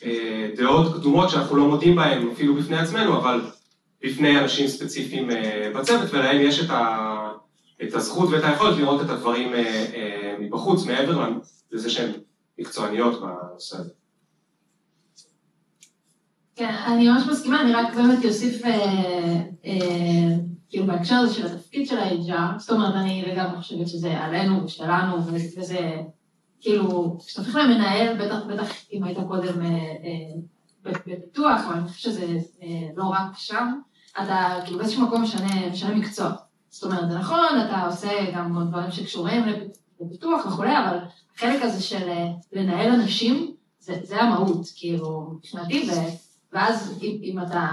אה, 0.03 0.49
דעות 0.57 0.93
קדומות 0.93 1.29
שאנחנו 1.29 1.55
לא 1.55 1.67
מודים 1.67 1.95
בהן 1.95 2.27
אפילו 2.33 2.55
בפני 2.55 2.77
עצמנו, 2.77 3.17
אבל 3.17 3.41
בפני 4.03 4.39
אנשים 4.39 4.67
ספציפיים 4.67 5.31
אה, 5.31 5.71
בצוות, 5.75 6.13
ולהם 6.13 6.41
יש 6.41 6.63
את, 6.63 6.69
ה, 6.69 7.31
את 7.83 7.93
הזכות 7.93 8.29
ואת 8.29 8.43
היכולת 8.43 8.77
לראות 8.77 9.01
את 9.01 9.09
הדברים 9.09 9.53
אה, 9.53 9.85
אה, 9.95 10.35
מבחוץ, 10.39 10.85
מעבר 10.85 11.29
לזה 11.71 11.89
שהן 11.89 12.11
מקצועניות 12.59 13.21
בנושא 13.21 13.77
הזה. 13.77 13.93
כן, 16.55 16.75
אני 16.87 17.09
ממש 17.09 17.23
מסכימה, 17.31 17.61
אני 17.61 17.73
רק 17.73 17.95
באמת 17.95 18.25
אוסיף, 18.25 18.65
אה, 18.65 19.41
אה, 19.65 20.35
כאילו 20.69 20.85
בהקשר 20.85 21.15
הזה 21.15 21.33
של 21.33 21.45
התפקיד 21.45 21.87
של 21.87 21.97
ה-HR, 21.97 22.59
זאת 22.59 22.69
אומרת, 22.69 22.95
אני 22.95 23.25
לגמרי 23.27 23.61
חושבת 23.61 23.87
שזה 23.87 24.17
עלינו 24.17 24.63
ושלנו, 24.65 25.25
ו- 25.25 25.59
וזה, 25.59 26.01
כאילו, 26.61 27.17
כשאתה 27.25 27.41
הופך 27.41 27.55
למנהל, 27.55 28.25
בטח, 28.25 28.43
בטח 28.47 28.71
אם 28.93 29.03
היית 29.03 29.17
קודם 29.27 29.61
אה, 29.61 29.69
אה, 29.69 30.39
בפיתוח, 30.83 31.61
אבל 31.67 31.75
אני 31.75 31.87
חושבת 31.87 32.13
שזה 32.13 32.25
אה, 32.63 32.89
לא 32.95 33.03
רק 33.03 33.37
שם, 33.37 33.79
אתה 34.23 34.59
כאילו 34.65 34.77
באיזשהו 34.77 35.01
מקום 35.07 35.21
משנה, 35.21 35.69
משנה 35.71 35.95
מקצוע. 35.95 36.31
זאת 36.69 36.83
אומרת, 36.83 37.11
זה 37.11 37.17
נכון, 37.17 37.61
אתה 37.65 37.85
עושה 37.85 38.31
גם 38.35 38.67
דברים 38.69 38.91
שקשורים 38.91 39.45
לפ- 39.45 39.67
לפיתוח 40.01 40.45
וכולי, 40.45 40.77
אבל 40.77 40.97
החלק 41.35 41.61
הזה 41.61 41.81
של 41.83 42.09
אה, 42.09 42.27
לנהל 42.53 42.91
אנשים, 42.91 43.53
זה, 43.79 43.99
זה 44.03 44.21
המהות, 44.21 44.67
כאילו, 44.75 45.29
מבחינתי, 45.33 45.89
ואז 46.53 46.99
אם, 47.01 47.17
אם 47.23 47.39
אתה, 47.47 47.67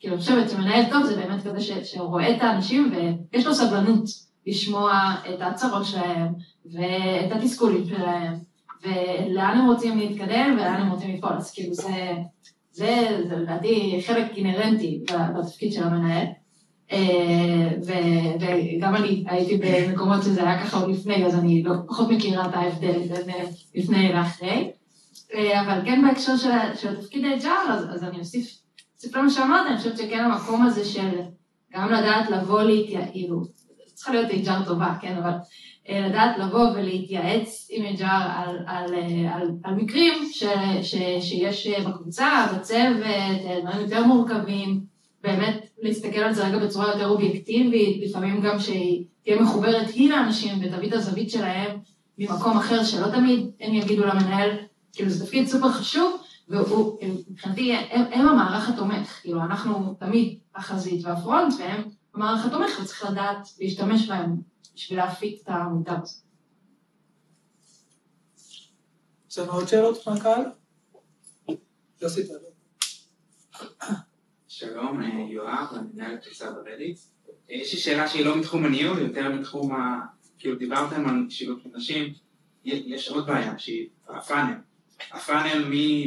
כאילו, 0.00 0.14
אני 0.14 0.20
חושבת 0.22 0.50
שמנהל 0.50 0.84
טוב 0.90 1.04
זה 1.04 1.16
באמת 1.16 1.46
כזה 1.46 1.60
ש, 1.60 1.70
שרואה 1.84 2.36
את 2.36 2.42
האנשים 2.42 2.92
ויש 3.32 3.46
לו 3.46 3.54
סבלנות 3.54 4.04
לשמוע 4.46 5.14
את 5.34 5.40
ההצהרות 5.40 5.86
שלהם 5.86 6.32
ואת 6.72 7.32
התסכולים 7.32 7.84
שלהם 7.88 8.34
ולאן 8.82 9.58
הם 9.58 9.66
רוצים 9.66 9.98
להתקדם 9.98 10.54
ולאן 10.54 10.80
הם 10.80 10.90
רוצים 10.90 11.14
לפעול, 11.16 11.32
אז 11.32 11.50
כאילו 11.50 11.74
זה, 11.74 12.12
זה, 12.70 13.20
זה 13.28 13.36
לדעתי 13.36 14.00
חלק 14.06 14.26
אינהרנטי 14.36 15.00
בתפקיד 15.38 15.72
של 15.72 15.82
המנהל. 15.82 16.26
אה, 16.92 17.68
ו- 17.86 18.34
וגם 18.40 18.96
אני 18.96 19.24
הייתי 19.26 19.58
במקומות 19.58 20.22
שזה 20.22 20.42
היה 20.42 20.64
ככה 20.64 20.80
עוד 20.80 20.90
לפני, 20.90 21.26
אז 21.26 21.34
אני 21.34 21.62
לא 21.62 21.74
פחות 21.88 22.10
מכירה 22.10 22.48
את 22.48 22.54
ההבדל 22.54 22.98
בין 22.98 23.30
אה, 23.30 23.44
לפני 23.74 24.12
לאחרי. 24.12 24.70
אה, 25.34 25.60
אבל 25.62 25.80
כן 25.84 26.02
בהקשר 26.02 26.36
של, 26.36 26.50
של 26.74 27.00
תפקיד 27.00 27.24
ה-HR, 27.24 27.70
אז, 27.70 27.84
אז 27.94 28.04
אני 28.04 28.18
אוסיף, 28.18 28.58
אוסיף 28.96 29.16
למה 29.16 29.30
שאמרת, 29.30 29.66
אני 29.66 29.76
חושבת 29.76 29.98
שכן 29.98 30.24
המקום 30.24 30.62
הזה 30.62 30.84
של 30.84 31.20
גם 31.72 31.92
לדעת 31.92 32.30
לבוא 32.30 32.62
להתייעץ, 32.62 33.08
כאילו, 33.12 33.42
צריכה 33.94 34.12
להיות 34.12 34.30
HR 34.46 34.66
טובה, 34.66 34.94
כן, 35.00 35.16
אבל 35.16 35.32
לדעת 35.90 36.38
לבוא 36.38 36.70
ולהתייעץ 36.74 37.68
עם 37.70 37.84
HR 37.96 38.02
על, 38.34 38.56
על, 38.66 38.94
אה, 38.94 39.34
על, 39.34 39.50
על 39.64 39.74
מקרים 39.74 40.12
ש, 40.32 40.44
ש, 40.82 40.94
שיש 41.20 41.66
אה, 41.66 41.84
בקבוצה, 41.90 42.46
בצוות, 42.56 43.02
אה, 43.04 43.60
דברים 43.62 43.80
יותר 43.80 44.04
מורכבים, 44.04 44.80
באמת 45.22 45.66
להסתכל 45.82 46.18
על 46.20 46.32
זה 46.32 46.46
רגע 46.48 46.58
בצורה 46.58 46.86
יותר 46.88 47.08
אובייקטיבית, 47.08 48.02
לפעמים 48.08 48.40
גם 48.40 48.58
שהיא 48.60 49.04
תהיה 49.24 49.42
מחוברת 49.42 49.88
היא 49.88 50.10
לאנשים 50.10 50.58
ותביא 50.62 50.88
את 50.88 50.92
הזווית 50.92 51.30
שלהם 51.30 51.76
ממקום 52.18 52.56
אחר, 52.56 52.84
שלא 52.84 53.06
תמיד 53.08 53.50
הם 53.60 53.74
יגידו 53.74 54.04
למנהל, 54.06 54.50
כאילו 54.92 55.10
זה 55.10 55.24
תפקיד 55.24 55.46
סופר 55.48 55.68
חשוב, 55.72 56.16
והוא, 56.48 56.98
הם- 57.02 57.16
מבחינתי, 57.30 57.74
הם, 57.90 58.04
הם 58.12 58.28
המערך 58.28 58.68
התומך, 58.68 59.18
כאילו 59.22 59.40
אנחנו 59.42 59.94
תמיד 60.00 60.38
החזית 60.56 61.04
והפרונט, 61.06 61.54
והם 61.58 61.82
המערך 62.14 62.46
התומך, 62.46 62.80
וצריך 62.82 63.04
לדעת 63.10 63.48
להשתמש 63.60 64.08
בהם 64.08 64.36
בשביל 64.74 64.98
להפיק 64.98 65.42
את 65.42 65.48
המידע 65.48 65.98
הזה. 66.02 66.16
יש 69.30 69.38
לנו 69.38 69.52
עוד 69.52 69.68
שאלות 69.68 70.06
מהקהל? 70.06 70.42
יוסי, 72.02 72.22
תעלה. 72.26 72.50
שלום, 74.48 75.02
אה, 75.02 75.20
יואב, 75.30 75.66
אני 75.72 75.88
מנהל 75.94 76.16
תפיסה 76.16 76.52
ברדיט. 76.52 76.98
אה, 77.50 77.54
יש 77.54 77.74
לי 77.74 77.80
שאלה 77.80 78.08
שהיא 78.08 78.24
לא 78.24 78.38
מתחום 78.38 78.64
הניהול, 78.64 78.98
יותר 78.98 79.32
מתחום 79.32 79.74
ה... 79.74 80.00
כאילו 80.38 80.58
דיברתם 80.58 81.08
על 81.08 81.26
שילוב 81.30 81.60
של 81.62 81.68
נשים, 81.74 82.14
יש 82.64 83.08
עוד 83.08 83.26
בעיה 83.26 83.58
שהיא 83.58 83.88
הפאנל. 84.08 84.54
הפאנל 85.10 85.64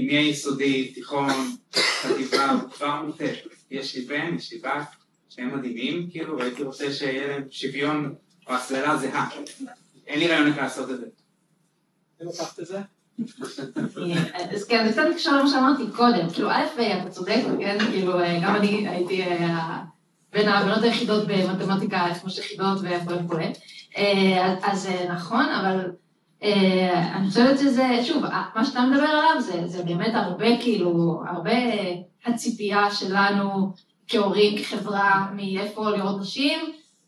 מהיסודי, 0.07 0.93
תיכון, 0.93 1.29
חטיבה, 1.75 2.51
הוא 2.51 2.69
כבר 2.69 3.01
מוטה. 3.01 3.25
יש 3.71 3.95
לי 3.95 4.05
בן, 4.05 4.35
יש 4.35 4.53
לי 4.53 4.59
בת, 4.59 4.87
שניהם 5.35 5.57
מדהימים, 5.57 6.09
כאילו, 6.09 6.37
והייתי 6.37 6.63
רוצה 6.63 6.91
שיהיה 6.91 7.27
להם 7.27 7.43
שוויון 7.49 8.15
או 8.47 8.53
הסללה 8.53 8.97
זהה. 8.97 9.29
אין 10.07 10.19
לי 10.19 10.27
רעיון 10.27 10.47
איך 10.47 10.57
לעשות 10.57 10.89
את 10.89 10.99
זה. 10.99 11.05
מי 12.19 12.25
לוקחת 12.25 12.59
את 12.59 12.65
זה? 12.65 12.79
אז 14.51 14.65
כן, 14.65 14.85
זה 14.87 14.91
קצת 14.91 15.03
נקשר 15.11 15.37
למה 15.37 15.49
שאמרתי 15.49 15.83
קודם, 15.95 16.29
כאילו 16.29 16.49
א', 16.51 16.65
אתה 17.01 17.09
צודק, 17.09 17.41
כן, 17.59 17.77
כאילו 17.91 18.13
גם 18.43 18.55
אני 18.55 18.87
הייתי 18.87 19.23
אה, 19.23 19.83
בין 20.33 20.49
הבנות 20.49 20.83
היחידות 20.83 21.27
במתמטיקה, 21.27 22.05
חמש 22.21 22.37
יחידות 22.37 22.77
וכולי. 23.07 23.53
אה, 23.97 24.55
אז 24.63 24.85
אה, 24.87 25.13
נכון, 25.13 25.45
אבל 25.45 25.91
אה, 26.43 27.15
אני 27.15 27.27
חושבת 27.27 27.59
שזה, 27.59 27.87
שוב, 28.03 28.23
מה 28.55 28.65
שאתה 28.65 28.81
מדבר 28.81 29.03
עליו 29.03 29.41
זה, 29.41 29.67
זה 29.67 29.83
באמת 29.83 30.11
הרבה 30.13 30.61
כאילו, 30.61 31.23
הרבה 31.27 31.55
הציפייה 32.25 32.91
שלנו 32.91 33.73
כהורים, 34.07 34.57
כחברה, 34.57 35.27
מאיפה 35.35 35.89
לראות 35.89 36.21
נשים. 36.21 36.59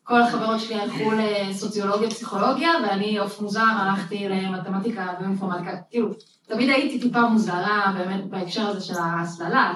כל 0.03 0.21
החברות 0.21 0.59
שלי 0.59 0.75
הלכו 0.75 1.11
לסוציולוגיה, 1.11 2.09
פסיכולוגיה, 2.09 2.69
ואני 2.83 3.17
עוף 3.17 3.41
מוזר, 3.41 3.65
הלכתי 3.65 4.29
למתמטיקה 4.29 5.13
ואינפורמטיקה. 5.19 5.71
כאילו, 5.89 6.09
תמיד 6.45 6.69
הייתי 6.69 6.99
טיפה 6.99 7.21
מוזרה 7.21 7.93
באמת 7.97 8.29
בהקשר 8.29 8.67
הזה 8.67 8.81
של 8.81 8.97
ההסללה, 8.97 9.73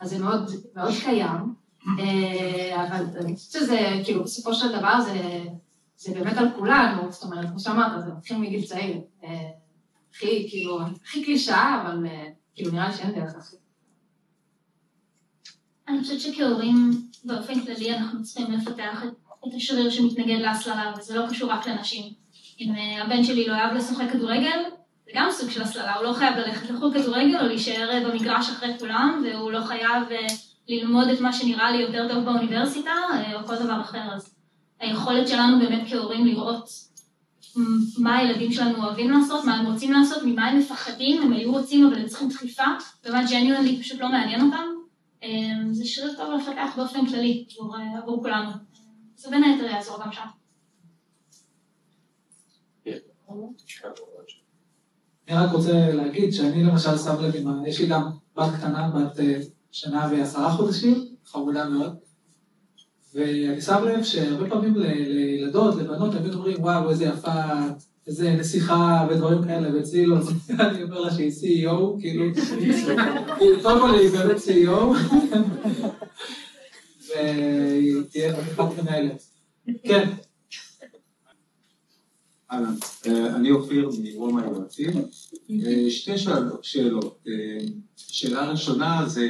אז, 0.00 0.10
זה 0.10 0.18
מאוד, 0.18 0.50
מאוד 0.74 0.92
קיים. 1.04 1.54
אבל 2.74 3.04
אני 3.20 3.36
חושבת 3.36 3.52
שזה, 3.52 4.00
כאילו, 4.04 4.24
בסופו 4.24 4.54
של 4.54 4.78
דבר 4.78 5.00
זה... 5.00 5.44
זה 5.96 6.14
באמת 6.14 6.38
על 6.38 6.48
כולנו, 6.56 7.12
זאת 7.12 7.22
אומרת, 7.22 7.48
כמו 7.50 7.60
שאמרת, 7.60 8.04
זה 8.04 8.12
מתחיל 8.12 8.36
מגיל 8.36 8.66
צעיר. 8.66 9.00
אה, 9.24 9.50
הכי, 10.10 10.46
כאילו, 10.50 10.80
הכי 11.04 11.24
קלישאה, 11.24 11.82
אבל 11.82 12.06
אה, 12.06 12.26
כאילו, 12.54 12.72
נראה 12.72 12.88
לי 12.88 12.94
שאין 12.94 13.12
דרך 13.12 13.30
אחרת. 13.30 13.60
אני 15.88 16.00
חושבת 16.00 16.20
שכהורים, 16.20 16.90
באופן 17.24 17.60
כללי, 17.60 17.96
אנחנו 17.96 18.22
צריכים 18.22 18.52
לפתח 18.52 19.04
את, 19.04 19.08
את 19.48 19.54
השריר 19.56 19.90
שמתנגד 19.90 20.38
להסללה, 20.40 20.92
וזה 20.98 21.14
לא 21.14 21.26
קשור 21.30 21.50
רק 21.50 21.66
לנשים. 21.68 22.12
אם 22.60 22.74
אה, 22.74 23.02
הבן 23.02 23.24
שלי 23.24 23.46
לא 23.46 23.52
אוהב 23.52 23.74
לשחק 23.74 24.10
כדורגל, 24.12 24.60
זה 25.04 25.10
גם 25.14 25.28
סוג 25.30 25.50
של 25.50 25.62
הסללה, 25.62 25.94
הוא 25.94 26.04
לא 26.04 26.12
חייב 26.12 26.36
ללכת 26.36 26.70
לחוג 26.70 26.98
כדורגל 26.98 27.40
או 27.40 27.46
להישאר 27.46 28.02
במגרש 28.08 28.50
אחרי 28.50 28.78
כולם, 28.78 29.24
והוא 29.24 29.52
לא 29.52 29.60
חייב 29.60 30.02
ללמוד 30.68 31.08
את 31.08 31.20
מה 31.20 31.32
שנראה 31.32 31.70
לי 31.70 31.78
יותר 31.78 32.08
טוב 32.08 32.24
באוניברסיטה, 32.24 32.92
או 33.34 33.46
כל 33.46 33.56
דבר 33.56 33.80
אחר. 33.80 34.02
אז 34.14 34.34
היכולת 34.80 35.28
שלנו 35.28 35.58
באמת 35.58 35.82
כהורים 35.90 36.26
לראות 36.26 36.68
מה 37.98 38.16
הילדים 38.16 38.52
שלנו 38.52 38.84
אוהבים 38.84 39.10
לעשות, 39.10 39.44
מה 39.44 39.54
הם 39.54 39.66
רוצים 39.66 39.92
לעשות, 39.92 40.22
ממה 40.24 40.46
הם 40.46 40.58
מפחדים, 40.58 41.22
הם 41.22 41.32
היו 41.32 41.52
רוצים 41.52 41.86
אבל 41.86 41.98
הם 41.98 42.06
צריכים 42.06 42.28
דחיפה, 42.28 42.64
ומה 43.04 43.22
ג'ניואלי 43.30 43.80
פשוט 43.80 44.00
לא 44.00 44.08
מעניין 44.08 44.40
אותם, 44.40 44.75
זה 45.72 45.84
שריר 45.84 46.14
טוב 46.16 46.34
לפתח 46.40 46.72
באופן 46.76 47.06
כללי 47.06 47.46
עבור, 47.50 47.76
עבור 48.02 48.22
כולנו. 48.22 48.50
זה 49.16 49.30
בין 49.30 49.44
היתר 49.44 49.64
יעזור 49.64 49.98
גם 50.04 50.12
שם. 50.12 50.26
אני 55.28 55.36
רק 55.36 55.52
רוצה 55.52 55.92
להגיד 55.94 56.32
שאני 56.32 56.64
למשל 56.64 56.98
שם 56.98 57.22
לב, 57.22 57.34
יש 57.66 57.80
לי 57.80 57.86
גם 57.86 58.02
בת 58.36 58.54
קטנה, 58.58 58.90
בת 58.90 59.20
אה, 59.20 59.38
שנה 59.72 60.08
ועשרה 60.10 60.52
חודשים, 60.52 61.16
חמודה 61.24 61.68
מאוד, 61.68 61.96
ואני 63.14 63.60
שם 63.60 63.84
לב 63.84 64.04
שהרבה 64.04 64.48
פעמים 64.48 64.76
לילדות, 64.76 65.74
לבנות, 65.74 66.14
תמיד 66.14 66.34
אומרים, 66.34 66.62
וואו, 66.62 66.90
איזה 66.90 67.04
יפה 67.04 67.30
איזה 68.06 68.30
נסיכה 68.30 69.06
ודברים 69.10 69.44
כאלה, 69.44 69.74
ואצלי 69.74 70.06
לא, 70.06 70.16
אני 70.60 70.82
אומר 70.82 71.00
לה 71.00 71.10
שהיא 71.10 71.30
CEO, 71.30 72.00
כאילו, 72.00 72.24
קודם 73.62 73.80
כל 73.80 73.98
היא 73.98 74.10
באמת 74.10 74.36
CEO, 74.36 74.80
והיא 77.08 78.02
תהיה 78.10 78.36
חתיכת 78.36 78.82
מנהלת. 78.82 79.22
כן. 79.84 80.10
אהלן, 82.52 82.74
אה, 83.06 83.36
אני 83.36 83.50
אופיר 83.50 83.90
מרומא 84.02 84.40
היועצים. 84.40 84.90
אה, 85.50 85.90
שתי 85.90 86.12
שאלות. 86.62 87.24
אה, 87.28 87.66
שאלה 87.96 88.50
ראשונה 88.50 89.02
זה 89.06 89.28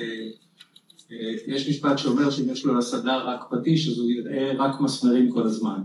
יש 1.47 1.69
משפט 1.69 1.99
שאומר 1.99 2.31
שאם 2.31 2.51
יש 2.51 2.65
לו 2.65 2.79
לסדר 2.79 3.29
רק 3.29 3.41
פטיש, 3.51 3.89
אז 3.89 3.99
הוא 3.99 4.11
יראה 4.11 4.53
רק 4.59 4.81
מסמרים 4.81 5.33
כל 5.33 5.43
הזמן. 5.43 5.83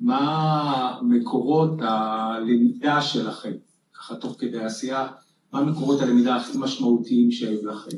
מה 0.00 0.98
מקורות 1.02 1.78
הלמידה 1.80 3.02
שלכם, 3.02 3.52
ככה 3.94 4.16
תוך 4.16 4.36
כדי 4.38 4.58
עשייה, 4.58 5.08
מה 5.52 5.64
מקורות 5.64 6.00
הלמידה 6.00 6.36
הכי 6.36 6.58
משמעותיים 6.58 7.32
שהיו 7.32 7.66
לכם? 7.66 7.96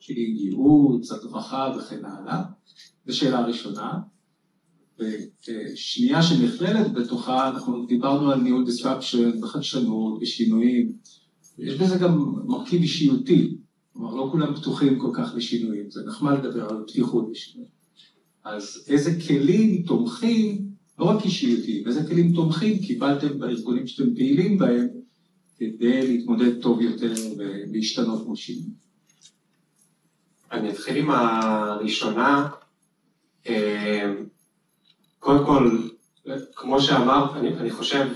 שהיא 0.00 0.36
ייעוץ, 0.36 1.12
הדרכה 1.12 1.74
וכן 1.78 2.04
הלאה. 2.04 2.42
זו 3.06 3.16
שאלה 3.16 3.46
ראשונה. 3.46 3.92
ושנייה 4.98 6.22
שנכללת 6.22 6.92
בתוכה, 6.92 7.48
אנחנו 7.48 7.86
דיברנו 7.86 8.30
על 8.30 8.40
ניהול 8.40 8.64
disruption 8.66 9.44
וחדשנות 9.44 10.18
ושינויים. 10.22 10.92
יש 11.58 11.74
בזה 11.74 11.98
גם 11.98 12.34
מרכיב 12.46 12.82
אישיותי. 12.82 13.56
כלומר, 13.92 14.14
לא 14.14 14.28
כולם 14.32 14.54
פתוחים 14.54 14.98
כל 14.98 15.10
כך 15.14 15.32
לשינויים, 15.36 15.90
זה 15.90 16.00
נחמד 16.06 16.32
לדבר 16.44 16.68
על 16.68 16.84
פתיחות 16.86 17.28
לשינויים. 17.30 17.72
אז 18.44 18.84
איזה 18.88 19.18
כלים 19.26 19.82
תומכים, 19.82 20.69
לא 21.00 21.04
רק 21.04 21.24
אישיותיים, 21.24 21.86
איזה 21.86 22.06
כלים 22.08 22.32
תומכים 22.32 22.78
קיבלתם 22.78 23.38
בארגונים 23.38 23.86
שאתם 23.86 24.14
פעילים 24.14 24.58
בהם 24.58 24.88
כדי 25.58 26.06
להתמודד 26.06 26.60
טוב 26.62 26.80
יותר 26.80 27.12
ולהשתנות 27.36 28.24
כמו 28.24 28.36
שינוי? 28.36 28.70
אני 30.52 30.70
אתחיל 30.70 30.96
עם 30.96 31.10
הראשונה. 31.10 32.48
אה, 33.46 34.12
קודם 35.18 35.46
כל, 35.46 35.78
כמו 36.54 36.80
שאמרת, 36.80 37.36
אני, 37.36 37.56
אני 37.56 37.70
חושב, 37.70 38.08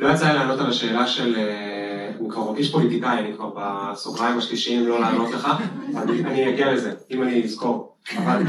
לא 0.00 0.08
יצא 0.08 0.28
לי 0.28 0.34
לענות 0.34 0.60
על 0.60 0.66
השאלה 0.66 1.06
של 1.06 1.36
אה, 1.36 1.76
אני 2.20 2.30
כבר 2.30 2.50
מרגיש 2.50 2.72
פוליטיקאי, 2.72 3.18
אני 3.18 3.34
כבר 3.36 3.50
בסוגריים 3.56 4.38
השלישיים 4.38 4.86
לא 4.86 5.00
לענות 5.00 5.30
לך, 5.30 5.48
אני, 5.96 6.24
אני 6.24 6.54
אגיע 6.54 6.72
לזה, 6.72 6.94
אם 7.10 7.22
אני 7.22 7.44
אזכור. 7.44 7.95
אבל 8.14 8.42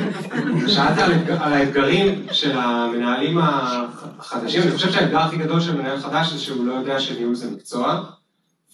שאלת 0.68 0.98
על, 0.98 1.54
האתגרים 1.54 2.26
של 2.32 2.58
המנהלים 2.58 3.38
החדשים, 3.38 4.62
אני 4.62 4.72
חושב 4.72 4.92
שהאתגר 4.92 5.20
הכי 5.20 5.38
גדול 5.38 5.62
של 5.62 5.78
מנהל 5.78 6.00
חדש 6.00 6.34
זה 6.34 6.40
שהוא 6.40 6.66
לא 6.66 6.74
יודע 6.74 7.00
שניהול 7.00 7.36
זה 7.36 7.52
מקצוע, 7.52 8.04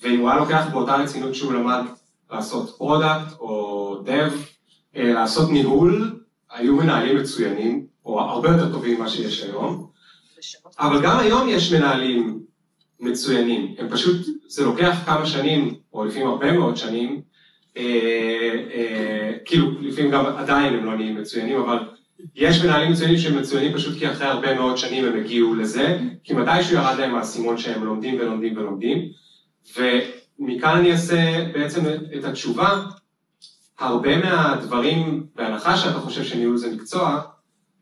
ואם 0.01 0.19
הוא 0.19 0.29
היה 0.29 0.39
לוקח 0.39 0.65
באותה 0.71 0.95
רצינות 0.95 1.36
שהוא 1.36 1.53
למד 1.53 1.84
לעשות 2.31 2.77
product 2.77 3.31
או 3.39 3.95
dev, 4.05 4.31
אה, 4.95 5.13
לעשות 5.13 5.49
ניהול, 5.49 6.19
היו 6.51 6.75
מנהלים 6.75 7.17
מצוינים, 7.17 7.86
או 8.05 8.19
הרבה 8.19 8.49
יותר 8.49 8.71
טובים 8.71 8.97
ממה 8.97 9.09
שיש 9.09 9.43
היום. 9.43 9.88
אבל 10.79 11.03
גם 11.03 11.19
היום 11.19 11.49
יש 11.49 11.73
מנהלים 11.73 12.39
מצוינים, 12.99 13.75
הם 13.77 13.89
פשוט, 13.89 14.27
זה 14.47 14.65
לוקח 14.65 14.97
כמה 15.05 15.25
שנים, 15.25 15.75
או 15.93 16.05
לפעמים 16.05 16.27
הרבה 16.27 16.51
מאוד 16.51 16.77
שנים, 16.77 17.21
כאילו 19.45 19.71
לפעמים 19.82 20.11
גם 20.11 20.26
עדיין 20.26 20.74
הם 20.74 20.86
לא 20.86 20.95
נהיים 20.95 21.15
מצוינים, 21.15 21.59
אבל 21.59 21.78
יש 22.36 22.63
מנהלים 22.63 22.91
מצוינים 22.91 23.17
שהם 23.17 23.38
מצוינים 23.38 23.74
פשוט 23.74 23.99
כי 23.99 24.11
אחרי 24.11 24.28
הרבה 24.28 24.55
מאוד 24.55 24.78
שנים 24.78 25.05
הם 25.05 25.19
הגיעו 25.19 25.55
לזה, 25.55 25.99
כי 26.24 26.34
מתישהו 26.34 26.76
ירד 26.76 26.95
להם 26.99 27.15
האסימון 27.15 27.57
שהם 27.57 27.84
לומדים 27.84 28.19
ולומדים 28.19 28.57
ולומדים, 28.57 29.09
ומכאן 29.78 30.78
אני 30.78 30.91
אעשה 30.91 31.45
בעצם 31.53 31.82
את 32.17 32.24
התשובה, 32.24 32.82
הרבה 33.80 34.17
מהדברים, 34.17 35.26
בהנחה 35.36 35.78
שאתה 35.78 35.99
חושב 35.99 36.24
שניהול 36.24 36.57
זה 36.57 36.76
מקצוע, 36.76 37.21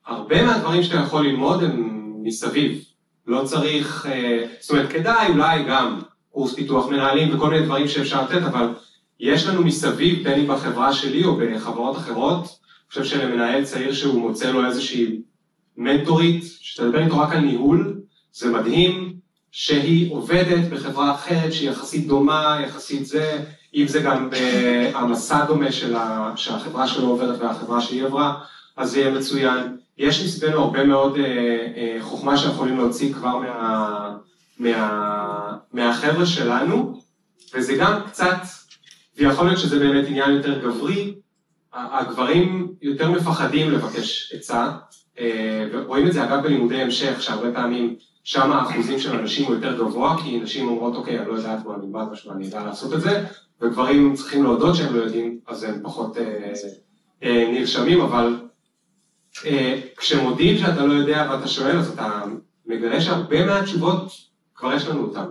הרבה 0.08 0.46
מהדברים 0.46 0.84
שאתה 0.84 0.98
יכול 0.98 1.26
ללמוד 1.26 1.64
הם 1.64 2.04
מסביב. 2.24 2.84
לא 3.28 3.44
צריך, 3.44 4.06
אה, 4.06 4.46
זאת 4.60 4.72
אומרת, 4.72 4.89
כדאי 4.89 5.28
אולי 5.30 5.64
גם 5.64 6.00
קורס 6.32 6.54
פיתוח 6.56 6.88
מנהלים 6.88 7.36
וכל 7.36 7.50
מיני 7.50 7.66
דברים 7.66 7.88
שאפשר 7.88 8.22
לתת, 8.22 8.42
אבל 8.44 8.68
יש 9.22 9.47
לנו 9.47 9.63
מסביב, 9.63 10.24
בין 10.24 10.39
אם 10.39 10.47
בחברה 10.47 10.93
שלי 10.93 11.24
או 11.24 11.38
בחברות 11.38 11.97
אחרות, 11.97 12.41
אני 12.43 13.03
חושב 13.03 13.03
שלמנהל 13.03 13.63
צעיר 13.63 13.93
שהוא 13.93 14.22
מוצא 14.22 14.51
לו 14.51 14.65
איזושהי 14.65 15.22
מנטורית, 15.78 16.43
שתדבר 16.59 17.03
איתו 17.03 17.19
רק 17.19 17.34
על 17.34 17.39
ניהול, 17.39 17.99
זה 18.34 18.51
מדהים 18.51 19.13
שהיא 19.51 20.13
עובדת 20.13 20.69
בחברה 20.69 21.15
אחרת 21.15 21.53
שהיא 21.53 21.69
יחסית 21.69 22.07
דומה, 22.07 22.59
יחסית 22.67 23.05
זה, 23.05 23.39
אם 23.76 23.88
זה 23.88 23.99
גם 24.01 24.30
במסע 24.30 25.45
דומה 25.45 25.72
של 25.72 25.95
שהחברה 26.36 26.88
שלו 26.88 27.07
עוברת 27.07 27.39
והחברה 27.41 27.82
שהיא 27.82 28.03
עברה, 28.03 28.34
אז 28.78 28.91
זה 28.91 28.99
יהיה 28.99 29.11
מצוין. 29.11 29.78
יש 29.97 30.24
מסביבנו 30.26 30.59
הרבה 30.59 30.84
מאוד 30.84 31.17
אה, 31.17 31.24
אה, 31.78 31.97
חוכמה 32.01 32.38
שיכולים 32.38 32.78
להוציא 32.78 33.13
כבר 33.13 33.38
מה, 33.38 34.15
מה, 34.59 35.57
מהחבר'ה 35.74 36.26
שלנו, 36.26 37.01
וזה 37.53 37.76
גם 37.76 38.01
קצת, 38.07 38.38
ויכול 39.22 39.45
להיות 39.45 39.59
שזה 39.59 39.80
באמת 39.80 40.07
עניין 40.07 40.32
יותר 40.32 40.59
גברי, 40.59 41.15
הגברים 41.74 42.74
יותר 42.82 43.11
מפחדים 43.11 43.72
לבקש 43.72 44.34
עצה, 44.36 44.72
אה, 45.19 45.67
ורואים 45.72 46.07
את 46.07 46.13
זה 46.13 46.24
אגב 46.24 46.43
בלימודי 46.43 46.82
המשך, 46.82 47.22
שהרבה 47.22 47.53
פעמים 47.53 47.95
שם 48.24 48.51
האחוזים 48.51 48.99
של 48.99 49.19
אנשים 49.19 49.45
הוא 49.45 49.55
יותר 49.55 49.78
גבוה, 49.78 50.17
כי 50.24 50.39
נשים 50.39 50.67
אומרות, 50.67 50.95
אוקיי, 50.95 51.19
אני 51.19 51.28
לא 51.28 51.34
יודעת 51.34 51.65
מה 51.65 51.76
אני 51.76 51.88
בא 51.88 52.05
משהו, 52.11 52.32
אני 52.32 52.45
יודע 52.45 52.63
לעשות 52.63 52.93
את 52.93 53.01
זה, 53.01 53.26
וגברים 53.61 54.13
צריכים 54.13 54.43
להודות 54.43 54.76
שהם 54.76 54.95
לא 54.95 55.01
יודעים, 55.01 55.39
אז 55.47 55.63
הם 55.63 55.80
פחות 55.84 56.17
אה, 56.17 56.53
אה, 57.24 57.51
נרשמים, 57.53 58.01
אבל 58.01 58.36
כשמודיעים 59.97 60.57
שאתה 60.57 60.86
לא 60.86 60.93
יודע 60.93 61.30
ואתה 61.32 61.47
שואל, 61.47 61.78
אז 61.78 61.89
אתה 61.89 62.24
מגלה 62.65 63.01
שהרבה 63.01 63.45
מהתשובות 63.45 64.11
כבר 64.55 64.74
יש 64.74 64.88
לנו 64.88 65.03
אותן. 65.03 65.26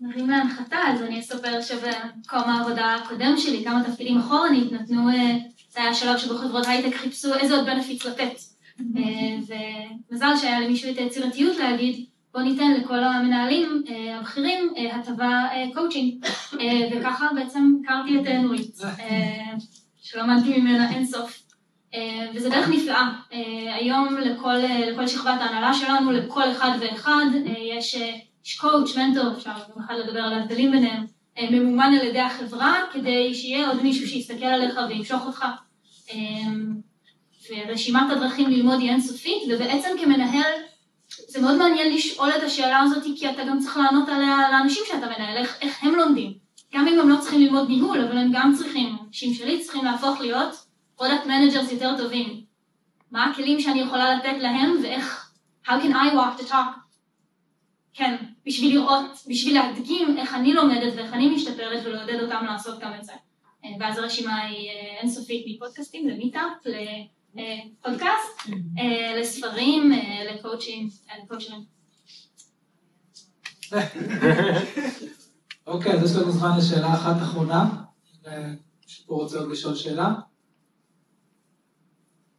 נרים 0.00 0.30
להנחתה, 0.30 0.78
אז 0.88 1.02
אני 1.02 1.20
אספר 1.20 1.60
שבמקום 1.60 2.50
העבודה 2.50 2.94
הקודם 2.94 3.34
שלי, 3.36 3.64
כמה 3.64 3.84
תפקידים 3.84 4.18
אחורנית, 4.18 4.72
נתנו, 4.72 5.08
אה, 5.08 5.36
זה 5.70 5.80
היה 5.80 5.94
שלב 5.94 6.18
שבו 6.18 6.34
חברות 6.34 6.66
הייטק 6.66 6.96
חיפשו 6.96 7.34
איזה 7.34 7.56
עוד 7.56 7.66
בנפיץ 7.66 8.06
לתת. 8.06 8.40
אה, 8.80 9.54
ומזל 10.10 10.36
שהיה 10.40 10.60
למישהו 10.60 10.90
את 10.90 10.98
היצירתיות 10.98 11.56
להגיד, 11.56 12.04
בוא 12.34 12.42
ניתן 12.42 12.72
לכל 12.72 13.04
המנהלים 13.04 13.82
אה, 13.88 14.18
הבכירים 14.18 14.74
הטבה 14.92 15.48
קואוצ'ינג, 15.74 16.24
וככה 16.92 17.28
בעצם 17.34 17.74
הכרתי 17.84 18.18
את 18.20 18.26
נורית, 18.42 18.76
שלמדתי 20.02 20.60
ממנה 20.60 20.90
אינסוף. 20.90 21.42
וזה 22.34 22.50
דרך 22.50 22.68
נפלאה. 22.68 23.08
היום 23.74 24.16
לכל, 24.16 24.54
לכל 24.92 25.06
שכבת 25.06 25.40
ההנהלה 25.40 25.74
שלנו, 25.74 26.12
לכל 26.12 26.50
אחד 26.50 26.70
ואחד, 26.80 27.26
יש 27.58 27.96
יש 28.48 28.58
coach, 28.58 28.96
מנטור, 28.96 29.32
אפשר 29.32 29.50
במיוחד 29.74 29.94
לדבר 29.94 30.20
על 30.20 30.32
ההבדלים 30.32 30.70
ביניהם, 30.70 31.06
אה, 31.38 31.50
ממומן 31.50 31.92
על 32.00 32.06
ידי 32.06 32.20
החברה, 32.20 32.82
כדי 32.92 33.34
שיהיה 33.34 33.68
עוד 33.68 33.82
מישהו 33.82 34.08
שיסתכל 34.08 34.44
עליך 34.44 34.78
וימשוך 34.88 35.26
אותך. 35.26 35.44
אמ, 36.12 36.74
ורשימת 37.50 38.10
הדרכים 38.10 38.50
ללמוד 38.50 38.80
היא 38.80 38.90
אינסופית, 38.90 39.42
ובעצם 39.48 39.88
כמנהל, 40.00 40.52
זה 41.28 41.40
מאוד 41.40 41.56
מעניין 41.58 41.94
לשאול 41.94 42.30
את 42.30 42.42
השאלה 42.42 42.78
הזאת, 42.78 43.02
כי 43.16 43.30
אתה 43.30 43.44
גם 43.44 43.58
צריך 43.58 43.76
לענות 43.76 44.08
עליה 44.08 44.36
לאנשים 44.50 44.82
שאתה 44.86 45.06
מנהל, 45.06 45.36
איך, 45.36 45.58
איך 45.60 45.84
הם 45.84 45.94
לומדים. 45.94 46.32
גם 46.74 46.88
אם 46.88 47.00
הם 47.00 47.08
לא 47.08 47.16
צריכים 47.20 47.40
ללמוד 47.40 47.68
ניהול, 47.68 48.00
אבל 48.00 48.18
הם 48.18 48.30
גם 48.32 48.52
צריכים, 48.56 48.96
אנשים 49.06 49.34
שלי 49.34 49.60
צריכים 49.60 49.84
להפוך 49.84 50.20
להיות 50.20 50.66
product 50.96 51.26
managers 51.26 51.72
יותר 51.72 51.96
טובים. 51.98 52.40
מה 53.10 53.24
הכלים 53.24 53.60
שאני 53.60 53.80
יכולה 53.80 54.14
לתת 54.14 54.36
להם, 54.38 54.76
ואיך, 54.82 55.30
how 55.66 55.70
can 55.70 55.92
I 55.92 56.14
walk 56.14 56.42
the 56.42 56.50
talk? 56.50 56.88
כן, 57.98 58.16
בשביל 58.48 58.74
לראות, 58.74 59.04
בשביל 59.28 59.54
להדגים 59.54 60.18
איך 60.18 60.34
אני 60.34 60.52
לומדת 60.52 60.92
ואיך 60.96 61.12
אני 61.12 61.34
משתפרת 61.34 61.86
ולעודד 61.86 62.20
אותם 62.22 62.44
לעשות 62.44 62.78
גם 62.80 62.92
את 63.00 63.04
זה. 63.04 63.12
אה, 63.64 63.70
ואז 63.80 63.98
הרשימה 63.98 64.36
היא 64.36 64.70
אה, 64.70 65.00
אינסופית 65.00 65.46
מפודקאסטים 65.48 66.08
ל 66.08 66.15
meetup, 66.15 66.66
לפודקאסט, 67.34 68.50
אה, 68.78 69.20
לספרים, 69.20 69.92
לקואוצ'ים, 70.30 70.88
לקואוצ'רים. 71.22 71.60
אוקיי, 75.66 75.92
אז 75.92 76.10
יש 76.10 76.16
לנו 76.16 76.30
זמן 76.30 76.50
לשאלה 76.58 76.94
אחת 76.94 77.16
אחרונה. 77.22 77.70
מישהו 78.84 79.16
רוצה 79.16 79.38
עוד 79.38 79.50
לשאול 79.50 79.74
שאלה? 79.74 80.14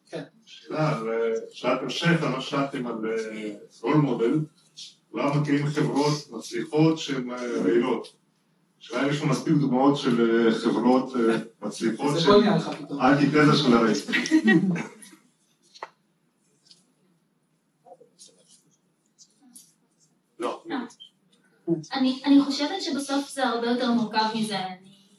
כן. 0.09 0.23
שאלה, 0.45 0.99
שאלת 1.51 1.81
המשך, 1.81 2.23
אני 2.23 2.33
לא 2.33 2.41
שאלתי 2.41 2.77
על 2.77 2.83
רול 3.81 3.97
מודל. 3.97 4.39
כולם 5.11 5.41
מכירים 5.41 5.67
חברות 5.67 6.31
מצליחות 6.31 6.99
שהן 6.99 7.31
אה, 7.31 7.37
רעילות. 7.63 8.07
השאלה 8.81 9.03
אם 9.03 9.09
יש 9.09 9.21
לנו 9.21 9.31
מספיק 9.31 9.53
דוגמאות 9.53 9.97
של 9.97 10.45
אה, 10.47 10.51
חברות 10.51 11.15
אה, 11.15 11.37
מצליחות 11.61 12.19
שהן 12.19 12.53
אנטיתזה 13.01 13.57
של 13.57 13.73
הרעיל. 13.73 13.97
לא. 20.39 20.63
אני 22.25 22.41
חושבת 22.45 22.81
שבסוף 22.81 23.29
זה 23.29 23.47
הרבה 23.47 23.67
יותר 23.67 23.91
מורכב 23.91 24.25
מזה. 24.35 24.57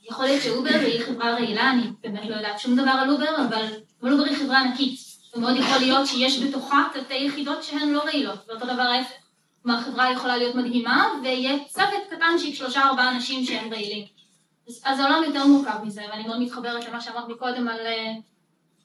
יכול 0.03 0.25
להיות 0.25 0.43
שאובר 0.43 0.79
היא 0.81 1.01
חברה 1.01 1.33
רעילה, 1.33 1.71
אני 1.71 1.83
באמת 2.03 2.31
לא 2.31 2.35
יודעת 2.37 2.59
שום 2.59 2.77
דבר 2.77 2.91
על 2.91 3.11
אובר, 3.11 3.47
אבל 3.49 3.67
אובר 4.13 4.25
היא 4.25 4.37
חברה 4.37 4.61
ענקית. 4.61 5.01
ומאוד 5.37 5.57
יכול 5.57 5.79
להיות 5.79 6.07
שיש 6.07 6.43
בתוכה 6.43 6.89
תתי 6.95 7.15
יחידות 7.15 7.63
שהן 7.63 7.89
לא 7.89 8.03
רעילות, 8.03 8.39
ואותו 8.49 8.65
דבר 8.65 8.83
ההפך. 8.83 9.30
כלומר 9.63 9.79
החברה 9.79 10.13
יכולה 10.13 10.37
להיות 10.37 10.55
מדהימה, 10.55 11.09
ויהיה 11.23 11.65
צוות 11.69 12.07
קטן 12.11 12.39
של 12.39 12.55
שלושה 12.55 12.83
ארבעה 12.83 13.11
אנשים 13.11 13.45
שהם 13.45 13.73
רעילים. 13.73 14.07
אז, 14.69 14.81
אז 14.85 15.01
העולם 15.01 15.23
יותר 15.27 15.47
מורכב 15.47 15.79
מזה, 15.85 16.03
ואני 16.11 16.27
מאוד 16.27 16.41
מתחברת 16.41 16.89
למה 16.89 17.01
שאמרת 17.01 17.29
מקודם 17.29 17.69
על, 17.69 17.87
אה, 17.87 18.13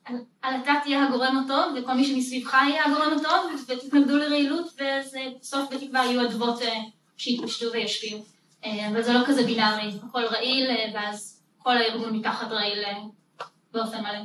על, 0.05 0.15
על 0.41 0.55
אתה 0.63 0.73
תהיה 0.84 1.05
הגורם 1.05 1.43
הטוב, 1.45 1.73
וכל 1.76 1.93
מי 1.93 2.05
שמסביבך 2.05 2.53
יהיה 2.53 2.86
הגורם 2.86 3.17
הטוב, 3.19 3.61
ותתנגדו 3.67 4.17
לרעילות, 4.17 4.73
ובסוף 4.73 5.73
בתקווה 5.73 6.05
יהיו 6.05 6.21
אדוות 6.21 6.61
אה, 6.61 6.80
שיתפשטו 7.17 7.65
וישפיעו. 7.73 8.19
אה, 8.65 8.89
אבל 8.89 9.01
זה 9.01 9.13
לא 9.13 9.19
כזה 9.26 9.43
בינארי, 9.43 9.91
הכל 10.03 10.26
רעיל, 10.26 10.69
ואז 10.93 11.41
כל 11.57 11.78
הארגון 11.78 12.15
מתחת 12.17 12.51
רעיל 12.51 12.84
באופן 13.73 14.01
מלא. 14.01 14.19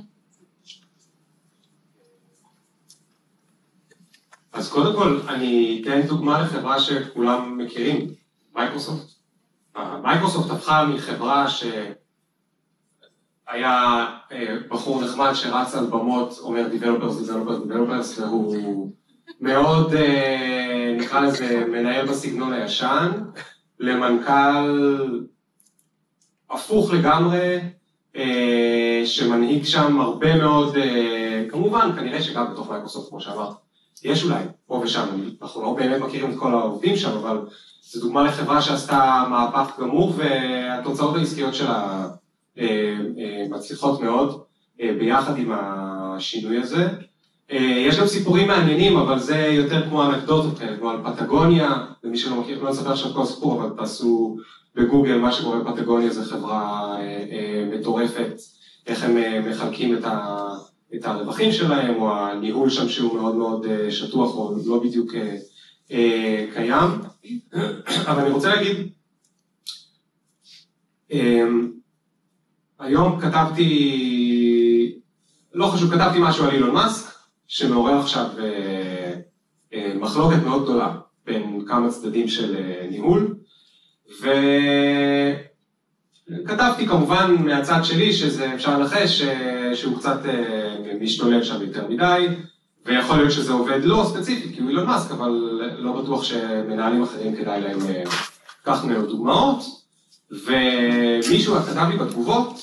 אז 4.52 4.68
קודם 4.72 4.96
כל, 4.96 5.20
אני 5.28 5.80
אתן 5.82 6.02
דוגמה 6.02 6.42
לחברה 6.42 6.80
שכולם 6.80 7.58
מכירים, 7.58 8.06
מייקרוסופט. 8.54 9.10
מייקרוסופט 10.02 10.50
הפכה 10.50 10.86
מחברה 10.86 11.46
שהיה 11.50 11.76
אה, 14.32 14.56
בחור 14.68 15.02
נחמד 15.04 15.32
שרץ 15.34 15.74
על 15.74 15.86
במות, 15.86 16.38
אומר 16.40 16.66
Developers, 16.72 17.28
Developers, 17.28 17.68
Developers, 17.68 18.22
והוא 18.22 18.90
מאוד, 19.40 19.94
אה, 19.94 20.96
נקרא 20.98 21.20
לזה, 21.20 21.64
מנהל 21.68 22.06
בסגנון 22.06 22.52
הישן, 22.52 23.10
למנכ"ל 23.80 25.18
הפוך 26.50 26.92
לגמרי, 26.92 27.58
אה, 28.16 29.02
שמנהיג 29.04 29.64
שם 29.64 30.00
הרבה 30.00 30.36
מאוד, 30.36 30.76
כמובן, 31.50 31.90
כנראה 31.96 32.22
שגם 32.22 32.52
בתוך 32.52 32.70
מייקרוסופט, 32.70 33.08
כמו 33.08 33.20
שאמרת. 33.20 33.69
יש 34.04 34.24
אולי, 34.24 34.44
פה 34.66 34.80
ושם, 34.84 35.06
אנחנו 35.42 35.62
לא 35.62 35.72
באמת 35.72 36.00
מכירים 36.00 36.30
את 36.30 36.38
כל 36.38 36.52
העובדים 36.52 36.96
שם, 36.96 37.10
אבל 37.10 37.38
זו 37.82 38.00
דוגמה 38.00 38.22
לחברה 38.22 38.62
שעשתה 38.62 39.24
מהפך 39.30 39.80
גמור 39.80 40.14
והתוצאות 40.16 41.16
העסקיות 41.16 41.54
שלה 41.54 42.08
אה, 42.58 42.96
אה, 43.18 43.46
מצליחות 43.50 44.00
מאוד 44.00 44.42
אה, 44.80 44.94
ביחד 44.98 45.38
עם 45.38 45.52
השינוי 45.54 46.58
הזה. 46.58 46.88
יש 47.86 47.98
גם 48.00 48.06
סיפורים 48.06 48.48
מעניינים, 48.48 48.96
אבל 48.96 49.18
זה 49.18 49.36
יותר 49.36 49.88
כמו 49.88 50.04
אנקדוטות 50.04 50.58
כאלה, 50.58 50.76
כמו 50.76 50.90
על 50.90 50.98
פטגוניה, 51.04 51.86
למי 52.04 52.16
שלא 52.18 52.40
מכיר, 52.40 52.62
לא 52.64 52.70
אספר 52.70 52.92
עכשיו 52.92 53.14
כל 53.14 53.22
הסיפור, 53.22 53.62
אבל 53.62 53.76
תעשו 53.76 54.36
בגוגל 54.74 55.18
מה 55.18 55.32
שקורה 55.32 55.58
בפטגוניה 55.58 56.10
זה 56.10 56.24
חברה 56.24 56.96
מטורפת, 57.72 58.32
איך 58.86 59.04
הם 59.04 59.16
מחלקים 59.50 59.98
את 59.98 60.04
ה... 60.04 60.46
את 60.94 61.04
הרווחים 61.04 61.52
שלהם, 61.52 62.02
או 62.02 62.16
הניהול 62.16 62.70
שם 62.70 62.88
שהוא 62.88 63.14
מאוד 63.14 63.34
מאוד 63.34 63.66
אה, 63.66 63.90
שטוח, 63.90 64.34
או 64.34 64.56
לא 64.66 64.78
בדיוק 64.78 65.14
אה, 65.14 65.36
אה, 65.90 66.46
קיים. 66.54 66.90
אבל 68.10 68.20
אני 68.20 68.30
רוצה 68.30 68.48
להגיד, 68.48 68.76
היום 72.78 73.20
כתבתי, 73.20 74.98
לא 75.54 75.66
חשוב, 75.66 75.94
כתבתי 75.94 76.18
משהו 76.20 76.44
על 76.44 76.50
אילון 76.54 76.74
מאסק, 76.74 77.14
שמעורר 77.48 77.98
עכשיו 77.98 78.26
מחלוקת 79.94 80.42
מאוד 80.44 80.62
גדולה 80.62 80.96
בין 81.26 81.64
כמה 81.66 81.90
צדדים 81.90 82.28
של 82.28 82.56
ניהול, 82.90 83.34
ו... 84.22 84.28
כתבתי 86.44 86.86
כמובן 86.86 87.36
מהצד 87.38 87.84
שלי 87.84 88.12
שזה 88.12 88.54
אפשר 88.54 88.78
לנחש 88.78 89.22
שהוא 89.74 89.98
קצת 89.98 90.26
אה, 90.26 90.92
משתולל 91.00 91.42
שם 91.42 91.62
יותר 91.62 91.88
מדי 91.88 92.26
ויכול 92.86 93.16
להיות 93.16 93.32
שזה 93.32 93.52
עובד 93.52 93.80
לא 93.84 94.10
ספציפית 94.14 94.54
כי 94.54 94.60
הוא 94.60 94.68
אילון 94.68 94.86
מאסק 94.86 95.10
אבל 95.10 95.30
לא 95.78 95.92
בטוח 95.92 96.24
שמנהלים 96.24 97.02
אחרים 97.02 97.36
כדאי 97.36 97.60
להם 97.60 97.78
אה, 97.88 98.02
כך 98.64 98.84
מאוד 98.84 99.08
דוגמאות. 99.08 99.80
ומישהו 100.30 101.54
כתב 101.54 101.86
לי 101.90 101.96
בתגובות 101.96 102.60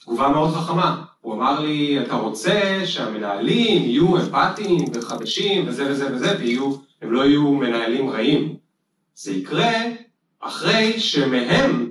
תגובה 0.00 0.28
מאוד 0.28 0.54
חכמה. 0.54 1.02
הוא 1.20 1.34
אמר 1.34 1.60
לי 1.60 1.98
אתה 2.02 2.14
רוצה 2.14 2.82
שהמנהלים 2.84 3.82
יהיו 3.82 4.16
אמפתיים 4.16 4.84
וחדשים 4.94 5.68
וזה 5.68 5.90
וזה 5.90 6.14
וזה 6.14 6.36
ויהיו 6.38 6.74
הם 7.02 7.12
לא 7.12 7.26
יהיו 7.26 7.52
מנהלים 7.52 8.10
רעים. 8.10 8.56
זה 9.14 9.32
יקרה 9.32 9.72
אחרי 10.40 11.00
שמהם 11.00 11.87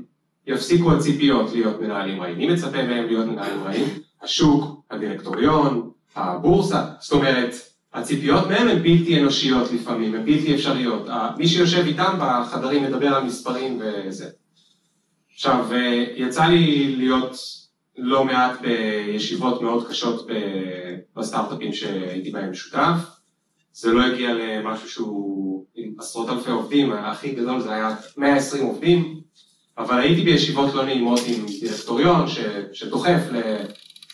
יפסיקו 0.48 0.92
הציפיות 0.92 1.52
להיות 1.54 1.82
מנהלים 1.82 2.22
רעים. 2.22 2.38
מי 2.38 2.54
מצפה 2.54 2.84
מהם 2.84 3.06
להיות 3.08 3.26
מנהלים 3.26 3.64
רעים? 3.64 3.88
השוק, 4.22 4.82
הדירקטוריון, 4.92 5.90
הבורסה. 6.16 6.86
זאת 7.00 7.12
אומרת, 7.12 7.56
הציפיות 7.94 8.48
מהם 8.48 8.68
הן 8.68 8.84
בלתי 8.84 9.20
אנושיות 9.20 9.72
לפעמים, 9.72 10.16
הן 10.16 10.26
בלתי 10.26 10.56
אפשריות. 10.56 11.08
מי 11.38 11.48
שיושב 11.48 11.84
איתם 11.86 12.18
בחדרים 12.20 12.84
מדבר 12.84 13.08
על 13.08 13.24
מספרים 13.24 13.82
וזה. 13.82 14.30
עכשיו, 15.34 15.68
יצא 16.16 16.46
לי 16.46 16.96
להיות 16.96 17.38
לא 17.98 18.26
מעט 18.26 18.62
בישיבות 18.62 19.62
מאוד 19.62 19.88
קשות 19.88 20.28
בסטארט-אפים 21.16 21.74
שהייתי 21.74 22.32
בהם 22.32 22.54
שותף. 22.54 23.20
זה 23.74 23.94
לא 23.94 24.06
הגיע 24.06 24.34
למשהו 24.34 24.90
שהוא 24.90 25.66
עם 25.76 25.94
עשרות 26.00 26.30
אלפי 26.30 26.52
עובדים, 26.52 26.92
הכי 26.92 27.32
גדול 27.32 27.62
זה 27.62 27.74
היה 27.74 27.96
120 28.18 28.66
עובדים. 28.66 29.20
אבל 29.78 30.00
הייתי 30.00 30.22
בישיבות 30.24 30.74
לא 30.74 30.86
נעימות 30.86 31.20
עם 31.28 31.46
דירקטוריון 31.60 32.28
ש, 32.28 32.40
שדוחף 32.74 33.22
ל, 33.32 33.42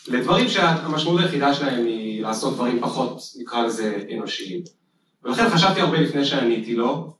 לדברים 0.08 0.48
שהמשמעות 0.48 1.20
היחידה 1.20 1.54
שלהם 1.54 1.86
היא 1.86 2.22
לעשות 2.22 2.54
דברים 2.54 2.80
פחות, 2.80 3.18
נקרא 3.40 3.62
לזה, 3.62 4.04
אנושיים. 4.14 4.60
ולכן 5.24 5.48
חשבתי 5.50 5.80
הרבה 5.80 6.00
לפני 6.00 6.24
שעניתי 6.24 6.74
לו, 6.74 7.14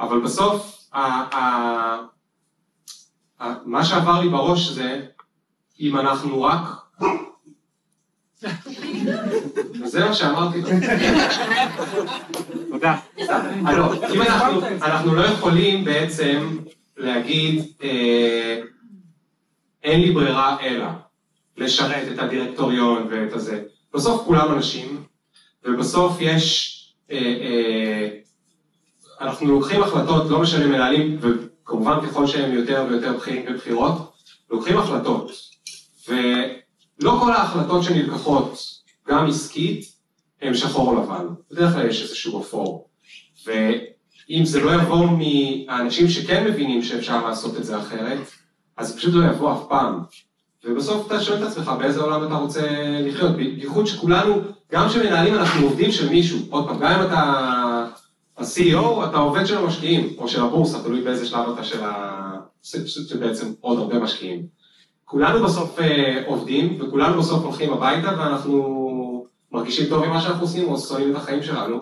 אבל 0.00 0.20
בסוף, 0.20 0.78
ה- 0.92 0.98
ה- 1.36 1.98
ה- 3.40 3.54
מה 3.64 3.84
שעבר 3.84 4.20
לי 4.20 4.28
בראש 4.28 4.68
זה, 4.68 5.00
אם 5.80 5.96
אנחנו 5.96 6.42
רק... 6.42 6.60
וזה 9.82 10.04
מה 10.04 10.14
שאמרתי 10.14 10.60
לו. 10.60 10.68
תודה. 12.70 12.96
אם 14.12 14.22
אנחנו 14.82 15.14
לא 15.14 15.22
יכולים 15.22 15.84
בעצם 15.84 16.56
להגיד, 16.96 17.64
אה, 17.82 18.60
אין 19.82 20.00
לי 20.00 20.10
ברירה 20.10 20.56
אלא 20.60 20.86
לשרת 21.56 22.12
את 22.12 22.18
הדירקטוריון 22.18 23.06
ואת 23.10 23.32
הזה. 23.32 23.62
בסוף 23.94 24.24
כולם 24.24 24.52
אנשים, 24.52 25.02
ובסוף 25.64 26.16
יש, 26.20 26.78
אה, 27.10 27.16
אה, 27.18 28.08
אנחנו 29.20 29.46
לוקחים 29.46 29.82
החלטות, 29.82 30.30
לא 30.30 30.40
משנה 30.40 30.66
מנהלים, 30.66 31.18
וכמובן 31.20 32.06
ככל 32.06 32.26
שהם 32.26 32.52
יותר 32.52 32.86
ויותר 32.88 33.12
בכירים 33.16 33.46
בבחירות, 33.46 34.12
לוקחים 34.50 34.78
החלטות, 34.78 35.30
ולא 36.08 37.18
כל 37.20 37.32
ההחלטות 37.32 37.82
שנלקחות, 37.82 38.58
גם 39.08 39.26
עסקית, 39.26 39.92
הם 40.42 40.54
שחור 40.54 41.02
לבן. 41.02 41.26
בדרך 41.50 41.72
כלל 41.72 41.88
יש 41.88 42.02
איזשהו 42.02 42.40
אפור. 42.40 42.88
ואם 44.30 44.44
זה 44.44 44.60
לא 44.60 44.74
יבוא 44.74 45.06
מהאנשים 45.06 46.08
שכן 46.08 46.44
מבינים 46.44 46.82
שאפשר 46.82 47.26
לעשות 47.26 47.56
את 47.56 47.64
זה 47.64 47.78
אחרת, 47.78 48.18
אז 48.76 48.88
זה 48.88 48.96
פשוט 48.96 49.14
לא 49.14 49.24
יבוא 49.24 49.52
אף 49.52 49.60
פעם. 49.68 50.00
ובסוף 50.64 51.06
אתה 51.06 51.20
שואל 51.20 51.38
את 51.38 51.48
עצמך 51.48 51.72
באיזה 51.78 52.00
עולם 52.00 52.26
אתה 52.26 52.34
רוצה 52.34 52.62
לחיות, 53.00 53.36
בייחוד 53.36 53.86
שכולנו, 53.86 54.34
גם 54.72 54.88
כשמנהלים 54.88 55.34
אנחנו 55.34 55.66
עובדים 55.66 55.92
של 55.92 56.08
מישהו, 56.08 56.38
עוד 56.50 56.66
פעם, 56.66 56.78
גם 56.78 57.00
אם 57.00 57.06
אתה 57.06 57.18
ה-CEO, 58.38 59.04
אתה 59.10 59.16
עובד 59.16 59.46
של 59.46 59.58
המשקיעים, 59.58 60.08
או 60.18 60.28
של 60.28 60.42
הבורסה, 60.42 60.82
תלוי 60.82 61.02
באיזה 61.02 61.26
שלב 61.26 61.48
אתה 61.54 61.64
של 61.64 61.84
ה... 61.84 62.12
שבעצם 62.62 63.52
עוד 63.60 63.78
הרבה 63.78 63.98
משקיעים. 63.98 64.46
כולנו 65.04 65.44
בסוף 65.44 65.78
אה, 65.80 66.22
עובדים, 66.26 66.78
וכולנו 66.80 67.18
בסוף 67.18 67.44
הולכים 67.44 67.72
הביתה, 67.72 68.08
ואנחנו 68.18 69.26
מרגישים 69.52 69.88
טוב 69.88 70.04
עם 70.04 70.10
מה 70.10 70.20
שאנחנו 70.20 70.42
עושים, 70.42 70.68
או 70.68 70.78
שונאים 70.78 71.10
את 71.10 71.16
החיים 71.16 71.42
שלנו. 71.42 71.80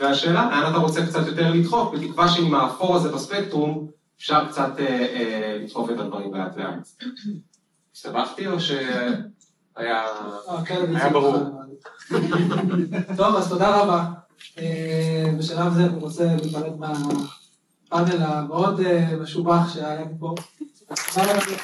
אה, 0.00 0.06
והשאלה, 0.06 0.50
לאן 0.50 0.70
אתה 0.70 0.78
רוצה 0.78 1.06
קצת 1.06 1.26
יותר 1.26 1.50
לדחוף, 1.50 1.94
בתקווה 1.94 2.28
שעם 2.28 2.54
האפור 2.54 2.96
הזה 2.96 3.08
בספקטרום, 3.08 3.88
אפשר 4.18 4.48
קצת 4.48 4.70
אה, 4.78 4.86
אה, 4.86 5.58
לדחוף 5.62 5.90
את 5.90 5.98
הדברים 5.98 6.34
לאט 6.34 6.56
לאט. 6.56 6.88
הסתבכתי 7.94 8.46
או 8.46 8.60
שהיה 8.60 10.06
היה 10.96 11.10
ברור? 11.12 11.36
טוב, 13.16 13.36
אז 13.36 13.48
תודה 13.48 13.76
רבה. 13.82 14.04
אה, 14.58 15.30
בשלב 15.38 15.72
זה 15.74 15.84
אני 15.84 15.98
רוצה 15.98 16.24
להיפרד 16.24 16.78
מהפאנל 16.78 18.22
המאוד 18.22 18.80
אה, 18.80 19.16
משובח 19.16 19.74
שהיה 19.74 20.04
פה. 20.18 20.34
תודה 21.14 21.32
רבה. 21.32 21.54